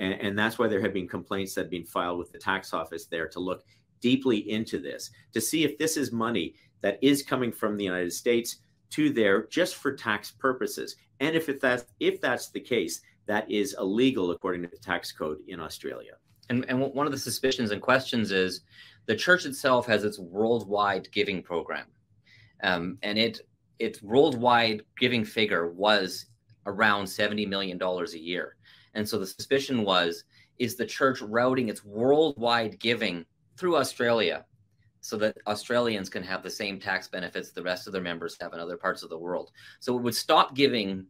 and, 0.00 0.14
and 0.14 0.38
that's 0.38 0.58
why 0.58 0.66
there 0.66 0.80
have 0.80 0.94
been 0.94 1.06
complaints 1.06 1.54
that 1.54 1.62
have 1.62 1.70
been 1.70 1.84
filed 1.84 2.18
with 2.18 2.32
the 2.32 2.38
tax 2.38 2.72
office 2.72 3.04
there 3.04 3.28
to 3.28 3.38
look 3.38 3.64
deeply 4.00 4.50
into 4.50 4.78
this 4.78 5.10
to 5.32 5.40
see 5.40 5.62
if 5.62 5.78
this 5.78 5.96
is 5.96 6.10
money 6.10 6.54
that 6.80 6.98
is 7.02 7.22
coming 7.22 7.52
from 7.52 7.76
the 7.76 7.84
United 7.84 8.12
States 8.12 8.56
to 8.88 9.10
there 9.10 9.46
just 9.46 9.76
for 9.76 9.94
tax 9.94 10.30
purposes. 10.30 10.96
And 11.20 11.36
if 11.36 11.60
that's 11.60 11.84
if 12.00 12.20
that's 12.20 12.48
the 12.48 12.60
case, 12.60 13.02
that 13.30 13.50
is 13.50 13.76
illegal 13.78 14.26
according 14.32 14.62
to 14.62 14.68
the 14.68 14.76
tax 14.90 15.12
code 15.12 15.38
in 15.46 15.60
Australia. 15.60 16.14
And, 16.48 16.64
and 16.68 16.80
one 16.80 17.06
of 17.06 17.12
the 17.12 17.18
suspicions 17.28 17.70
and 17.70 17.80
questions 17.80 18.32
is 18.32 18.62
the 19.06 19.14
church 19.14 19.46
itself 19.46 19.86
has 19.86 20.02
its 20.02 20.18
worldwide 20.18 21.06
giving 21.12 21.40
program, 21.50 21.86
um, 22.68 22.98
and 23.02 23.16
it 23.26 23.34
its 23.78 24.02
worldwide 24.02 24.82
giving 24.98 25.24
figure 25.24 25.70
was 25.70 26.26
around 26.66 27.06
seventy 27.06 27.46
million 27.46 27.78
dollars 27.78 28.14
a 28.14 28.18
year. 28.32 28.56
And 28.94 29.08
so 29.08 29.16
the 29.18 29.26
suspicion 29.26 29.84
was 29.84 30.24
is 30.58 30.74
the 30.74 30.92
church 30.98 31.22
routing 31.22 31.68
its 31.68 31.84
worldwide 31.84 32.78
giving 32.80 33.24
through 33.56 33.76
Australia 33.76 34.44
so 35.00 35.16
that 35.16 35.36
Australians 35.46 36.10
can 36.10 36.22
have 36.22 36.42
the 36.42 36.50
same 36.62 36.78
tax 36.78 37.08
benefits 37.08 37.52
the 37.52 37.62
rest 37.62 37.86
of 37.86 37.92
their 37.92 38.02
members 38.02 38.36
have 38.40 38.52
in 38.52 38.60
other 38.60 38.76
parts 38.76 39.02
of 39.02 39.10
the 39.10 39.22
world. 39.26 39.50
So 39.78 39.96
it 39.96 40.02
would 40.02 40.14
stop 40.26 40.54
giving 40.54 41.06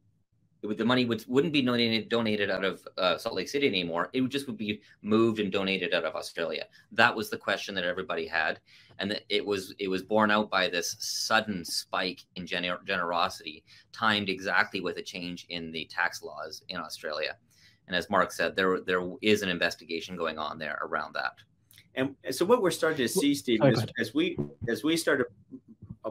would, 0.63 0.79
the 0.79 0.85
money 0.85 1.05
would, 1.05 1.25
wouldn't 1.27 1.53
be 1.53 1.63
donated, 1.63 2.09
donated 2.09 2.51
out 2.51 2.65
of 2.65 2.87
uh, 2.99 3.17
Salt 3.17 3.35
Lake 3.35 3.49
City 3.49 3.67
anymore. 3.67 4.11
It 4.13 4.21
would 4.21 4.31
just 4.31 4.47
would 4.47 4.57
be 4.57 4.81
moved 5.03 5.39
and 5.39 5.51
donated 5.51 5.95
out 5.95 6.05
of 6.05 6.15
Australia. 6.15 6.67
That 6.93 7.15
was 7.15 7.31
the 7.31 7.37
question 7.37 7.75
that 7.75 7.85
everybody 7.85 8.27
had, 8.27 8.61
and 8.99 9.21
it 9.29 9.45
was 9.45 9.75
it 9.79 9.89
was 9.89 10.03
borne 10.03 10.31
out 10.31 10.51
by 10.51 10.69
this 10.69 10.97
sudden 10.99 11.65
spike 11.65 12.23
in 12.37 12.47
gener- 12.47 12.85
generosity, 12.87 13.65
timed 13.93 14.29
exactly 14.29 14.81
with 14.81 14.99
a 14.99 15.03
change 15.03 15.47
in 15.49 15.73
the 15.73 15.87
tax 15.87 16.23
laws 16.23 16.63
in 16.69 16.77
Australia. 16.79 17.37
And 17.87 17.97
as 17.97 18.11
Mark 18.11 18.31
said, 18.31 18.55
there 18.55 18.81
there 18.81 19.03
is 19.23 19.43
an 19.43 19.49
investigation 19.49 20.17
going 20.17 20.39
on 20.39 20.59
there 20.59 20.79
around 20.83 21.15
that. 21.15 21.35
And 21.97 22.15
so 22.31 22.45
what 22.45 22.63
we're 22.63 22.71
starting 22.71 22.99
to 22.99 23.09
see, 23.09 23.35
Steve, 23.35 23.65
is, 23.65 23.85
as 23.99 24.15
we 24.15 24.39
as 24.69 24.85
we 24.85 24.97
started 24.97 25.27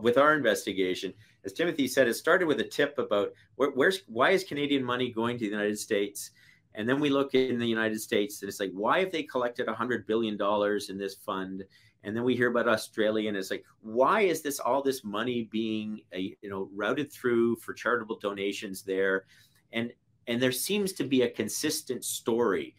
with 0.02 0.18
our 0.18 0.36
investigation, 0.36 1.14
as 1.46 1.54
Timothy 1.54 1.88
said, 1.88 2.08
it 2.08 2.16
started 2.16 2.48
with 2.48 2.60
a 2.60 2.64
tip 2.64 2.98
about 2.98 3.34
where, 3.56 3.72
where's 3.72 4.02
why 4.08 4.32
is 4.32 4.44
Canadian 4.44 4.84
money 4.84 5.12
going 5.12 5.38
to 5.38 5.46
the 5.46 5.52
United 5.52 5.80
States, 5.80 6.32
and 6.76 6.88
then 6.88 7.00
we 7.00 7.10
look 7.10 7.34
in 7.34 7.60
the 7.60 7.68
United 7.68 8.00
States 8.00 8.42
and 8.42 8.50
it's 8.50 8.60
like 8.60 8.72
why 8.74 9.00
have 9.00 9.12
they 9.12 9.24
collected 9.24 9.68
a 9.68 9.74
hundred 9.74 10.06
billion 10.06 10.38
dollars 10.38 10.90
in 10.90 10.98
this 10.98 11.16
fund, 11.16 11.64
and 12.04 12.16
then 12.16 12.24
we 12.24 12.36
hear 12.36 12.50
about 12.50 12.68
Australia 12.68 13.30
and 13.30 13.38
it's 13.38 13.52
like 13.52 13.66
why 13.82 14.22
is 14.22 14.42
this 14.42 14.60
all 14.60 14.82
this 14.82 15.04
money 15.04 15.48
being 15.52 16.02
uh, 16.14 16.18
you 16.18 16.36
know 16.44 16.70
routed 16.76 17.12
through 17.12 17.56
for 17.58 17.74
charitable 17.74 18.20
donations 18.20 18.84
there, 18.84 19.26
and 19.72 19.92
and 20.28 20.42
there 20.42 20.52
seems 20.52 20.94
to 20.94 21.04
be 21.04 21.24
a 21.24 21.30
consistent 21.30 22.06
story 22.06 22.76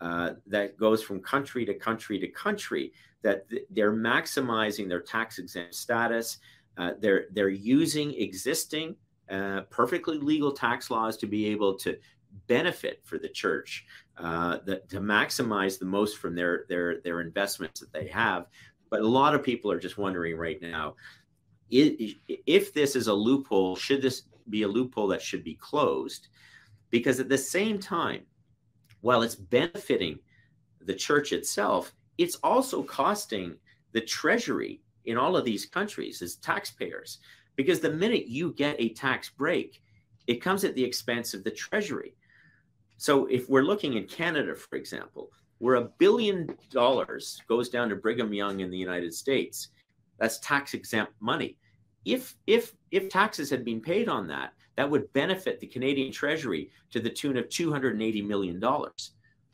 uh, 0.00 0.34
that 0.46 0.76
goes 0.76 1.02
from 1.02 1.20
country 1.20 1.64
to 1.64 1.74
country 1.74 2.18
to 2.18 2.28
country 2.28 2.92
that 3.22 3.48
th- 3.48 3.66
they're 3.70 3.92
maximizing 3.94 4.88
their 4.88 5.00
tax 5.00 5.38
exempt 5.38 5.74
status. 5.74 6.38
Uh, 6.76 6.92
they're 7.00 7.26
they're 7.32 7.48
using 7.48 8.14
existing 8.14 8.96
uh, 9.30 9.62
perfectly 9.70 10.18
legal 10.18 10.52
tax 10.52 10.90
laws 10.90 11.16
to 11.18 11.26
be 11.26 11.46
able 11.46 11.74
to 11.78 11.96
benefit 12.46 13.00
for 13.04 13.18
the 13.18 13.28
church, 13.28 13.84
uh, 14.18 14.58
that, 14.64 14.88
to 14.88 15.00
maximize 15.00 15.78
the 15.78 15.84
most 15.84 16.18
from 16.18 16.34
their 16.34 16.64
their 16.68 17.00
their 17.00 17.20
investments 17.20 17.80
that 17.80 17.92
they 17.92 18.06
have. 18.08 18.46
But 18.90 19.00
a 19.00 19.08
lot 19.08 19.34
of 19.34 19.42
people 19.42 19.70
are 19.70 19.80
just 19.80 19.98
wondering 19.98 20.36
right 20.36 20.60
now, 20.60 20.96
if 21.70 22.74
this 22.74 22.94
is 22.94 23.06
a 23.06 23.14
loophole, 23.14 23.76
should 23.76 24.02
this 24.02 24.24
be 24.50 24.62
a 24.62 24.68
loophole 24.68 25.08
that 25.08 25.22
should 25.22 25.44
be 25.44 25.54
closed? 25.54 26.28
Because 26.90 27.18
at 27.18 27.30
the 27.30 27.38
same 27.38 27.78
time, 27.78 28.22
while 29.00 29.22
it's 29.22 29.34
benefiting 29.34 30.18
the 30.82 30.94
church 30.94 31.32
itself, 31.32 31.94
it's 32.18 32.36
also 32.42 32.82
costing 32.82 33.56
the 33.92 34.00
treasury 34.00 34.80
in 35.04 35.16
all 35.16 35.36
of 35.36 35.44
these 35.44 35.66
countries 35.66 36.22
as 36.22 36.36
taxpayers. 36.36 37.18
Because 37.56 37.80
the 37.80 37.90
minute 37.90 38.26
you 38.26 38.52
get 38.52 38.76
a 38.78 38.90
tax 38.90 39.30
break, 39.30 39.82
it 40.26 40.42
comes 40.42 40.64
at 40.64 40.74
the 40.74 40.84
expense 40.84 41.34
of 41.34 41.44
the 41.44 41.50
treasury. 41.50 42.14
So 42.96 43.26
if 43.26 43.48
we're 43.48 43.62
looking 43.62 43.94
in 43.94 44.06
Canada, 44.06 44.54
for 44.54 44.76
example, 44.76 45.30
where 45.58 45.74
a 45.76 45.90
billion 45.98 46.48
dollars 46.70 47.40
goes 47.48 47.68
down 47.68 47.88
to 47.88 47.96
Brigham 47.96 48.32
Young 48.32 48.60
in 48.60 48.70
the 48.70 48.78
United 48.78 49.12
States, 49.12 49.68
that's 50.18 50.38
tax 50.38 50.74
exempt 50.74 51.12
money. 51.20 51.56
If 52.04 52.36
if 52.46 52.74
if 52.90 53.08
taxes 53.08 53.50
had 53.50 53.64
been 53.64 53.80
paid 53.80 54.08
on 54.08 54.26
that, 54.28 54.54
that 54.76 54.88
would 54.88 55.12
benefit 55.12 55.60
the 55.60 55.66
Canadian 55.66 56.12
Treasury 56.12 56.70
to 56.90 57.00
the 57.00 57.10
tune 57.10 57.36
of 57.36 57.48
$280 57.48 58.26
million. 58.26 58.62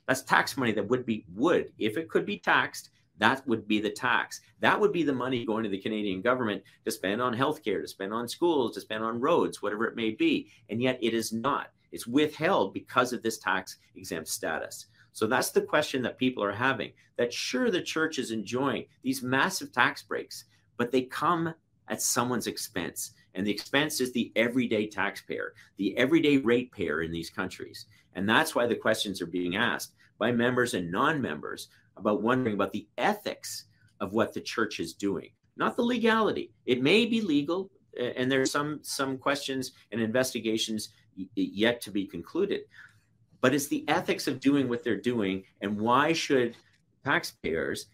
That's 0.09 0.23
tax 0.23 0.57
money 0.57 0.73
that 0.73 0.89
would 0.89 1.05
be, 1.05 1.27
would, 1.35 1.71
if 1.79 1.99
it 1.99 2.09
could 2.09 2.25
be 2.25 2.39
taxed, 2.39 2.89
that 3.19 3.47
would 3.47 3.69
be 3.69 3.79
the 3.79 3.91
tax. 3.91 4.41
That 4.61 4.81
would 4.81 4.91
be 4.91 5.03
the 5.03 5.13
money 5.13 5.45
going 5.45 5.65
to 5.65 5.69
the 5.69 5.77
Canadian 5.77 6.23
government 6.23 6.63
to 6.87 6.91
spend 6.91 7.21
on 7.21 7.37
healthcare, 7.37 7.83
to 7.83 7.87
spend 7.87 8.15
on 8.15 8.27
schools, 8.27 8.75
to 8.75 8.81
spend 8.81 9.05
on 9.05 9.21
roads, 9.21 9.61
whatever 9.61 9.85
it 9.85 9.97
may 9.97 10.13
be. 10.13 10.49
And 10.71 10.81
yet 10.81 10.99
it 11.03 11.13
is 11.13 11.31
not. 11.31 11.73
It's 11.93 12.07
withheld 12.07 12.73
because 12.73 13.13
of 13.13 13.23
this 13.23 13.37
tax 13.37 13.77
exempt 13.97 14.29
status. 14.29 14.87
So 15.13 15.27
that's 15.27 15.51
the 15.51 15.61
question 15.61 16.01
that 16.03 16.17
people 16.17 16.43
are 16.43 16.53
having 16.53 16.93
that 17.19 17.33
sure, 17.33 17.71
the 17.71 17.83
church 17.83 18.19
is 18.19 18.31
enjoying 18.31 18.87
these 19.03 19.23
massive 19.23 19.73
tax 19.73 20.03
breaks, 20.03 20.45
but 20.79 20.91
they 20.91 21.03
come 21.03 21.53
at 21.89 22.01
someone's 22.01 22.47
expense. 22.47 23.13
And 23.35 23.47
the 23.47 23.51
expense 23.51 24.01
is 24.01 24.13
the 24.13 24.33
everyday 24.37 24.87
taxpayer, 24.87 25.53
the 25.77 25.95
everyday 25.99 26.39
ratepayer 26.39 27.03
in 27.03 27.13
these 27.13 27.29
countries. 27.29 27.87
And 28.15 28.27
that's 28.27 28.55
why 28.55 28.67
the 28.67 28.75
questions 28.75 29.21
are 29.21 29.27
being 29.27 29.57
asked 29.57 29.93
by 30.19 30.33
members 30.33 30.75
and 30.75 30.91
non 30.91 31.21
members 31.21 31.69
about 31.97 32.23
wondering 32.23 32.55
about 32.55 32.73
the 32.73 32.87
ethics 32.99 33.65
of 34.01 34.13
what 34.13 34.33
the 34.33 34.41
church 34.41 34.81
is 34.81 34.95
doing, 34.95 35.31
not 35.57 35.77
the 35.77 35.83
legality. 35.83 36.53
It 36.67 36.83
may 36.83 37.07
be 37.07 37.21
legal, 37.21 37.71
and 37.99 38.31
there's 38.31 38.53
some, 38.53 38.81
some 38.83 39.19
questions 39.19 39.73
and 39.91 40.01
investigations 40.01 40.91
yet 41.35 41.81
to 41.83 41.91
be 41.91 42.07
concluded. 42.07 42.63
But 43.41 43.55
it's 43.55 43.69
the 43.69 43.85
ethics 43.89 44.27
of 44.27 44.41
doing 44.41 44.69
what 44.69 44.85
they're 44.85 45.01
doing, 45.01 45.45
and 45.61 45.81
why 45.81 46.13
should 46.13 46.57
taxpayers 47.05 47.87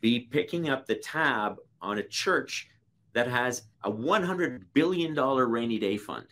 be 0.00 0.20
picking 0.20 0.68
up 0.68 0.86
the 0.86 0.96
tab 0.96 1.56
on 1.80 1.98
a 1.98 2.02
church 2.02 2.68
that 3.14 3.28
has 3.28 3.62
a 3.84 3.90
$100 3.90 4.64
billion 4.74 5.14
rainy 5.14 5.78
day 5.78 5.96
fund. 5.96 6.26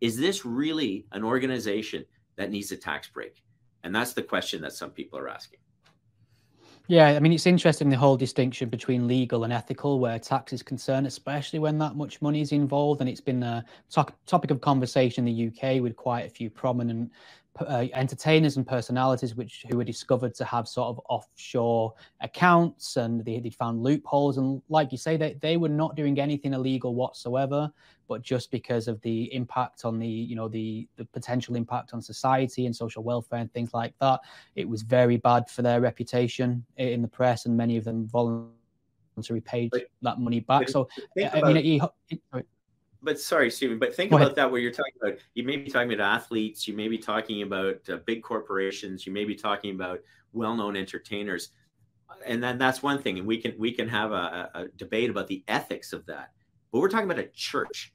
Is 0.00 0.16
this 0.16 0.44
really 0.44 1.06
an 1.12 1.24
organization 1.24 2.04
that 2.36 2.50
needs 2.50 2.70
a 2.70 2.76
tax 2.76 3.08
break? 3.08 3.42
And 3.88 3.94
that's 3.94 4.12
the 4.12 4.22
question 4.22 4.60
that 4.60 4.74
some 4.74 4.90
people 4.90 5.18
are 5.18 5.30
asking. 5.30 5.60
Yeah, 6.88 7.06
I 7.06 7.20
mean, 7.20 7.32
it's 7.32 7.46
interesting 7.46 7.88
the 7.88 7.96
whole 7.96 8.18
distinction 8.18 8.68
between 8.68 9.08
legal 9.08 9.44
and 9.44 9.52
ethical 9.52 9.98
where 9.98 10.18
tax 10.18 10.52
is 10.52 10.62
concerned, 10.62 11.06
especially 11.06 11.58
when 11.58 11.78
that 11.78 11.96
much 11.96 12.20
money 12.20 12.42
is 12.42 12.52
involved. 12.52 13.00
And 13.00 13.08
it's 13.08 13.22
been 13.22 13.42
a 13.42 13.64
to- 13.92 14.12
topic 14.26 14.50
of 14.50 14.60
conversation 14.60 15.26
in 15.26 15.34
the 15.34 15.46
UK 15.46 15.80
with 15.80 15.96
quite 15.96 16.26
a 16.26 16.28
few 16.28 16.50
prominent 16.50 17.10
uh, 17.60 17.86
entertainers 17.94 18.56
and 18.56 18.66
personalities 18.66 19.34
which 19.34 19.64
who 19.68 19.76
were 19.76 19.84
discovered 19.84 20.34
to 20.34 20.44
have 20.44 20.68
sort 20.68 20.88
of 20.88 21.00
offshore 21.08 21.94
accounts 22.20 22.96
and 22.96 23.24
they, 23.24 23.40
they 23.40 23.50
found 23.50 23.82
loopholes 23.82 24.38
and 24.38 24.62
like 24.68 24.92
you 24.92 24.98
say 24.98 25.16
they, 25.16 25.36
they 25.40 25.56
were 25.56 25.68
not 25.68 25.96
doing 25.96 26.18
anything 26.20 26.54
illegal 26.54 26.94
whatsoever 26.94 27.70
but 28.06 28.22
just 28.22 28.50
because 28.50 28.88
of 28.88 29.00
the 29.02 29.32
impact 29.34 29.84
on 29.84 29.98
the 29.98 30.06
you 30.06 30.36
know 30.36 30.48
the 30.48 30.88
the 30.96 31.04
potential 31.06 31.56
impact 31.56 31.92
on 31.92 32.00
society 32.00 32.66
and 32.66 32.74
social 32.74 33.02
welfare 33.02 33.40
and 33.40 33.52
things 33.52 33.74
like 33.74 33.94
that 34.00 34.20
it 34.54 34.68
was 34.68 34.82
very 34.82 35.16
bad 35.16 35.48
for 35.48 35.62
their 35.62 35.80
reputation 35.80 36.64
in 36.76 37.02
the 37.02 37.08
press 37.08 37.46
and 37.46 37.56
many 37.56 37.76
of 37.76 37.84
them 37.84 38.06
voluntarily 38.08 39.40
paid 39.44 39.70
but, 39.70 39.82
that 40.02 40.20
money 40.20 40.40
back. 40.40 40.68
so 40.68 40.88
i 41.32 41.40
mean 41.42 41.56
it, 41.56 41.90
it, 42.10 42.20
it, 42.34 42.46
but 43.02 43.20
sorry, 43.20 43.50
Stephen, 43.50 43.78
but 43.78 43.94
think 43.94 44.10
Go 44.10 44.16
about 44.16 44.26
ahead. 44.28 44.36
that 44.36 44.50
where 44.50 44.60
you're 44.60 44.72
talking 44.72 44.92
about, 45.00 45.18
you 45.34 45.44
may 45.44 45.56
be 45.56 45.70
talking 45.70 45.92
about 45.92 46.04
athletes, 46.04 46.66
you 46.66 46.74
may 46.74 46.88
be 46.88 46.98
talking 46.98 47.42
about 47.42 47.76
uh, 47.88 47.98
big 48.06 48.22
corporations, 48.22 49.06
you 49.06 49.12
may 49.12 49.24
be 49.24 49.34
talking 49.34 49.74
about 49.74 50.00
well-known 50.32 50.76
entertainers. 50.76 51.50
And 52.26 52.42
then 52.42 52.58
that's 52.58 52.82
one 52.82 53.00
thing. 53.00 53.18
And 53.18 53.26
we 53.26 53.38
can, 53.38 53.54
we 53.58 53.72
can 53.72 53.88
have 53.88 54.12
a, 54.12 54.50
a 54.54 54.68
debate 54.76 55.10
about 55.10 55.28
the 55.28 55.44
ethics 55.46 55.92
of 55.92 56.04
that, 56.06 56.32
but 56.72 56.80
we're 56.80 56.88
talking 56.88 57.10
about 57.10 57.22
a 57.22 57.28
church. 57.28 57.92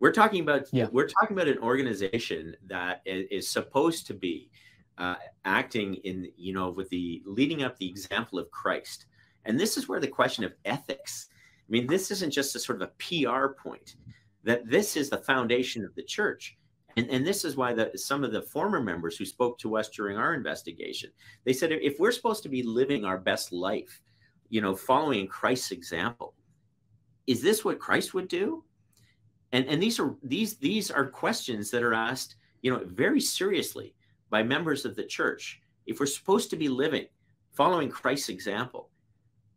We're 0.00 0.12
talking 0.12 0.42
about, 0.42 0.66
yeah. 0.72 0.88
we're 0.90 1.08
talking 1.08 1.36
about 1.36 1.48
an 1.48 1.58
organization 1.58 2.56
that 2.66 3.02
is, 3.06 3.26
is 3.30 3.48
supposed 3.48 4.06
to 4.08 4.14
be 4.14 4.50
uh, 4.98 5.14
acting 5.44 5.94
in, 5.96 6.30
you 6.36 6.52
know, 6.52 6.70
with 6.70 6.88
the 6.90 7.22
leading 7.24 7.62
up 7.62 7.76
the 7.78 7.88
example 7.88 8.38
of 8.38 8.50
Christ. 8.50 9.06
And 9.44 9.58
this 9.58 9.76
is 9.76 9.88
where 9.88 10.00
the 10.00 10.08
question 10.08 10.42
of 10.44 10.54
ethics, 10.64 11.28
I 11.58 11.70
mean, 11.70 11.86
this 11.86 12.10
isn't 12.10 12.32
just 12.32 12.56
a 12.56 12.58
sort 12.58 12.82
of 12.82 12.88
a 12.88 12.92
PR 12.98 13.48
point 13.48 13.96
that 14.44 14.68
this 14.68 14.96
is 14.96 15.10
the 15.10 15.18
foundation 15.18 15.84
of 15.84 15.94
the 15.94 16.02
church. 16.02 16.56
And, 16.96 17.08
and 17.10 17.26
this 17.26 17.44
is 17.44 17.56
why 17.56 17.72
the, 17.72 17.90
some 17.96 18.22
of 18.22 18.32
the 18.32 18.42
former 18.42 18.80
members 18.80 19.16
who 19.16 19.24
spoke 19.24 19.58
to 19.58 19.76
us 19.76 19.88
during 19.88 20.16
our 20.16 20.34
investigation, 20.34 21.10
they 21.44 21.52
said, 21.52 21.72
if 21.72 21.98
we're 21.98 22.12
supposed 22.12 22.42
to 22.44 22.48
be 22.48 22.62
living 22.62 23.04
our 23.04 23.18
best 23.18 23.52
life, 23.52 24.00
you 24.48 24.60
know, 24.60 24.76
following 24.76 25.26
Christ's 25.26 25.72
example, 25.72 26.34
is 27.26 27.42
this 27.42 27.64
what 27.64 27.80
Christ 27.80 28.14
would 28.14 28.28
do? 28.28 28.62
And, 29.52 29.66
and 29.66 29.82
these 29.82 29.98
are 29.98 30.16
these 30.22 30.56
these 30.56 30.90
are 30.90 31.06
questions 31.06 31.70
that 31.70 31.82
are 31.82 31.94
asked, 31.94 32.36
you 32.62 32.72
know, 32.72 32.82
very 32.84 33.20
seriously 33.20 33.94
by 34.28 34.42
members 34.42 34.84
of 34.84 34.96
the 34.96 35.04
church. 35.04 35.60
If 35.86 36.00
we're 36.00 36.06
supposed 36.06 36.50
to 36.50 36.56
be 36.56 36.68
living, 36.68 37.06
following 37.52 37.88
Christ's 37.88 38.28
example, 38.28 38.90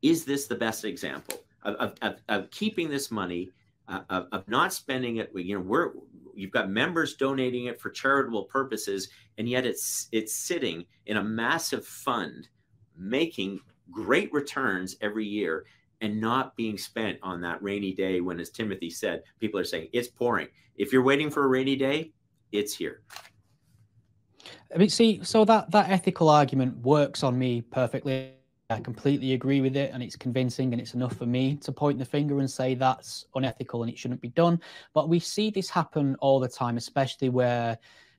is 0.01 0.23
this 0.23 0.47
the 0.47 0.55
best 0.55 0.85
example 0.85 1.39
of, 1.63 1.93
of, 2.01 2.15
of 2.29 2.51
keeping 2.51 2.89
this 2.89 3.11
money 3.11 3.49
uh, 3.87 4.01
of, 4.09 4.27
of 4.31 4.47
not 4.47 4.73
spending 4.73 5.17
it. 5.17 5.31
You 5.35 5.55
know, 5.55 5.61
we're 5.61 5.91
you've 6.33 6.51
got 6.51 6.69
members 6.69 7.15
donating 7.15 7.65
it 7.65 7.79
for 7.79 7.89
charitable 7.89 8.43
purposes, 8.43 9.09
and 9.37 9.47
yet 9.47 9.65
it's 9.65 10.07
it's 10.11 10.33
sitting 10.33 10.85
in 11.05 11.17
a 11.17 11.23
massive 11.23 11.85
fund, 11.85 12.49
making 12.97 13.59
great 13.91 14.31
returns 14.33 14.95
every 15.01 15.25
year, 15.25 15.65
and 16.01 16.19
not 16.19 16.55
being 16.55 16.77
spent 16.77 17.17
on 17.23 17.41
that 17.41 17.61
rainy 17.61 17.93
day 17.93 18.21
when, 18.21 18.39
as 18.39 18.49
Timothy 18.49 18.89
said, 18.89 19.23
people 19.39 19.59
are 19.59 19.65
saying 19.65 19.89
it's 19.93 20.07
pouring. 20.07 20.47
If 20.75 20.93
you're 20.93 21.03
waiting 21.03 21.29
for 21.29 21.43
a 21.43 21.47
rainy 21.47 21.75
day, 21.75 22.11
it's 22.51 22.73
here. 22.73 23.01
I 24.73 24.77
mean, 24.77 24.89
see, 24.89 25.23
so 25.23 25.45
that 25.45 25.71
that 25.71 25.89
ethical 25.89 26.29
argument 26.29 26.77
works 26.77 27.23
on 27.23 27.37
me 27.37 27.61
perfectly 27.61 28.36
I 28.69 28.81
completely 28.81 29.31
agree 29.31 29.61
with 29.61 29.77
it 29.77 29.91
and 29.93 30.03
it's 30.03 30.17
convincing 30.17 30.73
and 30.73 30.81
it's 30.81 30.93
enough 30.93 31.15
for 31.15 31.25
me 31.25 31.55
to 31.57 31.71
point 31.71 31.97
the 31.99 32.03
finger 32.03 32.39
and 32.39 32.51
say 32.51 32.75
that's 32.75 33.25
unethical 33.33 33.81
and 33.81 33.89
it 33.89 33.97
shouldn't 33.97 34.19
be 34.19 34.27
done. 34.29 34.59
But 34.93 35.07
we 35.07 35.19
see 35.19 35.49
this 35.49 35.69
happen 35.69 36.17
all 36.19 36.41
the 36.41 36.49
time, 36.49 36.75
especially 36.75 37.29
where 37.29 37.77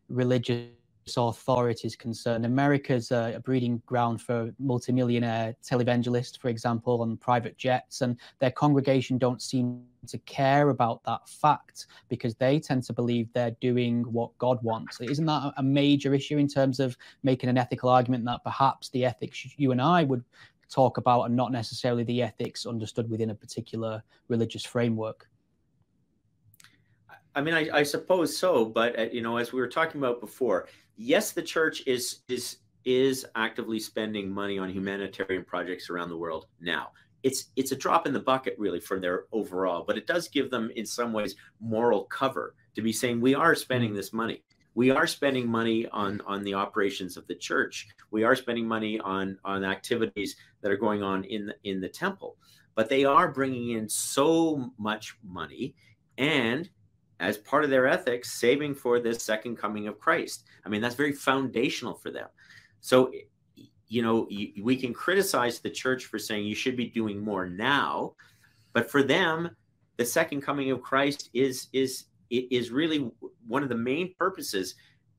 religious 0.09 0.69
authority 1.17 1.87
is 1.87 1.97
concerned. 1.97 2.45
America's 2.45 3.11
a 3.11 3.41
breeding 3.45 3.83
ground 3.87 4.21
for 4.21 4.53
multimillionaire 4.59 5.55
televangelists, 5.63 6.39
for 6.39 6.49
example, 6.49 7.03
on 7.03 7.17
private 7.17 7.57
jets, 7.57 8.03
and 8.03 8.17
their 8.39 8.51
congregation 8.51 9.19
don't 9.19 9.41
seem 9.41 9.83
to 10.07 10.19
care 10.19 10.69
about 10.69 11.03
that 11.05 11.29
fact 11.29 11.87
because 12.09 12.35
they 12.35 12.61
tend 12.61 12.83
to 12.85 12.93
believe 12.93 13.33
they're 13.33 13.57
doing 13.61 14.03
what 14.13 14.37
God 14.39 14.63
wants. 14.63 15.01
Isn't 15.01 15.27
that 15.27 15.53
a 15.57 15.63
major 15.63 16.15
issue 16.15 16.39
in 16.39 16.49
terms 16.49 16.81
of 16.81 16.97
making 17.23 17.51
an 17.51 17.59
ethical 17.59 17.89
argument 17.89 18.25
that 18.27 18.45
perhaps 18.45 18.89
the 18.91 19.05
ethics 19.05 19.47
you 19.57 19.73
and 19.73 19.83
I 19.83 20.05
would 20.05 20.25
talk 20.71 20.99
about 20.99 21.23
are 21.23 21.29
not 21.29 21.53
necessarily 21.53 22.05
the 22.05 22.23
ethics 22.23 22.67
understood 22.67 23.11
within 23.11 23.31
a 23.31 23.35
particular 23.35 24.03
religious 24.29 24.65
framework? 24.65 25.29
I 27.35 27.41
mean, 27.41 27.55
I, 27.55 27.69
I 27.73 27.83
suppose 27.83 28.37
so, 28.37 28.65
but 28.65 28.99
uh, 28.99 29.03
you 29.13 29.23
know, 29.23 29.37
as 29.37 29.53
we 29.53 29.61
were 29.61 29.69
talking 29.69 30.01
about 30.01 30.21
before, 30.21 30.67
yes, 30.99 31.33
the 31.33 31.43
church 31.43 31.83
is 31.87 32.21
is 32.29 32.59
is 32.85 33.25
actively 33.35 33.79
spending 33.79 34.31
money 34.31 34.59
on 34.59 34.69
humanitarian 34.69 35.45
projects 35.45 35.89
around 35.89 36.11
the 36.11 36.17
world 36.17 36.47
now. 36.61 36.91
It's 37.23 37.47
it's 37.57 37.73
a 37.73 37.77
drop 37.77 38.07
in 38.07 38.13
the 38.13 38.21
bucket 38.21 38.57
really 38.59 38.81
for 38.81 39.01
their 39.01 39.25
overall, 39.33 39.85
but 39.87 39.97
it 39.97 40.07
does 40.07 40.29
give 40.29 40.51
them 40.51 40.71
in 40.77 40.85
some 40.85 41.13
ways 41.13 41.37
moral 41.61 42.05
cover 42.05 42.55
to 42.75 42.83
be 42.83 42.93
saying 42.93 43.21
we 43.21 43.35
are 43.35 43.55
spending 43.55 43.93
mm. 43.93 43.97
this 43.97 44.13
money. 44.13 44.43
We 44.75 44.91
are 44.91 45.07
spending 45.07 45.49
money 45.49 45.87
on 45.89 46.21
on 46.27 46.43
the 46.43 46.55
operations 46.55 47.17
of 47.17 47.27
the 47.27 47.35
church. 47.35 47.89
We 48.11 48.25
are 48.25 48.37
spending 48.37 48.67
money 48.67 49.01
on 49.01 49.39
on 49.45 49.65
activities 49.65 50.37
that 50.61 50.71
are 50.71 50.77
going 50.77 51.03
on 51.03 51.25
in 51.25 51.47
the, 51.47 51.55
in 51.65 51.81
the 51.81 51.89
temple. 51.89 52.37
But 52.75 52.89
they 52.89 53.05
are 53.05 53.33
bringing 53.33 53.71
in 53.71 53.89
so 53.89 54.73
much 54.79 55.17
money 55.25 55.75
and 56.17 56.71
as 57.21 57.37
part 57.37 57.65
of 57.65 57.71
their 57.71 57.87
ethics, 57.87 58.39
saving 58.39 58.75
for 58.75 59.01
this 59.01 59.23
second 59.23 59.57
coming 59.57 59.89
of 59.89 59.99
Christ. 59.99 60.45
I 60.65 60.69
mean, 60.69 60.81
that's 60.81 60.95
very 60.95 61.13
foundational 61.13 61.95
for 61.95 62.11
them. 62.11 62.29
So, 62.81 63.13
you 63.89 64.03
know, 64.03 64.29
we 64.63 64.77
can 64.77 64.93
criticize 64.95 65.59
the 65.59 65.71
church 65.71 66.07
for 66.07 66.19
saying 66.19 66.47
you 66.47 66.55
should 66.55 66.77
be 66.77 66.87
doing 66.87 67.19
more 67.19 67.49
now, 67.49 68.15
but 68.73 68.91
for 68.91 69.03
them, 69.03 69.51
the 69.97 70.05
second 70.05 70.43
coming 70.43 70.71
of 70.71 70.81
Christ 70.81 71.31
is 71.35 71.69
is 71.73 72.05
is 72.31 72.71
really 72.71 73.11
one 73.47 73.63
of 73.63 73.69
the 73.69 73.75
main 73.75 74.15
purposes. 74.15 74.75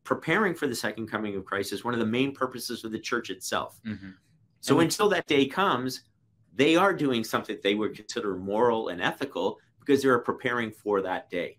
Preparing 0.05 0.55
for 0.55 0.65
the 0.65 0.75
second 0.75 1.07
coming 1.07 1.35
of 1.35 1.45
Christ 1.45 1.73
is 1.73 1.83
one 1.83 1.93
of 1.93 1.99
the 1.99 2.05
main 2.05 2.33
purposes 2.33 2.83
of 2.83 2.91
the 2.91 2.99
church 2.99 3.29
itself. 3.29 3.79
Mm-hmm. 3.85 4.11
So 4.61 4.79
until 4.79 5.07
that 5.09 5.27
day 5.27 5.45
comes, 5.45 6.01
they 6.55 6.75
are 6.75 6.93
doing 6.93 7.23
something 7.23 7.57
they 7.61 7.75
would 7.75 7.95
consider 7.95 8.35
moral 8.35 8.87
and 8.87 9.01
ethical 9.01 9.59
because 9.79 10.01
they 10.01 10.09
are 10.09 10.19
preparing 10.19 10.71
for 10.71 11.01
that 11.01 11.29
day 11.29 11.58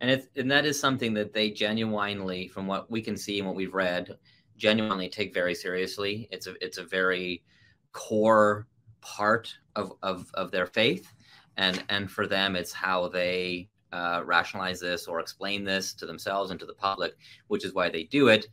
and 0.00 0.10
it's 0.10 0.28
and 0.36 0.50
that 0.50 0.64
is 0.64 0.78
something 0.78 1.14
that 1.14 1.32
they 1.32 1.50
genuinely 1.50 2.48
from 2.48 2.66
what 2.66 2.90
we 2.90 3.02
can 3.02 3.16
see 3.16 3.38
and 3.38 3.46
what 3.46 3.56
we've 3.56 3.74
read 3.74 4.16
genuinely 4.56 5.08
take 5.08 5.32
very 5.32 5.54
seriously. 5.54 6.28
It's 6.30 6.46
a 6.46 6.54
it's 6.64 6.78
a 6.78 6.84
very 6.84 7.42
core 7.92 8.66
part 9.00 9.52
of 9.76 9.92
of, 10.02 10.30
of 10.34 10.50
their 10.50 10.66
faith. 10.66 11.12
And 11.56 11.82
and 11.88 12.10
for 12.10 12.26
them 12.26 12.56
it's 12.56 12.72
how 12.72 13.08
they 13.08 13.68
uh, 13.92 14.22
rationalize 14.24 14.80
this 14.80 15.06
or 15.06 15.18
explain 15.18 15.64
this 15.64 15.94
to 15.94 16.04
themselves 16.04 16.50
and 16.50 16.60
to 16.60 16.66
the 16.66 16.74
public 16.74 17.16
which 17.46 17.64
is 17.64 17.72
why 17.74 17.88
they 17.88 18.04
do 18.04 18.28
it. 18.28 18.46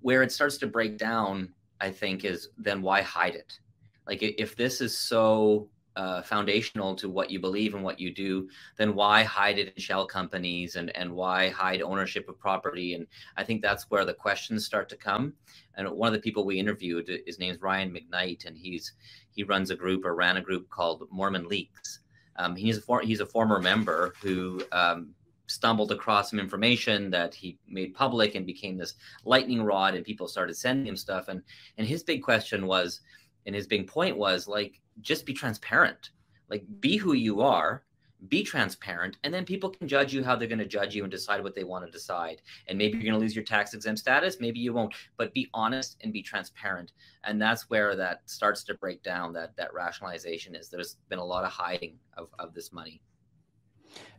Where 0.00 0.22
it 0.22 0.32
starts 0.32 0.58
to 0.58 0.66
break 0.66 0.98
down 0.98 1.54
i 1.82 1.90
think 1.90 2.24
is 2.24 2.48
then 2.58 2.82
why 2.82 3.02
hide 3.02 3.34
it? 3.34 3.58
Like 4.06 4.22
if 4.22 4.56
this 4.56 4.80
is 4.80 4.98
so 4.98 5.68
uh, 5.96 6.22
foundational 6.22 6.94
to 6.96 7.08
what 7.08 7.30
you 7.30 7.40
believe 7.40 7.74
and 7.74 7.82
what 7.82 8.00
you 8.00 8.12
do, 8.12 8.48
then 8.76 8.94
why 8.94 9.22
hide 9.22 9.58
it 9.58 9.72
in 9.74 9.82
shell 9.82 10.06
companies 10.06 10.76
and, 10.76 10.94
and 10.96 11.12
why 11.12 11.48
hide 11.48 11.82
ownership 11.82 12.28
of 12.28 12.38
property? 12.38 12.94
And 12.94 13.06
I 13.36 13.44
think 13.44 13.60
that's 13.60 13.90
where 13.90 14.04
the 14.04 14.14
questions 14.14 14.64
start 14.64 14.88
to 14.90 14.96
come. 14.96 15.34
And 15.76 15.88
one 15.90 16.08
of 16.08 16.14
the 16.14 16.20
people 16.20 16.44
we 16.44 16.58
interviewed, 16.58 17.10
his 17.26 17.38
name's 17.38 17.60
Ryan 17.60 17.90
McKnight, 17.90 18.46
and 18.46 18.56
he's 18.56 18.92
he 19.32 19.44
runs 19.44 19.70
a 19.70 19.76
group 19.76 20.04
or 20.04 20.14
ran 20.14 20.36
a 20.36 20.42
group 20.42 20.68
called 20.70 21.06
Mormon 21.10 21.48
Leaks. 21.48 22.00
Um, 22.36 22.56
he's 22.56 22.78
a 22.78 22.80
for, 22.80 23.00
he's 23.00 23.20
a 23.20 23.26
former 23.26 23.60
member 23.60 24.14
who 24.22 24.62
um, 24.72 25.14
stumbled 25.46 25.92
across 25.92 26.30
some 26.30 26.38
information 26.38 27.10
that 27.10 27.34
he 27.34 27.58
made 27.68 27.94
public 27.94 28.34
and 28.34 28.46
became 28.46 28.76
this 28.76 28.94
lightning 29.24 29.62
rod, 29.62 29.94
and 29.94 30.04
people 30.04 30.28
started 30.28 30.54
sending 30.54 30.86
him 30.86 30.96
stuff. 30.96 31.28
And 31.28 31.42
and 31.78 31.86
his 31.86 32.02
big 32.02 32.22
question 32.22 32.66
was, 32.66 33.00
and 33.46 33.54
his 33.54 33.66
big 33.66 33.86
point 33.86 34.16
was 34.16 34.48
like 34.48 34.80
just 35.00 35.26
be 35.26 35.32
transparent. 35.32 36.10
Like 36.48 36.64
be 36.80 36.96
who 36.96 37.12
you 37.12 37.40
are 37.40 37.84
be 38.28 38.42
transparent 38.42 39.16
and 39.24 39.32
then 39.32 39.44
people 39.44 39.70
can 39.70 39.88
judge 39.88 40.12
you 40.12 40.22
how 40.22 40.36
they're 40.36 40.48
going 40.48 40.58
to 40.58 40.66
judge 40.66 40.94
you 40.94 41.02
and 41.02 41.10
decide 41.10 41.42
what 41.42 41.54
they 41.54 41.64
want 41.64 41.84
to 41.84 41.90
decide. 41.90 42.42
And 42.68 42.76
maybe 42.76 42.98
you're 42.98 43.04
going 43.04 43.14
to 43.14 43.20
lose 43.20 43.34
your 43.34 43.44
tax 43.44 43.72
exempt 43.72 44.00
status 44.00 44.40
maybe 44.40 44.58
you 44.58 44.72
won't 44.72 44.94
but 45.16 45.32
be 45.32 45.48
honest 45.54 45.96
and 46.02 46.12
be 46.12 46.22
transparent. 46.22 46.92
And 47.24 47.40
that's 47.40 47.70
where 47.70 47.96
that 47.96 48.22
starts 48.26 48.62
to 48.64 48.74
break 48.74 49.02
down 49.02 49.32
that 49.34 49.56
that 49.56 49.72
rationalization 49.72 50.54
is. 50.54 50.68
There's 50.68 50.96
been 51.08 51.18
a 51.18 51.24
lot 51.24 51.44
of 51.44 51.50
hiding 51.50 51.98
of, 52.16 52.28
of 52.38 52.52
this 52.52 52.72
money 52.72 53.00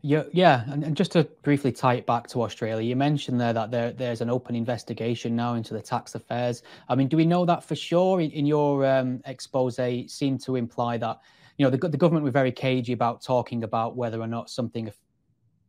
yeah, 0.02 0.24
yeah, 0.32 0.64
and, 0.68 0.84
and, 0.84 0.98
just 0.98 1.12
to 1.12 1.26
briefly 1.44 1.72
tie 1.72 1.94
it 1.96 2.08
back 2.08 2.28
to 2.30 2.42
Australia, 2.42 2.84
you 2.84 2.96
mentioned 2.96 3.40
there 3.40 3.54
that 3.54 3.70
there 3.70 3.92
there's 3.92 4.22
an 4.22 4.30
open 4.30 4.56
investigation 4.56 5.36
now 5.36 5.54
into 5.54 5.74
the 5.74 5.82
tax 5.82 6.16
affairs. 6.16 6.64
I 6.90 6.96
mean, 6.96 7.08
do 7.08 7.18
we 7.18 7.26
know 7.26 7.46
that 7.46 7.64
for 7.64 7.76
sure? 7.76 8.20
In, 8.20 8.32
in 8.32 8.46
your 8.48 8.86
um, 8.86 9.22
expose, 9.26 9.80
seemed 10.08 10.42
to 10.42 10.56
imply 10.56 10.98
that 10.98 11.20
you 11.58 11.66
know 11.66 11.70
the 11.70 11.78
the 11.88 11.98
government 11.98 12.26
were 12.26 12.32
very 12.32 12.52
cagey 12.52 12.94
about 12.94 13.22
talking 13.22 13.64
about 13.64 13.96
whether 13.96 14.20
or 14.20 14.28
not 14.28 14.50
something 14.50 14.92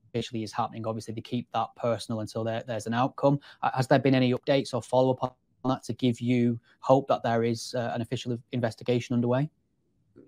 officially 0.08 0.42
is 0.42 0.52
happening. 0.52 0.86
Obviously, 0.86 1.14
they 1.14 1.20
keep 1.20 1.48
that 1.52 1.68
personal 1.76 2.20
until 2.20 2.44
there, 2.44 2.62
there's 2.66 2.86
an 2.86 2.94
outcome. 2.94 3.38
Has 3.74 3.86
there 3.86 3.98
been 3.98 4.14
any 4.14 4.32
updates 4.32 4.72
or 4.72 4.82
follow 4.82 5.12
up 5.12 5.36
on 5.64 5.70
that 5.70 5.82
to 5.84 5.92
give 5.92 6.20
you 6.20 6.58
hope 6.80 7.06
that 7.08 7.22
there 7.22 7.44
is 7.44 7.74
uh, 7.74 7.92
an 7.94 8.00
official 8.00 8.38
investigation 8.52 9.14
underway? 9.14 9.50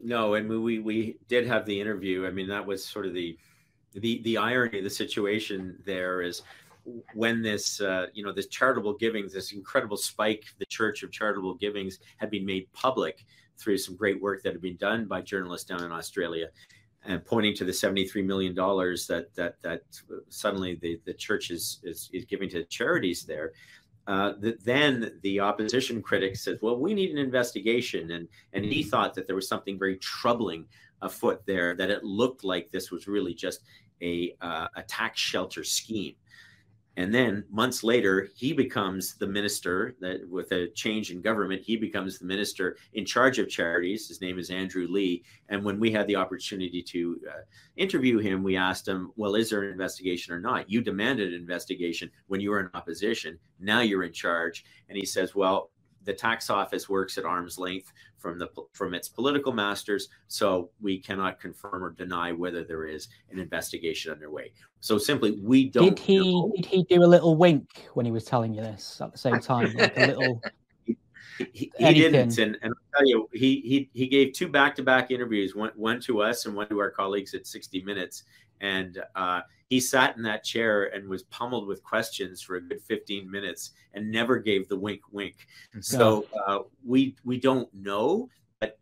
No, 0.03 0.35
and 0.35 0.49
we 0.49 0.79
we 0.79 1.17
did 1.29 1.47
have 1.47 1.67
the 1.67 1.81
interview. 1.81 2.27
I 2.27 2.31
mean, 2.31 2.49
that 2.49 2.67
was 2.67 2.85
sort 2.85 3.07
of 3.07 3.15
the 3.15 3.37
the 3.95 4.21
the 4.23 4.37
irony 4.37 4.79
of 4.79 4.85
the 4.85 4.91
situation. 4.91 5.79
There 5.85 6.23
is 6.23 6.43
when 7.15 7.43
this 7.43 7.81
uh, 7.81 8.07
you 8.13 8.25
know 8.25 8.33
this 8.33 8.49
charitable 8.49 8.95
givings, 8.95 9.33
this 9.33 9.53
incredible 9.53 9.97
spike, 9.97 10.45
the 10.59 10.67
Church 10.67 11.03
of 11.03 11.11
Charitable 11.11 11.55
Givings 11.55 11.99
had 12.19 12.31
been 12.31 12.45
made 12.45 12.73
public 12.73 13.25
through 13.57 13.79
some 13.79 13.97
great 13.97 14.21
work 14.21 14.43
that 14.43 14.53
had 14.53 14.61
been 14.61 14.77
done 14.77 15.07
by 15.07 15.21
journalists 15.21 15.67
down 15.67 15.83
in 15.83 15.93
Australia 15.93 16.49
and 17.07 17.25
pointing 17.25 17.55
to 17.55 17.65
the 17.65 17.73
73 17.73 18.23
million 18.23 18.55
dollars 18.55 19.07
that 19.07 19.35
that 19.35 19.61
that 19.63 19.83
suddenly 20.29 20.77
the 20.77 21.01
the 21.05 21.15
church 21.15 21.51
is 21.51 21.81
is, 21.85 22.11
is 22.13 22.25
giving 22.25 22.49
to 22.49 22.65
charities 22.65 23.25
there 23.25 23.53
uh, 24.07 24.35
the, 24.41 24.57
then 24.65 25.19
the 25.23 25.41
opposition 25.41 26.03
critic 26.03 26.37
said 26.37 26.59
well 26.63 26.79
we 26.79 26.95
need 26.95 27.11
an 27.11 27.19
investigation 27.19 28.13
and 28.13 28.29
and 28.53 28.65
he 28.65 28.83
thought 28.83 29.15
that 29.15 29.27
there 29.27 29.37
was 29.37 29.49
something 29.49 29.79
very 29.79 29.97
troubling 29.99 30.65
afoot 31.05 31.43
there 31.47 31.77
that 31.77 31.91
it 31.91 32.03
looked 32.03 32.45
like 32.45 32.71
this 32.71 32.91
was 32.91 33.07
really 33.07 33.35
just 33.35 33.61
a 34.03 34.35
uh, 34.41 34.67
a 34.77 34.83
tax 34.83 35.21
shelter 35.21 35.63
scheme 35.63 36.15
and 36.97 37.13
then 37.13 37.45
months 37.51 37.83
later, 37.83 38.29
he 38.37 38.53
becomes 38.53 39.17
the 39.17 39.27
minister 39.27 39.97
that 40.01 40.29
with 40.29 40.53
a 40.53 40.69
change 40.69 41.11
in 41.11 41.21
government, 41.21 41.63
he 41.63 41.77
becomes 41.77 42.19
the 42.19 42.25
minister 42.25 42.77
in 42.93 43.05
charge 43.05 43.39
of 43.41 43.49
charities. 43.49 44.07
His 44.07 44.21
name 44.21 44.39
is 44.39 44.51
Andrew 44.51 44.87
Leigh. 44.89 45.25
And 45.49 45.65
when 45.65 45.81
we 45.81 45.91
had 45.91 46.07
the 46.07 46.17
opportunity 46.17 46.83
to 46.83 47.21
uh, 47.29 47.41
interview 47.77 48.19
him, 48.19 48.45
we 48.45 48.57
asked 48.57 48.87
him, 48.87 49.11
Well, 49.17 49.35
is 49.35 49.51
there 49.51 49.63
an 49.63 49.73
investigation 49.73 50.33
or 50.33 50.41
not? 50.41 50.71
You 50.71 50.83
demanded 50.83 51.33
an 51.33 51.41
investigation 51.41 52.11
when 52.29 52.41
you 52.41 52.51
were 52.51 52.61
in 52.61 52.71
opposition. 52.75 53.39
Now 53.59 53.81
you're 53.81 54.05
in 54.05 54.13
charge. 54.13 54.65
And 54.89 54.97
he 54.97 55.05
says, 55.05 55.35
Well, 55.35 55.71
the 56.05 56.13
tax 56.13 56.51
office 56.51 56.89
works 56.89 57.19
at 57.19 57.25
arm's 57.25 57.59
length 57.59 57.93
from 58.19 58.39
the 58.39 58.49
from 58.73 58.95
its 58.95 59.09
political 59.09 59.53
masters, 59.53 60.09
so 60.29 60.71
we 60.81 60.99
cannot 60.99 61.41
confirm 61.41 61.85
or 61.85 61.91
deny 61.91 62.33
whether 62.33 62.65
there 62.65 62.87
is 62.87 63.09
an 63.31 63.39
investigation 63.39 64.13
underway. 64.13 64.53
So 64.81 64.99
simply, 64.99 65.33
we 65.43 65.69
don't. 65.69 65.97
Did 65.97 65.99
he 65.99 66.19
know. 66.19 66.53
did 66.57 66.67
he 66.67 66.83
do 66.85 67.03
a 67.03 67.07
little 67.07 67.37
wink 67.37 67.87
when 67.95 68.07
he 68.07 68.13
was 68.13 68.25
telling 68.25 68.55
you 68.55 68.63
this 68.63 69.01
at 69.01 69.13
the 69.13 69.19
same 69.19 69.41
time, 69.41 69.73
like 69.75 69.97
a 69.97 70.07
little? 70.09 70.43
He, 71.53 71.73
he 71.79 71.95
didn't, 71.95 72.39
and, 72.39 72.57
and 72.63 72.73
I'll 72.73 72.99
tell 73.01 73.09
you, 73.09 73.29
he 73.33 73.61
he 73.63 73.91
he 73.93 74.07
gave 74.07 74.35
two 74.35 74.47
back-to-back 74.47 75.11
interviews, 75.11 75.53
one 75.53 75.73
one 75.75 76.01
to 76.03 76.23
us 76.23 76.47
and 76.47 76.55
one 76.55 76.69
to 76.69 76.79
our 76.79 76.93
colleagues 76.93 77.35
at 77.35 77.45
60 77.45 77.83
Minutes, 77.83 78.23
and 78.65 79.03
uh, 79.15 79.43
he 79.69 79.79
sat 79.79 80.17
in 80.17 80.23
that 80.23 80.45
chair 80.45 80.95
and 80.95 81.09
was 81.09 81.25
pummeled 81.25 81.67
with 81.67 81.83
questions 81.83 82.41
for 82.41 82.57
a 82.57 82.61
good 82.61 82.81
15 82.83 83.31
minutes 83.31 83.73
and 83.93 84.11
never 84.11 84.39
gave 84.39 84.69
the 84.69 84.79
wink 84.79 85.03
wink. 85.13 85.47
So 85.81 86.27
uh, 86.47 86.61
we 86.85 87.17
we 87.25 87.39
don't 87.39 87.73
know 87.75 88.29
but 88.61 88.79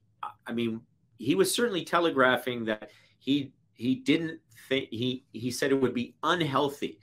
i 0.47 0.53
mean 0.53 0.81
he 1.19 1.35
was 1.35 1.53
certainly 1.55 1.85
telegraphing 1.85 2.65
that 2.65 2.91
he 3.19 3.53
he 3.75 3.95
didn't 3.95 4.41
think 4.69 4.89
he 4.91 5.25
he 5.33 5.51
said 5.51 5.71
it 5.71 5.81
would 5.81 5.95
be 5.95 6.15
unhealthy 6.23 6.99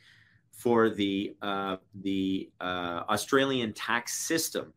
for 0.51 0.89
the 0.89 1.35
uh, 1.41 1.77
the 2.01 2.49
uh, 2.59 3.03
australian 3.09 3.73
tax 3.73 4.13
system 4.13 4.73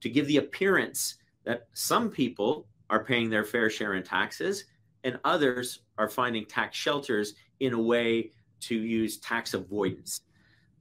to 0.00 0.08
give 0.08 0.26
the 0.26 0.38
appearance 0.38 1.16
that 1.44 1.66
some 1.74 2.10
people 2.10 2.66
are 2.90 3.04
paying 3.04 3.30
their 3.30 3.44
fair 3.44 3.68
share 3.70 3.94
in 3.94 4.02
taxes 4.02 4.64
and 5.04 5.18
others 5.24 5.80
are 5.98 6.08
finding 6.08 6.44
tax 6.44 6.76
shelters 6.76 7.34
in 7.60 7.72
a 7.72 7.80
way 7.80 8.30
to 8.60 8.74
use 8.74 9.18
tax 9.18 9.54
avoidance. 9.54 10.20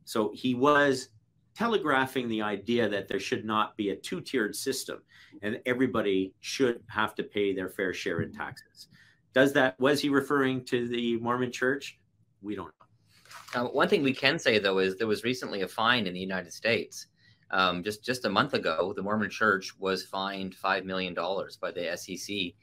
So 0.06 0.32
he 0.34 0.54
was 0.54 1.10
telegraphing 1.56 2.28
the 2.28 2.42
idea 2.42 2.88
that 2.90 3.08
there 3.08 3.20
should 3.20 3.46
not 3.46 3.78
be 3.78 3.90
a 3.90 3.96
two 3.96 4.22
tiered 4.22 4.56
system 4.56 5.02
and 5.42 5.60
everybody 5.66 6.34
should 6.42 6.82
have 6.88 7.16
to 7.16 7.24
pay 7.24 7.54
their 7.54 7.70
fair 7.70 7.94
share 7.94 8.22
in 8.22 8.32
taxes. 8.32 8.88
Does 9.34 9.54
that, 9.54 9.80
was 9.80 10.02
he 10.02 10.10
referring 10.10 10.64
to 10.66 10.88
the 10.88 11.18
Mormon 11.18 11.52
church? 11.52 12.00
We 12.42 12.56
don't 12.56 12.68
know. 12.68 13.62
Uh, 13.62 13.68
one 13.68 13.88
thing 13.88 14.04
we 14.04 14.14
can 14.14 14.38
say 14.38 14.60
though 14.60 14.80
is 14.80 14.98
there 14.98 15.08
was 15.08 15.24
recently 15.24 15.62
a 15.62 15.68
fine 15.68 16.08
in 16.08 16.14
the 16.14 16.20
United 16.20 16.54
States. 16.54 17.08
Um, 17.52 17.84
just 17.84 18.04
just 18.04 18.26
a 18.26 18.30
month 18.30 18.54
ago, 18.54 18.92
the 18.96 19.04
Mormon 19.04 19.30
Church 19.30 19.78
was 19.80 20.04
fined 20.04 20.56
five 20.56 20.84
million 20.84 21.14
dollars 21.14 21.58
by 21.58 21.72
the 21.72 21.96
SEC 21.96 22.54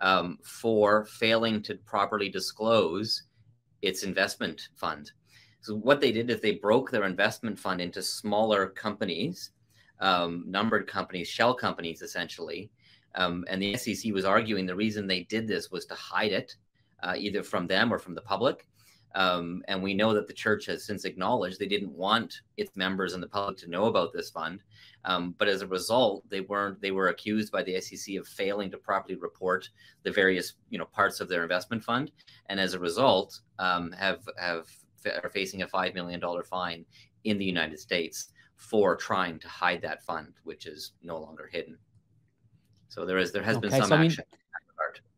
um, 0.00 0.38
for 0.42 1.04
failing 1.04 1.62
to 1.62 1.74
properly 1.74 2.28
disclose 2.28 3.24
its 3.82 4.02
investment 4.02 4.68
fund. 4.76 5.12
So 5.62 5.76
what 5.76 6.00
they 6.00 6.12
did 6.12 6.30
is 6.30 6.40
they 6.40 6.54
broke 6.54 6.90
their 6.90 7.04
investment 7.04 7.58
fund 7.58 7.80
into 7.80 8.02
smaller 8.02 8.68
companies, 8.68 9.50
um, 10.00 10.44
numbered 10.46 10.86
companies, 10.86 11.28
shell 11.28 11.54
companies, 11.54 12.02
essentially. 12.02 12.70
Um, 13.14 13.44
and 13.48 13.60
the 13.60 13.76
SEC 13.76 14.12
was 14.12 14.24
arguing 14.24 14.66
the 14.66 14.74
reason 14.74 15.06
they 15.06 15.24
did 15.24 15.46
this 15.46 15.70
was 15.70 15.84
to 15.86 15.94
hide 15.94 16.32
it, 16.32 16.56
uh, 17.02 17.14
either 17.16 17.42
from 17.42 17.66
them 17.66 17.92
or 17.92 17.98
from 17.98 18.14
the 18.14 18.22
public. 18.22 18.66
Um, 19.14 19.64
and 19.66 19.82
we 19.82 19.94
know 19.94 20.14
that 20.14 20.28
the 20.28 20.32
church 20.32 20.66
has 20.66 20.84
since 20.84 21.04
acknowledged 21.04 21.58
they 21.58 21.66
didn't 21.66 21.92
want 21.92 22.42
its 22.56 22.76
members 22.76 23.14
and 23.14 23.22
the 23.22 23.28
public 23.28 23.56
to 23.58 23.70
know 23.70 23.86
about 23.86 24.12
this 24.12 24.30
fund. 24.30 24.62
Um, 25.04 25.34
but 25.38 25.48
as 25.48 25.62
a 25.62 25.66
result, 25.66 26.28
they 26.28 26.42
weren't. 26.42 26.80
They 26.80 26.90
were 26.90 27.08
accused 27.08 27.50
by 27.50 27.62
the 27.62 27.80
SEC 27.80 28.16
of 28.16 28.28
failing 28.28 28.70
to 28.70 28.78
properly 28.78 29.16
report 29.16 29.68
the 30.02 30.12
various, 30.12 30.54
you 30.68 30.78
know, 30.78 30.84
parts 30.84 31.20
of 31.20 31.28
their 31.28 31.42
investment 31.42 31.82
fund, 31.82 32.12
and 32.46 32.60
as 32.60 32.74
a 32.74 32.78
result, 32.78 33.40
um, 33.58 33.92
have 33.92 34.20
have 34.38 34.68
are 35.22 35.30
facing 35.30 35.62
a 35.62 35.66
five 35.68 35.94
million 35.94 36.20
dollar 36.20 36.44
fine 36.44 36.84
in 37.24 37.38
the 37.38 37.44
United 37.44 37.78
States 37.78 38.32
for 38.56 38.94
trying 38.94 39.38
to 39.38 39.48
hide 39.48 39.80
that 39.80 40.04
fund, 40.04 40.34
which 40.44 40.66
is 40.66 40.92
no 41.02 41.18
longer 41.18 41.48
hidden. 41.50 41.78
So 42.88 43.06
there 43.06 43.18
is 43.18 43.32
there 43.32 43.42
has 43.42 43.56
okay, 43.56 43.68
been 43.68 43.80
some 43.80 43.88
so 43.88 43.94
action. 43.96 44.24
I 44.30 44.34
mean, 44.36 44.39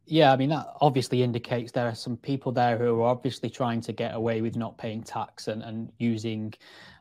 yeah, 0.06 0.32
I 0.32 0.36
mean 0.36 0.50
that 0.50 0.66
obviously 0.80 1.22
indicates 1.22 1.72
there 1.72 1.86
are 1.86 1.94
some 1.94 2.16
people 2.16 2.52
there 2.52 2.76
who 2.76 3.02
are 3.02 3.08
obviously 3.08 3.50
trying 3.50 3.80
to 3.82 3.92
get 3.92 4.14
away 4.14 4.40
with 4.40 4.56
not 4.56 4.76
paying 4.78 5.02
tax 5.02 5.48
and, 5.48 5.62
and 5.62 5.92
using, 5.98 6.54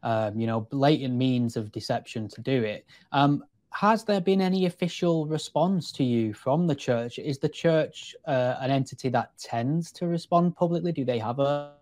um, 0.04 0.40
you 0.40 0.48
know, 0.48 0.62
blatant 0.62 1.16
means 1.16 1.58
of 1.58 1.72
deception 1.72 2.28
to 2.30 2.42
do 2.42 2.64
it. 2.64 2.86
Um, 3.12 3.44
has 3.72 4.04
there 4.04 4.22
been 4.22 4.42
any 4.42 4.66
official 4.66 5.26
response 5.26 5.92
to 5.94 6.04
you 6.04 6.34
from 6.34 6.68
the 6.68 6.76
church? 6.76 7.18
Is 7.20 7.40
the 7.40 7.50
church 7.50 8.16
uh, 8.26 8.56
an 8.60 8.70
entity 8.70 9.10
that 9.10 9.32
tends 9.38 9.92
to 9.94 10.08
respond 10.08 10.56
publicly? 10.56 10.92
Do 10.92 11.06
they 11.06 11.20
have 11.20 11.40
a 11.40 11.74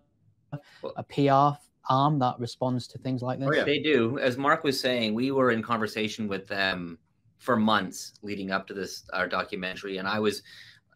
a 0.95 1.03
PR 1.03 1.57
arm 1.89 2.19
that 2.19 2.35
responds 2.39 2.87
to 2.87 2.97
things 2.99 3.21
like 3.21 3.39
this? 3.39 3.49
Oh, 3.49 3.55
yeah. 3.55 3.63
They 3.63 3.79
do. 3.79 4.19
As 4.19 4.37
Mark 4.37 4.63
was 4.63 4.79
saying, 4.79 5.13
we 5.13 5.31
were 5.31 5.51
in 5.51 5.61
conversation 5.61 6.27
with 6.27 6.47
them 6.47 6.97
for 7.37 7.55
months 7.55 8.13
leading 8.21 8.51
up 8.51 8.67
to 8.67 8.73
this 8.73 9.03
our 9.13 9.27
documentary, 9.27 9.97
and 9.97 10.07
I 10.07 10.19
was 10.19 10.43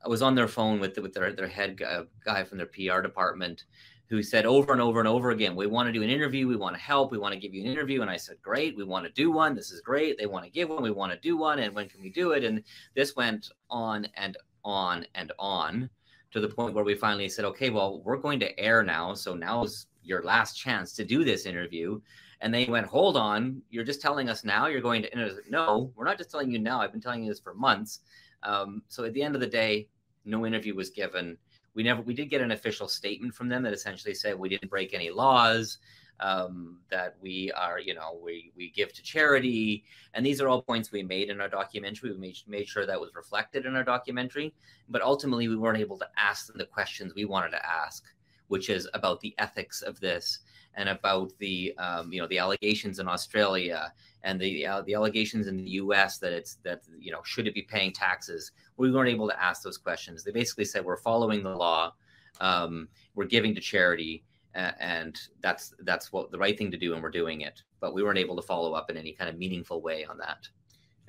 I 0.06 0.10
was 0.10 0.22
on 0.22 0.36
their 0.36 0.48
phone 0.48 0.80
with 0.80 0.98
with 0.98 1.14
their 1.14 1.32
their 1.34 1.48
head 1.48 1.78
guy, 1.78 2.02
guy 2.26 2.44
from 2.44 2.58
their 2.58 2.68
PR 2.68 3.02
department 3.02 3.64
who 4.10 4.22
said 4.22 4.46
over 4.46 4.74
and 4.74 4.82
over 4.82 5.00
and 5.00 5.08
over 5.08 5.32
again, 5.32 5.56
"We 5.56 5.66
want 5.66 5.88
to 5.88 5.94
do 5.94 6.04
an 6.04 6.10
interview. 6.10 6.48
We 6.48 6.58
want 6.58 6.76
to 6.76 6.82
help. 6.82 7.12
We 7.12 7.18
want 7.18 7.34
to 7.34 7.40
give 7.40 7.54
you 7.54 7.62
an 7.62 7.72
interview." 7.72 8.02
And 8.02 8.12
I 8.12 8.18
said, 8.18 8.42
"Great. 8.42 8.76
We 8.76 8.84
want 8.84 9.06
to 9.06 9.12
do 9.12 9.32
one. 9.32 9.56
This 9.56 9.72
is 9.72 9.82
great. 9.82 10.18
They 10.18 10.26
want 10.26 10.44
to 10.46 10.52
give 10.52 10.70
one. 10.70 10.84
We 10.84 10.92
want 10.92 11.14
to 11.14 11.20
do 11.20 11.38
one. 11.38 11.60
And 11.60 11.74
when 11.74 11.88
can 11.88 12.02
we 12.02 12.10
do 12.10 12.32
it?" 12.32 12.44
And 12.44 12.64
this 12.96 13.16
went 13.16 13.50
on 13.70 14.08
and 14.16 14.38
on 14.66 15.06
and 15.16 15.32
on 15.40 15.90
to 16.32 16.40
the 16.40 16.50
point 16.50 16.74
where 16.74 16.84
we 16.84 16.96
finally 16.96 17.30
said, 17.30 17.46
"Okay, 17.46 17.70
well, 17.70 18.02
we're 18.04 18.18
going 18.18 18.40
to 18.42 18.60
air 18.60 18.84
now. 18.84 19.14
So 19.14 19.36
now's 19.36 19.88
your 20.04 20.24
last 20.24 20.58
chance 20.58 20.94
to 20.94 21.06
do 21.06 21.24
this 21.24 21.46
interview." 21.46 22.02
And 22.42 22.54
they 22.54 22.66
went, 22.66 22.88
"Hold 22.88 23.16
on. 23.16 23.62
You're 23.70 23.86
just 23.86 24.02
telling 24.02 24.30
us 24.30 24.44
now. 24.44 24.68
You're 24.68 24.82
going 24.82 25.04
to." 25.04 25.42
No, 25.50 25.94
we're 25.96 26.06
not 26.06 26.18
just 26.18 26.30
telling 26.30 26.52
you 26.52 26.60
now. 26.60 26.82
I've 26.82 26.92
been 26.92 27.02
telling 27.02 27.24
you 27.24 27.30
this 27.30 27.40
for 27.40 27.54
months. 27.54 28.02
Um, 28.44 28.84
so 28.90 29.06
at 29.06 29.14
the 29.14 29.24
end 29.24 29.36
of 29.36 29.42
the 29.42 29.48
day, 29.48 29.88
no 30.26 30.46
interview 30.46 30.76
was 30.76 30.90
given. 30.90 31.38
We 31.76 31.84
never 31.84 32.02
we 32.02 32.14
did 32.14 32.30
get 32.30 32.42
an 32.42 32.52
official 32.52 32.88
statement 32.88 33.34
from 33.34 33.50
them 33.50 33.64
that 33.64 33.74
essentially 33.74 34.14
said 34.14 34.38
we 34.38 34.50
didn't 34.50 34.70
break 34.70 34.94
any 34.94 35.10
laws, 35.10 35.80
um, 36.20 36.80
that 36.90 37.16
we 37.22 37.52
are 37.54 37.80
you 37.80 37.94
know 37.94 38.20
we 38.24 38.52
we 38.56 38.70
give 38.72 38.94
to 38.94 39.02
charity, 39.02 39.84
and 40.14 40.26
these 40.26 40.40
are 40.42 40.48
all 40.48 40.62
points 40.62 40.92
we 40.92 41.04
made 41.04 41.30
in 41.30 41.42
our 41.42 41.50
documentary. 41.50 42.12
We 42.12 42.18
made 42.18 42.38
made 42.48 42.68
sure 42.68 42.86
that 42.86 43.00
was 43.00 43.16
reflected 43.16 43.66
in 43.66 43.76
our 43.76 43.84
documentary, 43.84 44.54
but 44.90 45.02
ultimately 45.02 45.48
we 45.48 45.58
weren't 45.58 45.80
able 45.80 45.98
to 45.98 46.08
ask 46.18 46.48
them 46.48 46.58
the 46.58 46.66
questions 46.66 47.14
we 47.16 47.26
wanted 47.26 47.52
to 47.52 47.66
ask, 47.66 48.04
which 48.48 48.70
is 48.70 48.88
about 48.94 49.20
the 49.22 49.36
ethics 49.38 49.82
of 49.82 50.00
this 50.00 50.40
and 50.76 50.90
about 50.90 51.32
the 51.40 51.74
um, 51.78 52.12
you 52.12 52.22
know 52.22 52.28
the 52.28 52.40
allegations 52.40 53.00
in 53.00 53.08
Australia 53.08 53.94
and 54.24 54.40
the 54.40 54.66
uh, 54.66 54.82
the 54.84 54.94
allegations 54.94 55.48
in 55.48 55.58
the 55.58 55.70
U.S. 55.72 56.18
that 56.20 56.34
it's 56.34 56.56
that 56.64 56.82
you 57.00 57.12
know 57.12 57.22
should 57.24 57.48
it 57.48 57.54
be 57.54 57.62
paying 57.62 57.92
taxes? 57.92 58.52
We 58.78 58.92
weren't 58.92 59.10
able 59.10 59.28
to 59.30 59.42
ask 59.42 59.62
those 59.62 59.78
questions. 59.78 60.24
They 60.24 60.32
basically 60.32 60.66
said 60.66 60.84
we're 60.84 60.98
following 60.98 61.44
the 61.44 61.56
law, 61.56 61.94
um, 62.42 62.88
we're 63.16 63.26
giving 63.26 63.54
to 63.56 63.62
charity, 63.62 64.24
and 64.56 65.20
that's 65.42 65.74
that's 65.80 66.12
what 66.12 66.32
the 66.32 66.38
right 66.38 66.58
thing 66.58 66.72
to 66.72 66.78
do, 66.78 66.94
and 66.94 67.04
we're 67.04 67.12
doing 67.12 67.42
it. 67.42 67.62
But 67.80 67.94
we 67.94 68.04
weren't 68.04 68.20
able 68.20 68.36
to 68.36 68.42
follow 68.42 68.74
up 68.74 68.90
in 68.90 68.98
any 68.98 69.14
kind 69.14 69.30
of 69.30 69.38
meaningful 69.38 69.82
way 69.82 70.06
on 70.06 70.18
that. 70.20 70.48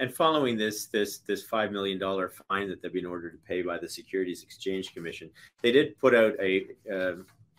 And 0.00 0.12
following 0.12 0.56
this 0.56 0.86
this 0.86 1.18
this 1.18 1.44
five 1.44 1.70
million 1.70 1.98
dollar 1.98 2.32
fine 2.48 2.68
that 2.68 2.82
they've 2.82 2.92
been 2.92 3.06
ordered 3.06 3.32
to 3.32 3.48
pay 3.48 3.62
by 3.62 3.78
the 3.78 3.88
Securities 3.88 4.42
Exchange 4.42 4.92
Commission, 4.92 5.30
they 5.62 5.70
did 5.70 5.96
put 5.98 6.14
out 6.14 6.34
a 6.40 6.66
uh, 6.92 7.14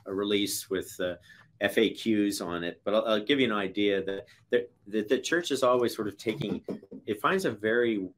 a 0.05 0.13
release 0.13 0.69
with 0.69 0.95
uh, 0.99 1.15
FAQs 1.61 2.45
on 2.45 2.63
it, 2.63 2.81
but 2.83 2.93
I'll, 2.93 3.05
I'll, 3.05 3.23
give 3.23 3.39
you 3.39 3.45
an 3.45 3.57
idea 3.57 4.03
that, 4.03 4.25
that, 4.51 4.71
that 4.87 5.07
the 5.07 5.19
church 5.19 5.51
is 5.51 5.63
always 5.63 5.95
sort 5.95 6.07
of 6.07 6.17
taking. 6.17 6.61
It 7.05 7.21
finds 7.21 7.45
a 7.45 7.51
very 7.51 8.09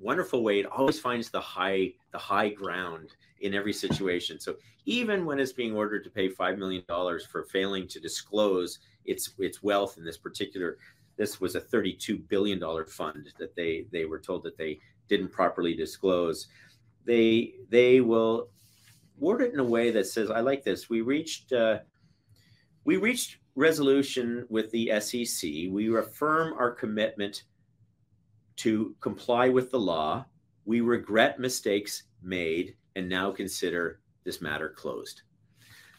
wonderful 0.00 0.42
way. 0.42 0.60
It 0.60 0.66
always 0.66 1.00
finds 1.00 1.30
the 1.30 1.40
high 1.40 1.92
the 2.12 2.18
high 2.18 2.50
ground 2.50 3.10
in 3.40 3.54
every 3.54 3.72
situation. 3.72 4.40
So 4.40 4.56
even 4.86 5.24
when 5.24 5.38
it's 5.38 5.52
being 5.52 5.74
ordered 5.74 6.04
to 6.04 6.10
pay 6.10 6.28
five 6.28 6.58
million 6.58 6.82
dollars 6.88 7.26
for 7.26 7.44
failing 7.44 7.88
to 7.88 8.00
disclose 8.00 8.78
its 9.04 9.30
its 9.38 9.62
wealth 9.62 9.98
in 9.98 10.04
this 10.04 10.16
particular, 10.16 10.78
this 11.16 11.40
was 11.40 11.54
a 11.54 11.60
thirty 11.60 11.92
two 11.92 12.18
billion 12.18 12.58
dollar 12.58 12.86
fund 12.86 13.32
that 13.38 13.54
they 13.56 13.86
they 13.90 14.04
were 14.04 14.18
told 14.20 14.42
that 14.44 14.56
they 14.56 14.78
didn't 15.08 15.32
properly 15.32 15.74
disclose. 15.74 16.48
They 17.04 17.54
they 17.68 18.00
will 18.00 18.48
word 19.18 19.42
it 19.42 19.52
in 19.52 19.58
a 19.58 19.64
way 19.64 19.90
that 19.90 20.06
says, 20.06 20.30
"I 20.30 20.40
like 20.40 20.62
this." 20.62 20.88
We 20.88 21.00
reached. 21.00 21.52
Uh, 21.52 21.80
we 22.88 22.96
reached 22.96 23.36
resolution 23.54 24.46
with 24.48 24.70
the 24.70 24.90
SEC. 24.98 25.50
We 25.68 25.94
affirm 25.94 26.54
our 26.54 26.70
commitment 26.70 27.42
to 28.56 28.96
comply 29.02 29.50
with 29.50 29.70
the 29.70 29.78
law. 29.78 30.24
We 30.64 30.80
regret 30.80 31.38
mistakes 31.38 32.04
made 32.22 32.76
and 32.96 33.06
now 33.06 33.30
consider 33.30 34.00
this 34.24 34.40
matter 34.40 34.70
closed. 34.70 35.20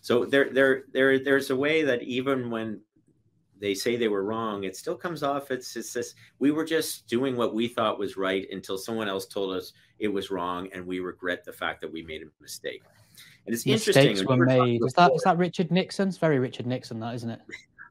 So 0.01 0.25
there, 0.25 0.49
there, 0.49 0.85
there, 0.91 1.23
there's 1.23 1.51
a 1.51 1.55
way 1.55 1.83
that 1.83 2.01
even 2.01 2.49
when 2.49 2.81
they 3.59 3.75
say 3.75 3.95
they 3.95 4.07
were 4.07 4.23
wrong, 4.23 4.63
it 4.63 4.75
still 4.75 4.95
comes 4.95 5.21
off. 5.21 5.51
It's, 5.51 5.75
it's 5.75 5.93
this, 5.93 6.15
we 6.39 6.49
were 6.49 6.65
just 6.65 7.05
doing 7.05 7.37
what 7.37 7.53
we 7.53 7.67
thought 7.67 7.99
was 7.99 8.17
right 8.17 8.47
until 8.51 8.79
someone 8.79 9.07
else 9.07 9.27
told 9.27 9.55
us 9.55 9.73
it 9.99 10.07
was 10.07 10.31
wrong, 10.31 10.67
and 10.73 10.87
we 10.87 11.01
regret 11.01 11.45
the 11.45 11.53
fact 11.53 11.81
that 11.81 11.93
we 11.93 12.01
made 12.01 12.23
a 12.23 12.41
mistake. 12.41 12.81
And 13.49 13.55
it's 13.55 13.65
Mistakes 13.65 13.97
interesting. 13.97 14.27
were 14.27 14.45
made. 14.45 14.81
Is 14.85 14.93
that 14.93 15.11
is 15.15 15.23
that 15.23 15.37
Richard 15.39 15.71
Nixon's? 15.71 16.19
Very 16.19 16.37
Richard 16.37 16.67
Nixon, 16.67 16.99
that 16.99 17.15
isn't 17.15 17.31
it? 17.31 17.41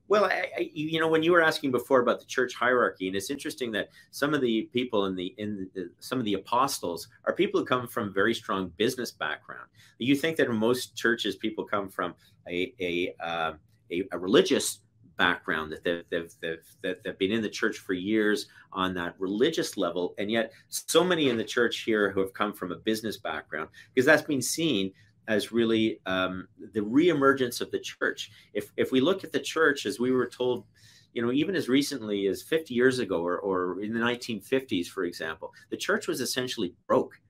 Well, 0.07 0.25
I, 0.25 0.47
I, 0.57 0.71
you 0.73 1.01
know, 1.01 1.09
when 1.09 1.23
you 1.23 1.33
were 1.33 1.43
asking 1.43 1.71
before 1.73 2.01
about 2.01 2.21
the 2.21 2.27
church 2.27 2.55
hierarchy, 2.55 3.09
and 3.09 3.17
it's 3.17 3.29
interesting 3.29 3.73
that 3.73 3.89
some 4.11 4.33
of 4.33 4.41
the 4.41 4.63
people 4.73 5.07
in 5.07 5.17
the 5.17 5.35
in 5.37 5.69
the, 5.75 5.91
some 5.99 6.19
of 6.19 6.25
the 6.25 6.35
apostles 6.35 7.09
are 7.25 7.35
people 7.35 7.61
who 7.61 7.67
come 7.67 7.89
from 7.89 8.15
very 8.15 8.35
strong 8.35 8.73
business 8.77 9.11
background. 9.11 9.69
You 9.99 10.15
think 10.15 10.37
that 10.37 10.47
in 10.47 10.57
most 10.57 10.97
churches, 10.97 11.35
people 11.35 11.65
come 11.65 11.89
from 11.89 12.15
a 12.49 12.73
a 12.81 13.15
uh, 13.21 13.53
a, 13.91 14.05
a, 14.13 14.19
religious 14.19 14.79
background 15.17 15.73
that 15.73 15.83
they've, 15.83 16.05
they've, 16.11 16.33
they've, 16.41 16.97
they've 17.03 17.19
been 17.19 17.33
in 17.33 17.43
the 17.43 17.49
church 17.49 17.79
for 17.79 17.93
years 17.93 18.47
on 18.73 18.95
that 18.95 19.15
religious 19.19 19.77
level, 19.77 20.15
and 20.19 20.31
yet 20.31 20.53
so 20.69 21.03
many 21.03 21.29
in 21.29 21.37
the 21.37 21.45
church 21.45 21.81
here 21.81 22.13
who 22.13 22.21
have 22.21 22.33
come 22.33 22.53
from 22.53 22.71
a 22.71 22.77
business 22.77 23.17
background 23.17 23.69
because 23.93 24.07
that's 24.07 24.23
been 24.23 24.41
seen 24.41 24.93
as 25.29 25.53
really 25.53 26.01
um, 26.07 26.49
the 26.73 26.81
reemergence 26.81 27.61
of 27.61 27.71
the 27.71 27.79
church. 27.79 28.31
If 28.55 28.73
if 28.77 28.91
we 28.91 29.01
look 29.01 29.23
at 29.23 29.33
the 29.33 29.41
church 29.41 29.87
as 29.87 30.01
we 30.01 30.11
were 30.11 30.27
told, 30.27 30.65
you 31.13 31.23
know, 31.23 31.31
even 31.31 31.55
as 31.55 31.69
recently 31.69 32.27
as 32.27 32.43
50 32.43 32.75
years 32.75 32.99
ago, 32.99 33.23
or, 33.23 33.39
or 33.39 33.81
in 33.81 33.93
the 33.93 34.01
1950s, 34.01 34.89
for 34.89 35.05
example, 35.05 35.53
the 35.71 35.77
church 35.77 36.09
was 36.09 36.21
essentially 36.21 36.75
broke. 36.87 37.21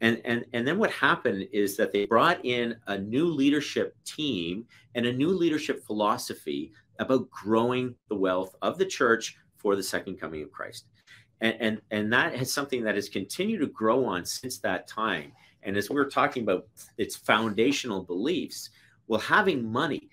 And, 0.00 0.20
and, 0.24 0.44
and 0.52 0.66
then 0.66 0.78
what 0.78 0.90
happened 0.90 1.46
is 1.52 1.76
that 1.76 1.92
they 1.92 2.04
brought 2.04 2.44
in 2.44 2.76
a 2.88 2.98
new 2.98 3.26
leadership 3.26 3.96
team 4.04 4.66
and 4.94 5.06
a 5.06 5.12
new 5.12 5.28
leadership 5.28 5.84
philosophy 5.86 6.72
about 6.98 7.30
growing 7.30 7.94
the 8.08 8.16
wealth 8.16 8.54
of 8.60 8.76
the 8.76 8.84
church 8.84 9.36
for 9.56 9.76
the 9.76 9.82
second 9.82 10.20
coming 10.20 10.42
of 10.42 10.50
Christ. 10.50 10.86
And, 11.40 11.56
and, 11.60 11.80
and 11.90 12.12
that 12.12 12.34
is 12.34 12.52
something 12.52 12.82
that 12.84 12.96
has 12.96 13.08
continued 13.08 13.60
to 13.60 13.66
grow 13.66 14.04
on 14.04 14.24
since 14.24 14.58
that 14.58 14.86
time. 14.86 15.32
And 15.64 15.76
as 15.76 15.90
we 15.90 15.96
are 15.96 16.08
talking 16.08 16.42
about 16.42 16.66
its 16.98 17.16
foundational 17.16 18.02
beliefs, 18.02 18.70
well, 19.06 19.20
having 19.20 19.70
money, 19.70 20.10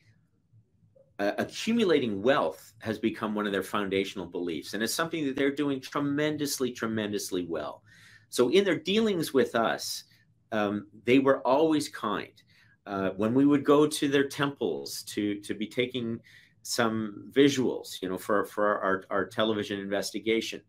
uh, 1.19 1.33
accumulating 1.37 2.21
wealth 2.21 2.73
has 2.79 2.97
become 2.97 3.35
one 3.35 3.45
of 3.45 3.51
their 3.51 3.63
foundational 3.63 4.25
beliefs. 4.25 4.73
And 4.73 4.81
it's 4.81 4.93
something 4.93 5.25
that 5.25 5.35
they're 5.35 5.55
doing 5.55 5.79
tremendously, 5.79 6.71
tremendously 6.71 7.45
well. 7.47 7.83
So 8.29 8.49
in 8.49 8.63
their 8.63 8.79
dealings 8.79 9.33
with 9.33 9.55
us, 9.55 10.05
um, 10.51 10.87
they 11.05 11.19
were 11.19 11.45
always 11.45 11.89
kind. 11.89 12.31
Uh, 12.87 13.11
when 13.11 13.33
we 13.33 13.45
would 13.45 13.63
go 13.63 13.85
to 13.85 14.07
their 14.07 14.27
temples 14.27 15.03
to 15.03 15.39
to 15.41 15.53
be 15.53 15.67
taking 15.67 16.19
some 16.63 17.29
visuals, 17.31 18.01
you 18.01 18.09
know, 18.09 18.17
for 18.17 18.45
for 18.45 18.79
our, 18.79 19.03
our 19.11 19.25
television 19.25 19.79
investigation, 19.79 20.61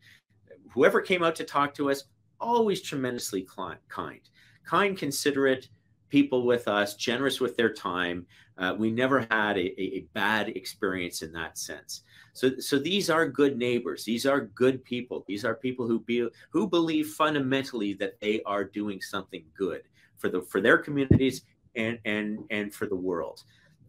whoever 0.72 1.00
came 1.00 1.22
out 1.22 1.34
to 1.36 1.44
talk 1.44 1.72
to 1.74 1.90
us, 1.90 2.04
always 2.38 2.82
tremendously 2.82 3.46
kind 3.88 4.20
kind, 4.64 4.96
considerate 4.96 5.68
people 6.08 6.44
with 6.44 6.68
us, 6.68 6.94
generous 6.94 7.40
with 7.40 7.56
their 7.56 7.72
time. 7.72 8.26
Uh, 8.58 8.74
we 8.78 8.90
never 8.90 9.26
had 9.30 9.56
a, 9.56 9.80
a, 9.80 10.06
bad 10.12 10.50
experience 10.50 11.22
in 11.22 11.32
that 11.32 11.56
sense. 11.56 12.02
So, 12.34 12.58
so 12.58 12.78
these 12.78 13.08
are 13.08 13.26
good 13.26 13.56
neighbors. 13.56 14.04
These 14.04 14.26
are 14.26 14.42
good 14.42 14.84
people. 14.84 15.24
These 15.26 15.46
are 15.46 15.54
people 15.54 15.88
who 15.88 16.00
be, 16.00 16.28
who 16.50 16.68
believe 16.68 17.08
fundamentally 17.08 17.94
that 17.94 18.20
they 18.20 18.42
are 18.44 18.62
doing 18.62 19.00
something 19.00 19.44
good 19.56 19.82
for 20.18 20.28
the 20.28 20.42
for 20.42 20.60
their 20.60 20.78
communities 20.78 21.42
and 21.74 21.98
and 22.04 22.40
and 22.50 22.74
for 22.74 22.86
the 22.86 22.96
world. 22.96 23.42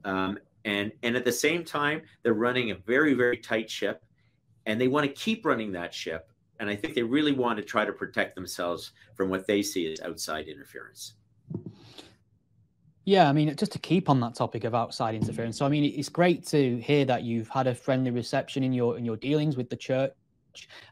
Um, 0.06 0.40
and 0.64 0.94
and 1.04 1.18
at 1.18 1.26
the 1.26 1.32
same 1.32 1.66
time, 1.66 2.02
they're 2.24 2.34
running 2.34 2.72
a 2.72 2.76
very 2.76 3.14
very 3.14 3.38
tight 3.38 3.70
ship, 3.70 4.04
and 4.66 4.80
they 4.80 4.88
want 4.88 5.06
to 5.06 5.12
keep 5.12 5.46
running 5.46 5.74
that 5.74 5.94
ship 5.94 6.30
and 6.64 6.72
I 6.72 6.78
think 6.78 6.96
they 6.96 7.04
really 7.04 7.34
want 7.34 7.58
to 7.58 7.64
try 7.64 7.84
to 7.84 7.92
protect 7.92 8.36
themselves 8.36 8.92
from 9.16 9.30
what 9.30 9.46
they 9.46 9.62
see 9.62 9.92
as 9.92 10.00
outside 10.00 10.48
interference. 10.48 11.16
Yeah, 13.04 13.28
I 13.28 13.34
mean, 13.34 13.54
just 13.58 13.74
to 13.74 13.80
keep 13.80 14.10
on 14.10 14.22
that 14.22 14.34
topic 14.34 14.64
of 14.64 14.74
outside 14.74 15.14
interference. 15.14 15.58
So, 15.58 15.66
I 15.66 15.70
mean, 15.70 15.84
it's 15.84 16.08
great 16.08 16.48
to 16.48 16.78
hear 16.78 17.04
that 17.04 17.24
you've 17.24 17.50
had 17.50 17.68
a 17.68 17.76
friendly 17.76 18.12
reception 18.12 18.64
in 18.64 18.72
your 18.72 18.98
in 18.98 19.04
your 19.04 19.18
dealings 19.18 19.58
with 19.58 19.70
the 19.70 19.76
church, 19.76 20.14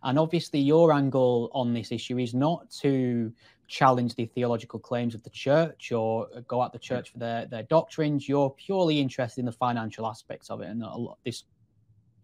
and 0.04 0.20
obviously, 0.20 0.60
your 0.60 0.92
angle 0.92 1.50
on 1.54 1.74
this 1.74 1.94
issue 1.94 2.18
is 2.18 2.34
not 2.34 2.70
to 2.82 3.32
challenge 3.70 4.16
the 4.16 4.26
theological 4.26 4.78
claims 4.78 5.16
of 5.16 5.24
the 5.24 5.30
church 5.30 5.94
or 5.94 6.28
go 6.50 6.62
at 6.62 6.74
the 6.74 6.80
church 6.80 7.14
for 7.14 7.18
their 7.18 7.46
their 7.46 7.64
doctrines. 7.64 8.28
You're 8.28 8.50
purely 8.50 9.00
interested 9.00 9.40
in 9.40 9.46
the 9.46 9.54
financial 9.54 10.06
aspects 10.06 10.50
of 10.50 10.60
it, 10.60 10.68
and 10.68 10.84
a 10.84 10.94
lot, 10.94 11.18
this 11.24 11.46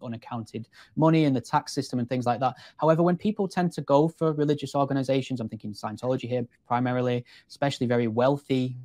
unaccounted 0.02 0.68
money 0.96 1.24
and 1.24 1.34
the 1.34 1.40
tax 1.40 1.72
system 1.72 1.98
and 1.98 2.08
things 2.08 2.26
like 2.26 2.40
that. 2.40 2.54
However, 2.76 3.02
when 3.02 3.16
people 3.16 3.48
tend 3.48 3.72
to 3.72 3.80
go 3.82 4.08
for 4.08 4.32
religious 4.32 4.74
organizations, 4.74 5.40
I'm 5.40 5.48
thinking 5.48 5.72
Scientology 5.72 6.28
here 6.28 6.46
primarily, 6.66 7.24
especially 7.48 7.86
very 7.86 8.08
wealthy 8.08 8.76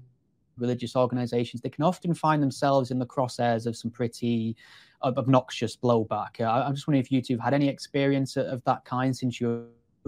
religious 0.57 0.95
organizations, 0.95 1.61
they 1.61 1.69
can 1.69 1.83
often 1.83 2.13
find 2.13 2.41
themselves 2.41 2.91
in 2.91 2.99
the 2.99 3.05
crosshairs 3.05 3.65
of 3.65 3.75
some 3.75 3.91
pretty 3.91 4.55
obnoxious 5.03 5.75
blowback. 5.75 6.39
I'm 6.39 6.75
just 6.75 6.87
wondering 6.87 7.03
if 7.03 7.11
you 7.11 7.21
two 7.21 7.35
have 7.35 7.43
had 7.43 7.53
any 7.53 7.67
experience 7.67 8.37
of 8.37 8.63
that 8.65 8.85
kind 8.85 9.15
since 9.15 9.39
you're 9.39 9.65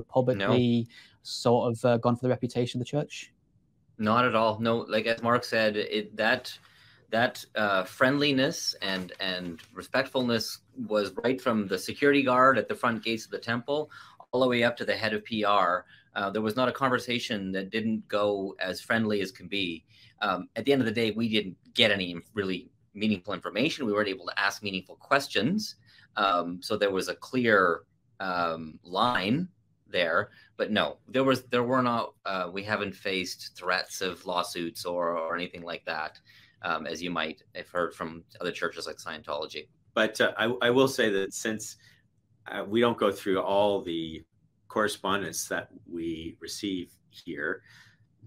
publicly 0.08 0.88
no. 0.88 0.94
sort 1.24 1.72
of 1.72 1.86
uh, 1.86 1.98
gone 1.98 2.16
for 2.16 2.24
the 2.24 2.30
reputation 2.30 2.80
of 2.80 2.86
the 2.86 2.90
church. 2.90 3.32
Not 3.98 4.26
at 4.26 4.36
all. 4.36 4.60
No, 4.60 4.80
like 4.90 5.06
as 5.06 5.22
Mark 5.22 5.44
said, 5.44 5.78
it 5.78 6.16
that 6.18 6.58
that 7.12 7.44
uh, 7.56 7.84
friendliness 7.84 8.76
and 8.82 9.14
and 9.20 9.62
respectfulness 9.74 10.60
was 10.88 11.12
right 11.24 11.40
from 11.40 11.68
the 11.68 11.78
security 11.78 12.24
guard 12.24 12.58
at 12.58 12.68
the 12.68 12.76
front 12.76 13.04
gates 13.04 13.26
of 13.26 13.32
the 13.32 13.38
temple 13.38 13.90
all 14.32 14.42
the 14.42 14.48
way 14.48 14.64
up 14.64 14.76
to 14.78 14.86
the 14.86 14.96
head 14.96 15.14
of 15.14 15.24
PR. 15.26 15.86
Uh, 16.16 16.30
there 16.30 16.42
was 16.42 16.56
not 16.56 16.68
a 16.68 16.72
conversation 16.72 17.52
that 17.52 17.70
didn't 17.70 18.06
go 18.08 18.56
as 18.60 18.82
friendly 18.82 19.22
as 19.22 19.32
can 19.32 19.48
be. 19.48 19.86
Um, 20.22 20.50
at 20.56 20.66
the 20.66 20.74
end 20.74 20.82
of 20.82 20.86
the 20.86 20.92
day, 20.92 21.12
we 21.12 21.30
didn't 21.30 21.58
get 21.74 21.92
any 21.92 22.18
really 22.34 22.70
meaningful 22.94 23.34
information. 23.34 23.86
We 23.86 23.94
weren't 23.94 24.10
able 24.10 24.26
to 24.26 24.40
ask 24.40 24.64
meaningful 24.64 24.96
questions. 24.96 25.76
Um, 26.18 26.62
so 26.62 26.78
there 26.78 26.92
was 26.92 27.10
a 27.10 27.16
clear 27.16 27.82
um, 28.20 28.80
line 28.84 29.50
there. 29.90 30.30
But 30.58 30.72
no, 30.72 30.98
there 31.08 31.24
was 31.24 31.44
there 31.44 31.64
were 31.64 31.82
not. 31.82 32.14
Uh, 32.26 32.50
we 32.52 32.64
haven't 32.64 32.96
faced 32.96 33.58
threats 33.58 34.02
of 34.02 34.26
lawsuits 34.26 34.86
or 34.86 35.18
or 35.18 35.36
anything 35.36 35.64
like 35.64 35.86
that 35.86 36.20
um, 36.62 36.86
as 36.88 37.02
you 37.02 37.12
might 37.12 37.44
have 37.56 37.70
heard 37.70 37.94
from 37.94 38.24
other 38.42 38.52
churches 38.52 38.88
like 38.88 38.98
Scientology. 38.98 39.68
But 39.94 40.20
uh, 40.20 40.34
I, 40.38 40.54
I, 40.62 40.70
will 40.70 40.88
say 40.88 41.10
that 41.10 41.34
since 41.34 41.78
uh, 42.48 42.64
we 42.68 42.82
don't 42.82 42.98
go 42.98 43.12
through 43.12 43.42
all 43.42 43.82
the 43.82 44.24
correspondence 44.68 45.48
that 45.48 45.70
we 45.90 46.36
receive 46.40 46.92
here, 47.10 47.62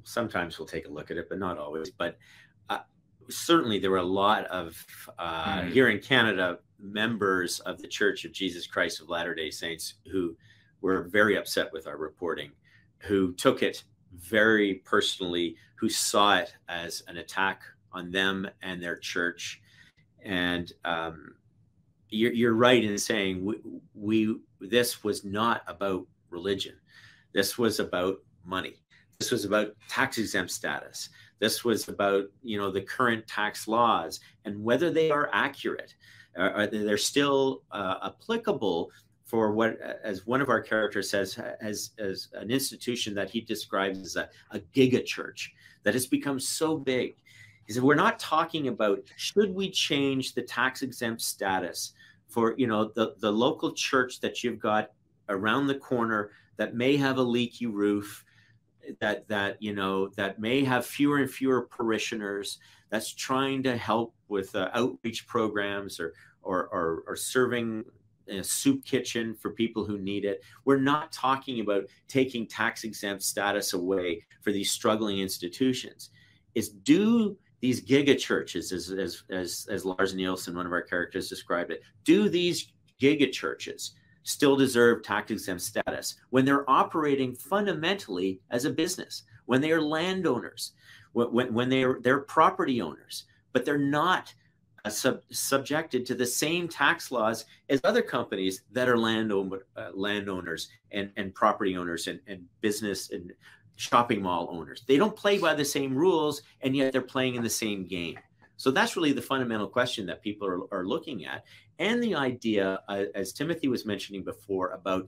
sometimes 0.05 0.59
we'll 0.59 0.68
take 0.68 0.87
a 0.87 0.91
look 0.91 1.11
at 1.11 1.18
it, 1.18 1.29
but 1.29 1.39
not 1.39 1.59
always. 1.59 1.91
But 1.91 2.16
uh, 2.70 2.79
certainly 3.29 3.79
there 3.79 3.91
were 3.91 3.99
a 3.99 4.03
lot 4.03 4.47
of 4.47 4.83
mm. 5.18 5.70
here 5.70 5.89
in 5.89 5.99
Canada 5.99 6.59
members 6.81 7.61
of 7.61 7.83
the 7.83 7.89
Church 7.89 8.24
of 8.24 8.33
Jesus 8.33 8.66
Christ 8.66 9.01
of 9.01 9.09
Latter 9.09 9.35
day 9.35 9.51
Saints 9.51 9.95
who 10.11 10.37
were 10.81 11.03
very 11.03 11.37
upset 11.37 11.72
with 11.72 11.87
our 11.87 11.99
reporting, 11.99 12.53
who 12.99 13.35
took 13.35 13.62
it 13.62 13.85
very 14.14 14.74
personally, 14.85 15.57
who 15.76 15.89
saw 15.89 16.39
it 16.39 16.55
as 16.68 17.03
an 17.09 17.18
attack 17.18 17.62
on 17.93 18.11
them 18.11 18.49
and 18.62 18.82
their 18.82 18.97
church. 18.97 19.61
And 20.24 20.72
um, 20.84 21.34
you're, 22.11 22.32
you're, 22.32 22.55
right 22.55 22.82
in 22.82 22.99
saying 22.99 23.45
we, 23.45 23.57
we 23.95 24.36
this 24.61 25.05
was 25.05 25.24
not 25.24 25.62
about 25.66 26.07
religion. 26.30 26.74
This 27.32 27.59
was 27.59 27.80
about 27.80 28.18
money. 28.45 28.74
This 29.18 29.30
was 29.30 29.45
about 29.45 29.74
tax 29.89 30.18
exempt 30.18 30.51
status. 30.51 31.11
This 31.39 31.64
was 31.64 31.89
about 31.89 32.24
you 32.43 32.59
know 32.59 32.70
the 32.70 32.80
current 32.80 33.26
tax 33.26 33.68
laws 33.68 34.20
and 34.45 34.62
whether 34.62 34.91
they 34.91 35.11
are 35.11 35.30
accurate. 35.32 35.95
Are, 36.36 36.68
they're 36.68 36.97
still 36.97 37.62
uh, 37.72 37.97
applicable 38.05 38.93
for 39.28 39.53
what, 39.53 39.78
as 40.03 40.26
one 40.26 40.41
of 40.41 40.49
our 40.49 40.61
characters 40.61 41.11
says, 41.11 41.39
as, 41.61 41.91
as 41.99 42.28
an 42.32 42.51
institution 42.51 43.14
that 43.14 43.28
he 43.28 43.43
describes 43.43 43.99
as 43.99 44.16
a, 44.16 44.28
a 44.53 44.61
giga 44.74 45.05
church 45.05 45.53
that 45.82 45.93
has 45.93 46.07
become 46.07 46.41
so 46.41 46.78
big. 46.78 47.16
He 47.69 47.75
said, 47.75 47.83
we're 47.83 47.95
not 47.95 48.19
talking 48.19 48.69
about 48.69 49.01
should 49.16 49.55
we 49.55 49.71
change 49.71 50.33
the 50.33 50.43
tax 50.43 50.81
exempt 50.81 51.21
status 51.21 51.93
for 52.27 52.55
you 52.57 52.66
know 52.66 52.91
the, 52.97 53.14
the 53.19 53.31
local 53.31 53.73
church 53.73 54.21
that 54.21 54.43
you've 54.43 54.59
got 54.59 54.91
around 55.29 55.66
the 55.66 55.75
corner 55.75 56.31
that 56.57 56.75
may 56.75 56.97
have 56.97 57.19
a 57.19 57.23
leaky 57.23 57.66
roof 57.66 58.25
that 59.01 59.29
that 59.29 59.62
you 59.62 59.75
know 59.75 60.09
that 60.16 60.39
may 60.39 60.64
have 60.64 60.87
fewer 60.87 61.19
and 61.19 61.31
fewer 61.31 61.62
parishioners 61.62 62.59
that's 62.89 63.12
trying 63.12 63.62
to 63.62 63.77
help 63.77 64.14
with 64.29 64.55
uh, 64.57 64.71
outreach 64.73 65.27
programs 65.27 66.01
or 66.01 66.14
or, 66.43 66.69
or, 66.69 67.05
or 67.07 67.16
serving 67.16 67.85
a 68.29 68.43
soup 68.43 68.83
kitchen 68.85 69.35
for 69.35 69.51
people 69.51 69.85
who 69.85 69.99
need 69.99 70.25
it. 70.25 70.43
We're 70.64 70.81
not 70.81 71.12
talking 71.12 71.61
about 71.61 71.85
taking 72.09 72.47
tax 72.47 72.85
exempt 72.85 73.23
status 73.23 73.75
away 73.75 74.25
for 74.41 74.53
these 74.53 74.71
struggling 74.71 75.19
institutions. 75.19 76.09
Is 76.55 76.71
do 76.71 77.37
these 77.61 77.84
giga 77.84 78.18
churches, 78.18 78.72
as, 78.72 78.90
as, 78.90 79.24
as, 79.30 79.66
as 79.70 79.84
Lars 79.84 80.14
Nielsen, 80.14 80.56
one 80.56 80.66
of 80.66 80.72
our 80.72 80.82
characters, 80.82 81.28
described 81.28 81.70
it, 81.70 81.82
do 82.04 82.28
these 82.28 82.72
giga 83.00 83.30
churches 83.32 83.92
still 84.22 84.56
deserve 84.56 85.02
tax 85.02 85.30
exempt 85.30 85.62
status 85.62 86.16
when 86.30 86.44
they're 86.44 86.68
operating 86.68 87.34
fundamentally 87.34 88.40
as 88.50 88.64
a 88.64 88.70
business, 88.70 89.22
when 89.46 89.61
they 89.61 89.72
are 89.72 89.80
landowners, 89.80 90.72
when, 91.12 91.52
when 91.52 91.68
they're, 91.68 91.98
they're 92.02 92.20
property 92.20 92.82
owners, 92.82 93.24
but 93.52 93.64
they're 93.64 93.78
not 93.78 94.34
uh, 94.84 94.90
sub, 94.90 95.20
subjected 95.30 96.06
to 96.06 96.14
the 96.14 96.26
same 96.26 96.68
tax 96.68 97.11
laws 97.11 97.46
as 97.68 97.80
other 97.84 98.02
companies 98.02 98.62
that 98.70 98.88
are 98.88 98.98
landowner, 98.98 99.66
uh, 99.76 99.90
landowners 99.94 100.68
and, 100.92 101.11
and 101.16 101.34
property 101.34 101.76
owners 101.76 102.06
and, 102.06 102.20
and 102.26 102.44
business 102.61 103.11
and 103.11 103.32
shopping 103.79 104.20
mall 104.20 104.49
owners. 104.51 104.83
They 104.87 104.97
don't 104.97 105.14
play 105.14 105.39
by 105.39 105.55
the 105.55 105.64
same 105.64 105.95
rules, 105.95 106.43
and 106.62 106.76
yet 106.76 106.93
they're 106.93 107.01
playing 107.01 107.37
in 107.37 107.45
the 107.45 107.49
same 107.49 107.87
game. 107.87 108.18
So 108.57 108.72
that's 108.72 108.97
really 108.97 109.12
the 109.12 109.22
fundamental 109.22 109.68
question 109.68 110.05
that 110.07 110.20
people 110.20 110.49
are, 110.49 110.74
are 110.74 110.85
looking 110.85 111.24
at. 111.24 111.45
And 111.79 112.03
the 112.03 112.16
idea, 112.16 112.81
uh, 112.89 113.05
as 113.14 113.33
Timothy 113.33 113.68
was 113.68 113.87
mentioning 113.87 114.24
before, 114.24 114.70
about 114.70 115.07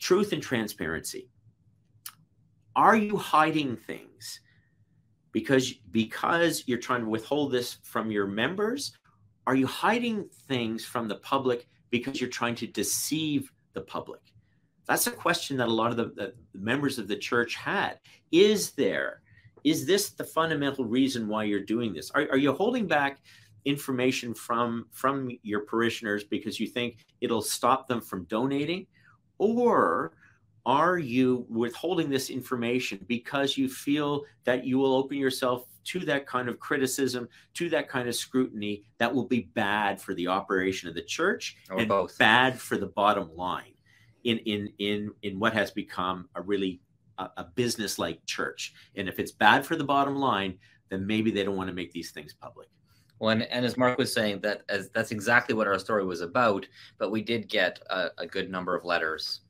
truth 0.00 0.32
and 0.32 0.42
transparency. 0.42 1.28
Are 2.74 2.96
you 2.96 3.18
hiding 3.18 3.76
things 3.76 4.40
because 5.32 5.70
because 5.90 6.64
you're 6.66 6.78
trying 6.78 7.02
to 7.02 7.10
withhold 7.10 7.52
this 7.52 7.76
from 7.82 8.10
your 8.10 8.26
members? 8.26 8.92
Are 9.46 9.54
you 9.54 9.66
hiding 9.66 10.26
things 10.48 10.86
from 10.86 11.06
the 11.06 11.16
public 11.16 11.66
because 11.90 12.18
you're 12.18 12.30
trying 12.30 12.54
to 12.56 12.66
deceive 12.66 13.52
the 13.74 13.82
public? 13.82 14.29
That's 14.90 15.06
a 15.06 15.12
question 15.12 15.56
that 15.58 15.68
a 15.68 15.72
lot 15.72 15.92
of 15.92 15.96
the, 15.96 16.06
the 16.06 16.34
members 16.52 16.98
of 16.98 17.06
the 17.06 17.14
church 17.14 17.54
had. 17.54 18.00
Is 18.32 18.72
there, 18.72 19.22
is 19.62 19.86
this 19.86 20.10
the 20.10 20.24
fundamental 20.24 20.84
reason 20.84 21.28
why 21.28 21.44
you're 21.44 21.64
doing 21.64 21.92
this? 21.92 22.10
Are, 22.10 22.22
are 22.22 22.36
you 22.36 22.52
holding 22.52 22.88
back 22.88 23.20
information 23.64 24.34
from 24.34 24.86
from 24.90 25.30
your 25.44 25.60
parishioners 25.60 26.24
because 26.24 26.58
you 26.58 26.66
think 26.66 27.06
it'll 27.20 27.40
stop 27.40 27.86
them 27.86 28.00
from 28.00 28.24
donating, 28.24 28.88
or 29.38 30.14
are 30.66 30.98
you 30.98 31.46
withholding 31.48 32.10
this 32.10 32.28
information 32.28 32.98
because 33.06 33.56
you 33.56 33.68
feel 33.68 34.24
that 34.42 34.64
you 34.64 34.76
will 34.76 34.96
open 34.96 35.18
yourself 35.18 35.68
to 35.84 36.00
that 36.00 36.26
kind 36.26 36.48
of 36.48 36.58
criticism, 36.58 37.28
to 37.54 37.68
that 37.68 37.88
kind 37.88 38.08
of 38.08 38.16
scrutiny 38.16 38.82
that 38.98 39.14
will 39.14 39.28
be 39.28 39.42
bad 39.54 40.00
for 40.00 40.14
the 40.14 40.26
operation 40.26 40.88
of 40.88 40.96
the 40.96 41.02
church 41.02 41.58
or 41.70 41.78
and 41.78 41.88
both. 41.88 42.18
bad 42.18 42.58
for 42.58 42.76
the 42.76 42.88
bottom 42.88 43.30
line? 43.36 43.74
In 44.24 44.38
in 44.38 44.72
in 44.78 45.10
in 45.22 45.38
what 45.38 45.52
has 45.52 45.70
become 45.70 46.28
a 46.34 46.42
really 46.42 46.80
a, 47.18 47.30
a 47.38 47.44
business 47.54 47.98
like 47.98 48.24
church. 48.26 48.72
And 48.96 49.08
if 49.08 49.18
it's 49.18 49.32
bad 49.32 49.64
for 49.64 49.76
the 49.76 49.84
bottom 49.84 50.16
line, 50.16 50.58
then 50.88 51.06
maybe 51.06 51.30
they 51.30 51.44
don't 51.44 51.56
want 51.56 51.68
to 51.68 51.74
make 51.74 51.92
these 51.92 52.10
things 52.10 52.34
public. 52.34 52.68
Well, 53.18 53.30
and, 53.30 53.42
and 53.44 53.66
as 53.66 53.76
Mark 53.76 53.98
was 53.98 54.12
saying, 54.12 54.40
that 54.40 54.62
as 54.68 54.90
that's 54.90 55.10
exactly 55.10 55.54
what 55.54 55.66
our 55.66 55.78
story 55.78 56.04
was 56.04 56.22
about. 56.22 56.66
But 56.98 57.10
we 57.10 57.22
did 57.22 57.48
get 57.48 57.78
a, 57.90 58.08
a 58.18 58.26
good 58.26 58.50
number 58.50 58.74
of 58.74 58.84
letters 58.84 59.42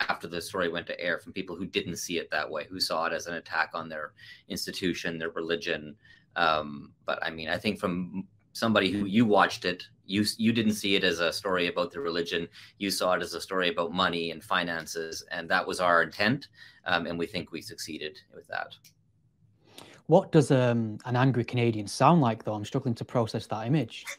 after 0.00 0.28
the 0.28 0.40
story 0.40 0.68
went 0.68 0.86
to 0.86 1.00
air 1.00 1.18
from 1.18 1.32
people 1.32 1.56
who 1.56 1.66
didn't 1.66 1.96
see 1.96 2.18
it 2.18 2.30
that 2.30 2.48
way, 2.48 2.66
who 2.70 2.80
saw 2.80 3.06
it 3.06 3.12
as 3.12 3.26
an 3.26 3.34
attack 3.34 3.70
on 3.74 3.88
their 3.88 4.12
institution, 4.48 5.18
their 5.18 5.30
religion. 5.30 5.94
Um, 6.36 6.92
but 7.04 7.18
I 7.22 7.30
mean, 7.30 7.48
I 7.48 7.58
think 7.58 7.78
from 7.78 8.26
somebody 8.58 8.90
who 8.90 9.06
you 9.06 9.24
watched 9.24 9.64
it 9.64 9.84
you 10.06 10.24
you 10.38 10.52
didn't 10.52 10.72
see 10.72 10.96
it 10.96 11.04
as 11.04 11.20
a 11.20 11.32
story 11.32 11.68
about 11.68 11.92
the 11.92 12.00
religion 12.00 12.48
you 12.78 12.90
saw 12.90 13.12
it 13.12 13.22
as 13.22 13.34
a 13.34 13.40
story 13.40 13.68
about 13.68 13.92
money 13.92 14.30
and 14.30 14.42
finances 14.42 15.24
and 15.30 15.48
that 15.48 15.66
was 15.66 15.80
our 15.80 16.02
intent 16.02 16.48
um, 16.88 17.06
and 17.06 17.18
we 17.18 17.26
think 17.26 17.52
we 17.52 17.60
succeeded 17.60 18.18
with 18.34 18.48
that. 18.48 18.74
What 20.06 20.32
does 20.32 20.50
um, 20.50 20.98
an 21.04 21.16
angry 21.16 21.44
canadian 21.44 21.86
sound 21.86 22.22
like 22.22 22.42
though? 22.42 22.54
I'm 22.54 22.64
struggling 22.64 22.94
to 22.96 23.04
process 23.04 23.46
that 23.46 23.66
image. 23.66 24.04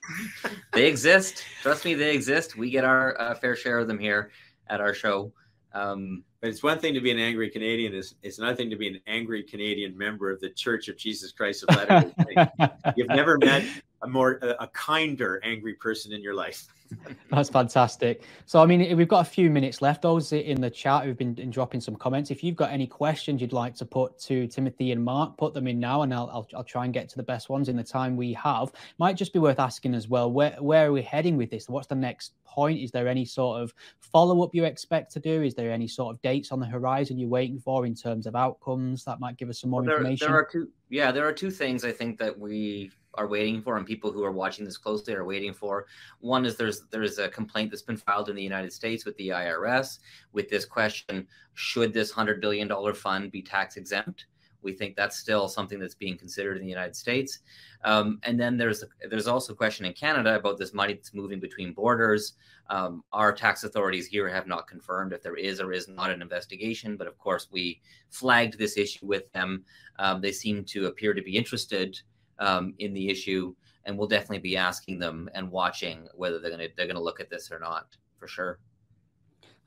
They 0.71 0.85
exist. 0.85 1.43
Trust 1.63 1.83
me 1.83 1.95
they 1.95 2.13
exist. 2.13 2.55
We 2.55 2.69
get 2.69 2.85
our 2.85 3.19
uh, 3.19 3.33
fair 3.33 3.55
share 3.55 3.79
of 3.79 3.87
them 3.87 3.97
here 3.97 4.29
at 4.67 4.79
our 4.79 4.93
show. 4.93 5.33
Um, 5.73 6.23
but 6.39 6.51
it's 6.51 6.61
one 6.61 6.77
thing 6.77 6.93
to 6.93 7.01
be 7.01 7.09
an 7.09 7.17
angry 7.17 7.49
Canadian. 7.49 7.95
It's, 7.95 8.13
it's 8.21 8.37
another 8.37 8.55
thing 8.55 8.69
to 8.69 8.75
be 8.75 8.87
an 8.87 9.01
angry 9.07 9.41
Canadian 9.41 9.97
member 9.97 10.31
of 10.31 10.39
the 10.39 10.51
Church 10.51 10.87
of 10.87 10.97
Jesus 10.97 11.31
Christ 11.31 11.65
of 11.67 11.75
Latter-day 11.75 12.13
Saints. 12.35 12.75
You've 12.95 13.09
never 13.09 13.39
met 13.39 13.63
a 14.01 14.07
more 14.07 14.39
a, 14.41 14.63
a 14.63 14.67
kinder 14.67 15.41
angry 15.43 15.73
person 15.73 16.13
in 16.13 16.21
your 16.21 16.33
life. 16.33 16.67
That's 17.31 17.49
fantastic. 17.49 18.23
So, 18.45 18.61
I 18.61 18.65
mean, 18.65 18.97
we've 18.97 19.07
got 19.07 19.25
a 19.25 19.29
few 19.29 19.49
minutes 19.49 19.81
left. 19.81 20.01
Those 20.01 20.31
in 20.31 20.59
the 20.59 20.69
chat 20.69 21.03
who've 21.03 21.17
been 21.17 21.35
dropping 21.49 21.81
some 21.81 21.95
comments. 21.95 22.31
If 22.31 22.43
you've 22.43 22.55
got 22.55 22.71
any 22.71 22.87
questions 22.87 23.41
you'd 23.41 23.53
like 23.53 23.75
to 23.75 23.85
put 23.85 24.17
to 24.21 24.47
Timothy 24.47 24.91
and 24.91 25.03
Mark, 25.03 25.37
put 25.37 25.53
them 25.53 25.67
in 25.67 25.79
now, 25.79 26.01
and 26.01 26.13
I'll, 26.13 26.29
I'll, 26.31 26.47
I'll 26.55 26.63
try 26.63 26.85
and 26.85 26.93
get 26.93 27.09
to 27.09 27.17
the 27.17 27.23
best 27.23 27.49
ones 27.49 27.69
in 27.69 27.75
the 27.75 27.83
time 27.83 28.17
we 28.17 28.33
have. 28.33 28.71
Might 28.97 29.17
just 29.17 29.33
be 29.33 29.39
worth 29.39 29.59
asking 29.59 29.93
as 29.93 30.07
well. 30.07 30.31
Where 30.31 30.55
where 30.59 30.87
are 30.87 30.91
we 30.91 31.01
heading 31.01 31.37
with 31.37 31.51
this? 31.51 31.69
What's 31.69 31.87
the 31.87 31.95
next 31.95 32.33
point? 32.43 32.79
Is 32.79 32.91
there 32.91 33.07
any 33.07 33.25
sort 33.25 33.61
of 33.61 33.73
follow 33.99 34.43
up 34.43 34.55
you 34.55 34.65
expect 34.65 35.11
to 35.13 35.19
do? 35.19 35.43
Is 35.43 35.53
there 35.53 35.71
any 35.71 35.87
sort 35.87 36.15
of 36.15 36.21
dates 36.21 36.51
on 36.51 36.59
the 36.59 36.65
horizon 36.65 37.19
you're 37.19 37.29
waiting 37.29 37.59
for 37.59 37.85
in 37.85 37.93
terms 37.93 38.25
of 38.25 38.35
outcomes 38.35 39.03
that 39.03 39.19
might 39.19 39.37
give 39.37 39.49
us 39.49 39.59
some 39.59 39.69
more 39.69 39.81
well, 39.81 39.87
there, 39.87 39.97
information? 39.97 40.27
There 40.27 40.37
are 40.37 40.47
two. 40.51 40.69
Yeah, 40.89 41.11
there 41.11 41.27
are 41.27 41.33
two 41.33 41.51
things 41.51 41.85
I 41.85 41.91
think 41.91 42.17
that 42.17 42.37
we 42.37 42.91
are 43.19 43.27
waiting 43.27 43.61
for 43.61 43.75
and 43.75 43.85
people 43.85 44.11
who 44.11 44.23
are 44.23 44.31
watching 44.31 44.63
this 44.63 44.77
closely 44.77 45.13
are 45.13 45.25
waiting 45.25 45.53
for. 45.53 45.85
One 46.21 46.45
is 46.45 46.55
there's 46.55 46.83
there's 46.89 47.19
a 47.19 47.27
complaint 47.27 47.69
that's 47.69 47.81
been 47.81 47.97
filed 47.97 48.29
in 48.29 48.35
the 48.35 48.41
united 48.41 48.71
states 48.71 49.03
with 49.05 49.17
the 49.17 49.29
irs 49.29 49.99
with 50.31 50.49
this 50.49 50.65
question 50.65 51.27
should 51.53 51.93
this 51.93 52.11
100 52.11 52.39
billion 52.39 52.67
dollar 52.69 52.93
fund 52.93 53.31
be 53.31 53.41
tax 53.41 53.75
exempt? 53.75 54.27
We 54.61 54.73
think 54.73 54.95
that's 54.95 55.17
still 55.17 55.47
something 55.47 55.79
that's 55.79 55.95
being 55.95 56.17
considered 56.17 56.55
in 56.55 56.63
the 56.63 56.69
united 56.69 56.95
states. 56.95 57.39
Um, 57.83 58.19
and 58.23 58.39
then 58.39 58.55
there's 58.55 58.85
there's 59.09 59.27
also 59.27 59.51
a 59.51 59.55
question 59.55 59.85
in 59.85 59.93
canada 59.93 60.35
about 60.35 60.57
this 60.57 60.73
money 60.73 60.93
that's 60.93 61.13
moving 61.13 61.41
between 61.41 61.73
borders. 61.73 62.33
Um, 62.69 63.03
our 63.11 63.33
tax 63.33 63.65
authorities 63.65 64.07
here 64.07 64.29
have 64.29 64.47
not 64.47 64.67
confirmed 64.67 65.11
if 65.11 65.21
there 65.21 65.35
is 65.35 65.59
or 65.59 65.73
is 65.73 65.89
not 65.89 66.09
an 66.09 66.21
investigation 66.21 66.95
but 66.95 67.07
of 67.07 67.17
course 67.17 67.47
we 67.51 67.81
flagged 68.09 68.57
this 68.57 68.77
issue 68.77 69.05
with 69.05 69.29
them. 69.33 69.65
Um, 69.97 70.21
they 70.21 70.31
seem 70.31 70.63
to 70.65 70.85
appear 70.85 71.13
to 71.13 71.21
be 71.21 71.35
interested 71.35 71.99
um, 72.39 72.73
in 72.79 72.93
the 72.93 73.09
issue, 73.09 73.53
and 73.85 73.97
we'll 73.97 74.07
definitely 74.07 74.39
be 74.39 74.57
asking 74.57 74.99
them 74.99 75.29
and 75.33 75.49
watching 75.49 76.07
whether 76.15 76.39
they're 76.39 76.51
going 76.51 76.67
to 76.67 76.73
they're 76.75 76.87
going 76.87 76.95
to 76.95 77.01
look 77.01 77.19
at 77.19 77.29
this 77.29 77.51
or 77.51 77.59
not 77.59 77.95
for 78.17 78.27
sure. 78.27 78.59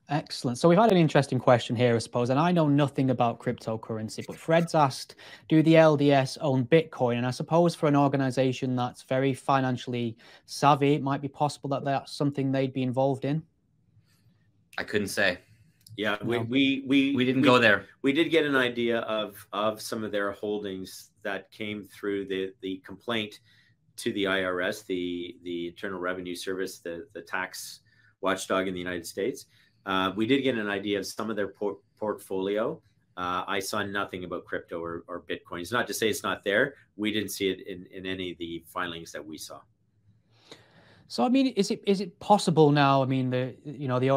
Excellent. 0.08 0.58
So 0.58 0.68
we've 0.68 0.78
had 0.78 0.90
an 0.90 0.98
interesting 0.98 1.38
question 1.38 1.76
here, 1.76 1.94
I 1.94 1.98
suppose, 1.98 2.30
and 2.30 2.38
I 2.38 2.50
know 2.50 2.68
nothing 2.68 3.10
about 3.10 3.38
cryptocurrency, 3.38 4.26
but 4.26 4.36
Fred's 4.36 4.74
asked, 4.74 5.14
do 5.48 5.62
the 5.62 5.74
LDS 5.74 6.38
own 6.40 6.66
Bitcoin? 6.66 7.18
And 7.18 7.26
I 7.26 7.30
suppose 7.30 7.74
for 7.74 7.86
an 7.86 7.96
organization 7.96 8.74
that's 8.74 9.04
very 9.04 9.32
financially 9.32 10.16
savvy, 10.44 10.94
it 10.94 11.02
might 11.02 11.22
be 11.22 11.28
possible 11.28 11.70
that 11.70 11.84
that's 11.84 12.12
something 12.12 12.50
they'd 12.50 12.72
be 12.72 12.82
involved 12.82 13.24
in. 13.24 13.42
I 14.76 14.82
couldn't 14.82 15.08
say. 15.08 15.38
Yeah, 15.96 16.16
we 16.22 16.38
we 16.38 16.84
we, 16.86 17.14
we 17.14 17.24
didn't 17.24 17.42
we, 17.42 17.46
go 17.46 17.58
there. 17.58 17.86
We 18.00 18.12
did 18.12 18.30
get 18.30 18.46
an 18.46 18.56
idea 18.56 19.00
of 19.00 19.46
of 19.52 19.80
some 19.80 20.04
of 20.04 20.12
their 20.12 20.32
holdings 20.32 21.10
that 21.22 21.50
came 21.50 21.84
through 21.84 22.26
the 22.26 22.52
the 22.62 22.78
complaint 22.84 23.40
to 23.96 24.12
the 24.12 24.24
IRS, 24.24 24.86
the 24.86 25.36
the 25.42 25.68
Internal 25.68 26.00
Revenue 26.00 26.34
Service, 26.34 26.78
the 26.78 27.06
the 27.12 27.20
tax 27.20 27.80
watchdog 28.22 28.68
in 28.68 28.74
the 28.74 28.80
United 28.80 29.06
States. 29.06 29.46
Uh, 29.84 30.12
we 30.16 30.26
did 30.26 30.42
get 30.42 30.56
an 30.56 30.68
idea 30.68 30.98
of 30.98 31.06
some 31.06 31.28
of 31.28 31.36
their 31.36 31.48
por- 31.48 31.78
portfolio. 31.98 32.80
Uh, 33.16 33.44
I 33.46 33.58
saw 33.58 33.82
nothing 33.82 34.24
about 34.24 34.44
crypto 34.46 34.82
or, 34.82 35.04
or 35.06 35.22
Bitcoin. 35.22 35.60
It's 35.60 35.72
not 35.72 35.86
to 35.88 35.94
say 35.94 36.08
it's 36.08 36.22
not 36.22 36.44
there. 36.44 36.74
We 36.96 37.12
didn't 37.12 37.30
see 37.30 37.50
it 37.50 37.66
in, 37.66 37.86
in 37.92 38.06
any 38.06 38.30
of 38.30 38.38
the 38.38 38.64
filings 38.68 39.12
that 39.12 39.24
we 39.24 39.36
saw. 39.36 39.60
So, 41.08 41.24
I 41.24 41.28
mean, 41.28 41.48
is 41.48 41.70
it 41.70 41.82
is 41.86 42.00
it 42.00 42.18
possible 42.20 42.70
now? 42.70 43.02
I 43.02 43.06
mean, 43.06 43.28
the 43.28 43.54
you 43.64 43.86
know 43.86 43.98
the 43.98 44.08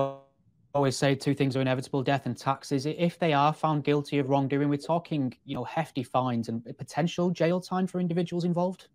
always 0.76 0.98
say 0.98 1.16
two 1.16 1.34
things 1.34 1.56
are 1.56 1.62
inevitable 1.62 2.04
death 2.04 2.26
and 2.26 2.38
taxes 2.38 2.86
if 2.86 3.18
they 3.18 3.32
are 3.32 3.54
found 3.54 3.84
guilty 3.86 4.20
of 4.20 4.30
wrongdoing 4.30 4.68
we're 4.68 4.78
talking 4.78 5.34
you 5.46 5.56
know 5.56 5.64
hefty 5.64 6.04
fines 6.04 6.50
and 6.50 6.64
potential 6.78 7.30
jail 7.30 7.62
time 7.62 7.88
for 7.88 8.02
individuals 8.02 8.44
involved 8.44 8.90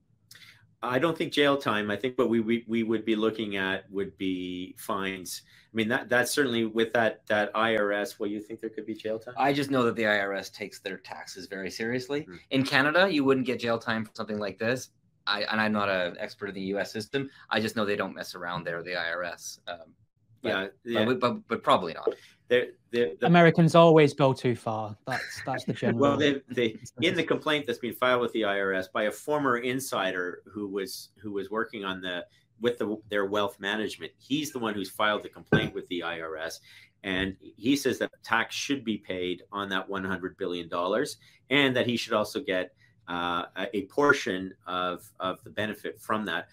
i 0.83 0.99
don't 0.99 1.16
think 1.16 1.33
jail 1.33 1.57
time 1.57 1.91
i 1.91 1.97
think 1.97 2.18
what 2.18 2.28
we, 2.28 2.41
we, 2.41 2.64
we 2.68 2.83
would 2.83 3.05
be 3.07 3.16
looking 3.16 3.57
at 3.57 3.91
would 3.91 4.16
be 4.18 4.74
fines 4.78 5.43
i 5.72 5.74
mean 5.74 5.89
that 5.89 6.11
that's 6.11 6.31
certainly 6.33 6.66
with 6.66 6.93
that 6.93 7.26
that 7.26 7.53
irs 7.55 8.20
what 8.20 8.28
you 8.28 8.43
think 8.43 8.61
there 8.61 8.70
could 8.70 8.85
be 8.85 8.95
jail 8.95 9.18
time 9.18 9.35
i 9.39 9.51
just 9.51 9.70
know 9.70 9.83
that 9.83 9.97
the 9.97 10.03
irs 10.03 10.53
takes 10.53 10.81
their 10.81 10.99
taxes 10.99 11.47
very 11.47 11.70
seriously 11.70 12.20
mm-hmm. 12.22 12.37
in 12.51 12.62
canada 12.62 13.09
you 13.11 13.24
wouldn't 13.24 13.47
get 13.47 13.59
jail 13.59 13.78
time 13.78 14.05
for 14.05 14.12
something 14.14 14.39
like 14.39 14.59
this 14.59 14.91
I, 15.26 15.43
and 15.43 15.61
I'm 15.61 15.72
not 15.72 15.89
an 15.89 16.16
expert 16.18 16.49
in 16.49 16.55
the 16.55 16.62
U.S. 16.62 16.91
system. 16.91 17.28
I 17.51 17.61
just 17.61 17.76
know 17.76 17.85
they 17.85 17.95
don't 17.95 18.14
mess 18.14 18.35
around 18.35 18.64
there, 18.64 18.83
the 18.83 18.93
IRS. 18.93 19.61
Um, 19.68 19.95
but, 20.43 20.49
yeah, 20.49 20.66
yeah. 20.84 21.05
But, 21.05 21.20
but, 21.20 21.49
but 21.49 21.62
probably 21.62 21.95
not. 21.95 22.14
They're, 22.49 22.66
they're, 22.91 23.12
the, 23.20 23.26
Americans 23.26 23.74
always 23.74 24.12
go 24.12 24.32
too 24.32 24.57
far. 24.57 24.97
That's 25.07 25.43
that's 25.47 25.64
the 25.64 25.72
general. 25.72 26.01
well, 26.01 26.16
they, 26.16 26.43
they, 26.49 26.78
in 27.01 27.14
the 27.14 27.22
complaint 27.22 27.66
that's 27.66 27.78
been 27.78 27.95
filed 27.95 28.20
with 28.20 28.32
the 28.32 28.43
IRS 28.43 28.91
by 28.93 29.05
a 29.05 29.11
former 29.11 29.59
insider 29.59 30.43
who 30.47 30.66
was 30.66 31.11
who 31.22 31.30
was 31.32 31.49
working 31.51 31.84
on 31.84 32.01
the 32.01 32.26
with 32.61 32.78
the, 32.78 32.97
their 33.09 33.24
wealth 33.24 33.59
management, 33.61 34.12
he's 34.18 34.51
the 34.51 34.59
one 34.59 34.74
who's 34.74 34.91
filed 34.91 35.22
the 35.22 35.28
complaint 35.28 35.74
with 35.74 35.86
the 35.88 36.01
IRS, 36.01 36.59
and 37.05 37.36
he 37.41 37.76
says 37.76 37.99
that 38.01 38.11
tax 38.24 38.55
should 38.55 38.84
be 38.84 38.99
paid 38.99 39.43
on 39.53 39.68
that 39.68 39.88
100 39.88 40.36
billion 40.36 40.68
dollars, 40.68 41.18
and 41.51 41.74
that 41.76 41.86
he 41.86 41.97
should 41.97 42.12
also 42.12 42.41
get 42.41 42.72
uh, 43.07 43.45
a 43.74 43.82
portion 43.86 44.53
of 44.66 45.09
of 45.20 45.43
the 45.45 45.51
benefit 45.51 46.01
from 46.01 46.24
that 46.24 46.49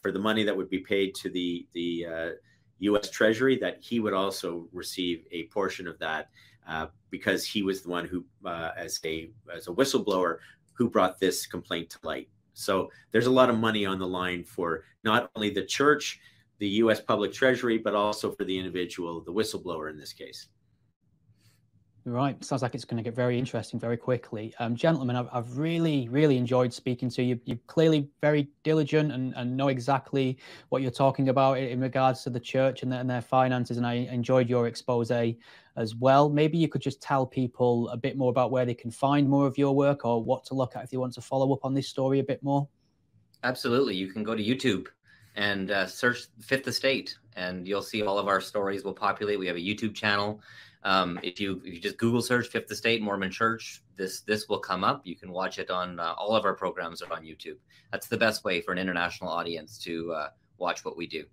for 0.00 0.12
the 0.12 0.18
money 0.18 0.44
that 0.44 0.56
would 0.56 0.70
be 0.70 0.78
paid 0.78 1.14
to 1.14 1.28
the 1.28 1.66
the 1.74 2.06
uh, 2.06 2.30
U.S. 2.80 3.10
Treasury 3.10 3.56
that 3.58 3.78
he 3.80 4.00
would 4.00 4.14
also 4.14 4.68
receive 4.72 5.24
a 5.30 5.44
portion 5.44 5.86
of 5.86 5.98
that 5.98 6.30
uh, 6.68 6.86
because 7.10 7.44
he 7.44 7.62
was 7.62 7.82
the 7.82 7.88
one 7.88 8.06
who, 8.06 8.24
uh, 8.44 8.70
as 8.76 9.00
a 9.04 9.30
as 9.54 9.68
a 9.68 9.70
whistleblower, 9.70 10.38
who 10.72 10.88
brought 10.88 11.18
this 11.20 11.46
complaint 11.46 11.90
to 11.90 11.98
light. 12.02 12.28
So 12.54 12.90
there's 13.10 13.26
a 13.26 13.30
lot 13.30 13.50
of 13.50 13.58
money 13.58 13.84
on 13.84 13.98
the 13.98 14.06
line 14.06 14.44
for 14.44 14.84
not 15.02 15.30
only 15.34 15.50
the 15.50 15.64
church, 15.64 16.20
the 16.58 16.68
U.S. 16.68 17.00
Public 17.00 17.32
Treasury, 17.32 17.78
but 17.78 17.94
also 17.94 18.32
for 18.32 18.44
the 18.44 18.56
individual, 18.56 19.20
the 19.20 19.32
whistleblower 19.32 19.90
in 19.90 19.98
this 19.98 20.12
case. 20.12 20.48
Right. 22.06 22.42
Sounds 22.44 22.60
like 22.60 22.74
it's 22.74 22.84
going 22.84 22.98
to 22.98 23.02
get 23.02 23.16
very 23.16 23.38
interesting 23.38 23.80
very 23.80 23.96
quickly. 23.96 24.52
Um, 24.58 24.76
gentlemen, 24.76 25.16
I've, 25.16 25.28
I've, 25.32 25.56
really, 25.56 26.06
really 26.10 26.36
enjoyed 26.36 26.70
speaking 26.70 27.08
to 27.10 27.22
you. 27.22 27.40
You're 27.46 27.58
clearly 27.66 28.10
very 28.20 28.48
diligent 28.62 29.10
and, 29.10 29.32
and 29.36 29.56
know 29.56 29.68
exactly 29.68 30.36
what 30.68 30.82
you're 30.82 30.90
talking 30.90 31.30
about 31.30 31.56
in 31.56 31.80
regards 31.80 32.22
to 32.24 32.30
the 32.30 32.40
church 32.40 32.82
and, 32.82 32.92
and 32.92 33.08
their 33.08 33.22
finances. 33.22 33.78
And 33.78 33.86
I 33.86 33.94
enjoyed 33.94 34.50
your 34.50 34.66
expose 34.66 35.10
as 35.10 35.94
well. 35.94 36.28
Maybe 36.28 36.58
you 36.58 36.68
could 36.68 36.82
just 36.82 37.00
tell 37.00 37.24
people 37.24 37.88
a 37.88 37.96
bit 37.96 38.18
more 38.18 38.28
about 38.28 38.50
where 38.50 38.66
they 38.66 38.74
can 38.74 38.90
find 38.90 39.26
more 39.26 39.46
of 39.46 39.56
your 39.56 39.74
work 39.74 40.04
or 40.04 40.22
what 40.22 40.44
to 40.46 40.54
look 40.54 40.76
at 40.76 40.84
if 40.84 40.90
they 40.90 40.98
want 40.98 41.14
to 41.14 41.22
follow 41.22 41.54
up 41.54 41.64
on 41.64 41.72
this 41.72 41.88
story 41.88 42.18
a 42.18 42.24
bit 42.24 42.42
more. 42.42 42.68
Absolutely. 43.44 43.94
You 43.94 44.08
can 44.08 44.22
go 44.22 44.34
to 44.34 44.44
YouTube 44.44 44.88
and 45.36 45.70
uh, 45.70 45.86
search 45.86 46.26
Fifth 46.40 46.68
Estate, 46.68 47.16
and 47.34 47.66
you'll 47.66 47.82
see 47.82 48.02
all 48.02 48.18
of 48.18 48.28
our 48.28 48.40
stories 48.40 48.84
will 48.84 48.92
populate. 48.92 49.38
We 49.38 49.46
have 49.46 49.56
a 49.56 49.60
YouTube 49.60 49.94
channel. 49.94 50.42
Um, 50.84 51.18
if 51.22 51.40
you 51.40 51.62
if 51.64 51.74
you 51.74 51.80
just 51.80 51.96
Google 51.96 52.20
search 52.20 52.48
Fifth 52.48 52.70
Estate 52.70 53.00
Mormon 53.00 53.30
Church, 53.30 53.82
this 53.96 54.20
this 54.20 54.48
will 54.48 54.58
come 54.58 54.84
up. 54.84 55.00
You 55.04 55.16
can 55.16 55.32
watch 55.32 55.58
it 55.58 55.70
on 55.70 55.98
uh, 55.98 56.14
all 56.18 56.36
of 56.36 56.44
our 56.44 56.54
programs 56.54 57.00
are 57.00 57.12
on 57.12 57.24
YouTube. 57.24 57.56
That's 57.90 58.06
the 58.06 58.18
best 58.18 58.44
way 58.44 58.60
for 58.60 58.72
an 58.72 58.78
international 58.78 59.30
audience 59.30 59.78
to 59.84 60.12
uh, 60.12 60.28
watch 60.58 60.84
what 60.84 60.96
we 60.96 61.06
do. 61.06 61.24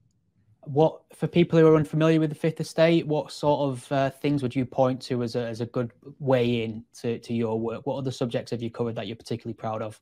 What 0.61 1.01
for 1.13 1.27
people 1.27 1.59
who 1.59 1.67
are 1.67 1.75
unfamiliar 1.75 2.19
with 2.19 2.29
the 2.29 2.35
Fifth 2.35 2.61
Estate? 2.61 3.05
What 3.05 3.31
sort 3.31 3.59
of 3.61 3.91
uh, 3.91 4.09
things 4.09 4.41
would 4.41 4.55
you 4.55 4.65
point 4.65 5.01
to 5.03 5.21
as 5.21 5.35
a 5.35 5.45
as 5.45 5.59
a 5.59 5.65
good 5.65 5.91
way 6.19 6.63
in 6.63 6.85
to 7.01 7.19
to 7.19 7.33
your 7.33 7.59
work? 7.59 7.85
What 7.85 7.97
other 7.97 8.11
subjects 8.11 8.51
have 8.51 8.61
you 8.61 8.71
covered 8.71 8.95
that 8.95 9.07
you're 9.07 9.17
particularly 9.17 9.55
proud 9.55 9.81
of? 9.81 9.99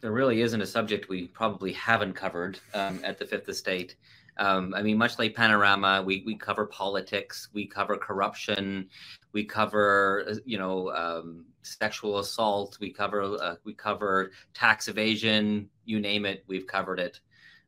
There 0.00 0.12
really 0.12 0.42
isn't 0.42 0.60
a 0.60 0.66
subject 0.66 1.08
we 1.08 1.28
probably 1.28 1.72
haven't 1.72 2.12
covered 2.12 2.60
um, 2.74 3.00
at 3.02 3.18
the 3.18 3.24
Fifth 3.24 3.48
Estate. 3.48 3.96
Um, 4.38 4.72
I 4.74 4.82
mean, 4.82 4.96
much 4.96 5.18
like 5.18 5.34
Panorama, 5.34 6.02
we, 6.04 6.22
we 6.24 6.36
cover 6.36 6.66
politics, 6.66 7.48
we 7.52 7.66
cover 7.66 7.96
corruption, 7.96 8.88
we 9.32 9.44
cover 9.44 10.24
uh, 10.28 10.34
you 10.44 10.58
know 10.58 10.90
um, 10.90 11.46
sexual 11.62 12.18
assault, 12.18 12.78
we 12.80 12.92
cover 12.92 13.22
uh, 13.22 13.56
we 13.64 13.74
cover 13.74 14.30
tax 14.54 14.88
evasion, 14.88 15.68
you 15.84 15.98
name 15.98 16.24
it, 16.24 16.44
we've 16.46 16.66
covered 16.66 17.00
it. 17.00 17.20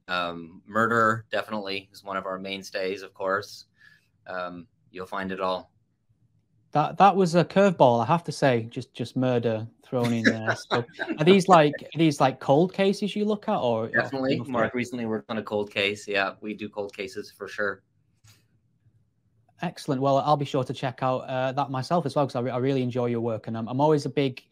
Um, 0.06 0.62
murder 0.66 1.24
definitely 1.30 1.88
is 1.92 2.04
one 2.04 2.16
of 2.16 2.26
our 2.26 2.38
mainstays, 2.38 3.02
of 3.02 3.14
course. 3.14 3.66
Um, 4.26 4.66
you'll 4.90 5.06
find 5.06 5.32
it 5.32 5.40
all. 5.40 5.70
That 6.72 6.98
that 6.98 7.16
was 7.16 7.34
a 7.34 7.44
curveball, 7.44 8.02
I 8.02 8.06
have 8.06 8.24
to 8.24 8.32
say. 8.32 8.68
Just 8.70 8.94
just 8.94 9.16
murder 9.16 9.66
thrown 9.84 10.12
in 10.12 10.22
there. 10.22 10.56
So 10.70 10.84
are 11.18 11.24
these 11.24 11.48
like 11.48 11.74
are 11.82 11.98
these 11.98 12.20
like 12.20 12.38
cold 12.38 12.72
cases 12.72 13.16
you 13.16 13.24
look 13.24 13.48
at, 13.48 13.58
or 13.58 13.88
definitely? 13.88 14.38
Or 14.38 14.44
Mark 14.44 14.74
recently 14.74 15.04
worked 15.04 15.30
on 15.30 15.38
a 15.38 15.42
cold 15.42 15.70
case. 15.72 16.06
Yeah, 16.06 16.34
we 16.40 16.54
do 16.54 16.68
cold 16.68 16.96
cases 16.96 17.32
for 17.36 17.48
sure. 17.48 17.82
Excellent. 19.62 20.00
Well, 20.00 20.18
I'll 20.18 20.36
be 20.36 20.44
sure 20.44 20.64
to 20.64 20.72
check 20.72 21.00
out 21.02 21.18
uh, 21.28 21.52
that 21.52 21.70
myself 21.70 22.06
as 22.06 22.16
well 22.16 22.24
because 22.24 22.36
I, 22.36 22.40
re- 22.40 22.50
I, 22.50 22.56
really 22.56 22.82
enjoy 22.82 23.06
your 23.06 23.20
work, 23.20 23.46
and 23.46 23.58
I'm, 23.58 23.68
I'm 23.68 23.80
always 23.80 24.06
a 24.06 24.10
big 24.10 24.42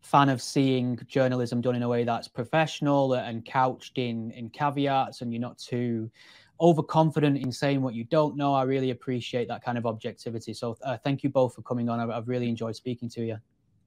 fan 0.00 0.28
of 0.28 0.42
seeing 0.42 0.98
journalism 1.06 1.60
done 1.60 1.74
in 1.74 1.82
a 1.82 1.88
way 1.88 2.04
that's 2.04 2.28
professional 2.28 3.14
and 3.14 3.44
couched 3.44 3.98
in 3.98 4.30
in 4.32 4.50
caveats, 4.50 5.22
and 5.22 5.32
you're 5.32 5.40
not 5.40 5.58
too 5.58 6.10
overconfident 6.60 7.38
in 7.38 7.52
saying 7.52 7.82
what 7.82 7.94
you 7.94 8.04
don't 8.04 8.36
know. 8.36 8.54
I 8.54 8.62
really 8.62 8.90
appreciate 8.90 9.48
that 9.48 9.62
kind 9.62 9.78
of 9.78 9.86
objectivity. 9.86 10.54
So 10.54 10.76
uh, 10.84 10.96
thank 10.98 11.22
you 11.22 11.30
both 11.30 11.54
for 11.54 11.62
coming 11.62 11.88
on. 11.88 12.00
I've, 12.00 12.10
I've, 12.10 12.28
really 12.28 12.48
enjoyed 12.48 12.76
speaking 12.76 13.08
to 13.10 13.24
you. 13.24 13.38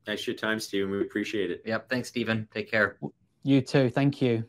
Thanks 0.05 0.23
for 0.23 0.31
your 0.31 0.37
time, 0.37 0.59
Stephen. 0.59 0.91
We 0.91 1.01
appreciate 1.01 1.51
it. 1.51 1.61
Yep. 1.65 1.89
Thanks, 1.89 2.07
Stephen. 2.07 2.47
Take 2.53 2.71
care. 2.71 2.97
You 3.43 3.61
too. 3.61 3.89
Thank 3.89 4.21
you. 4.21 4.45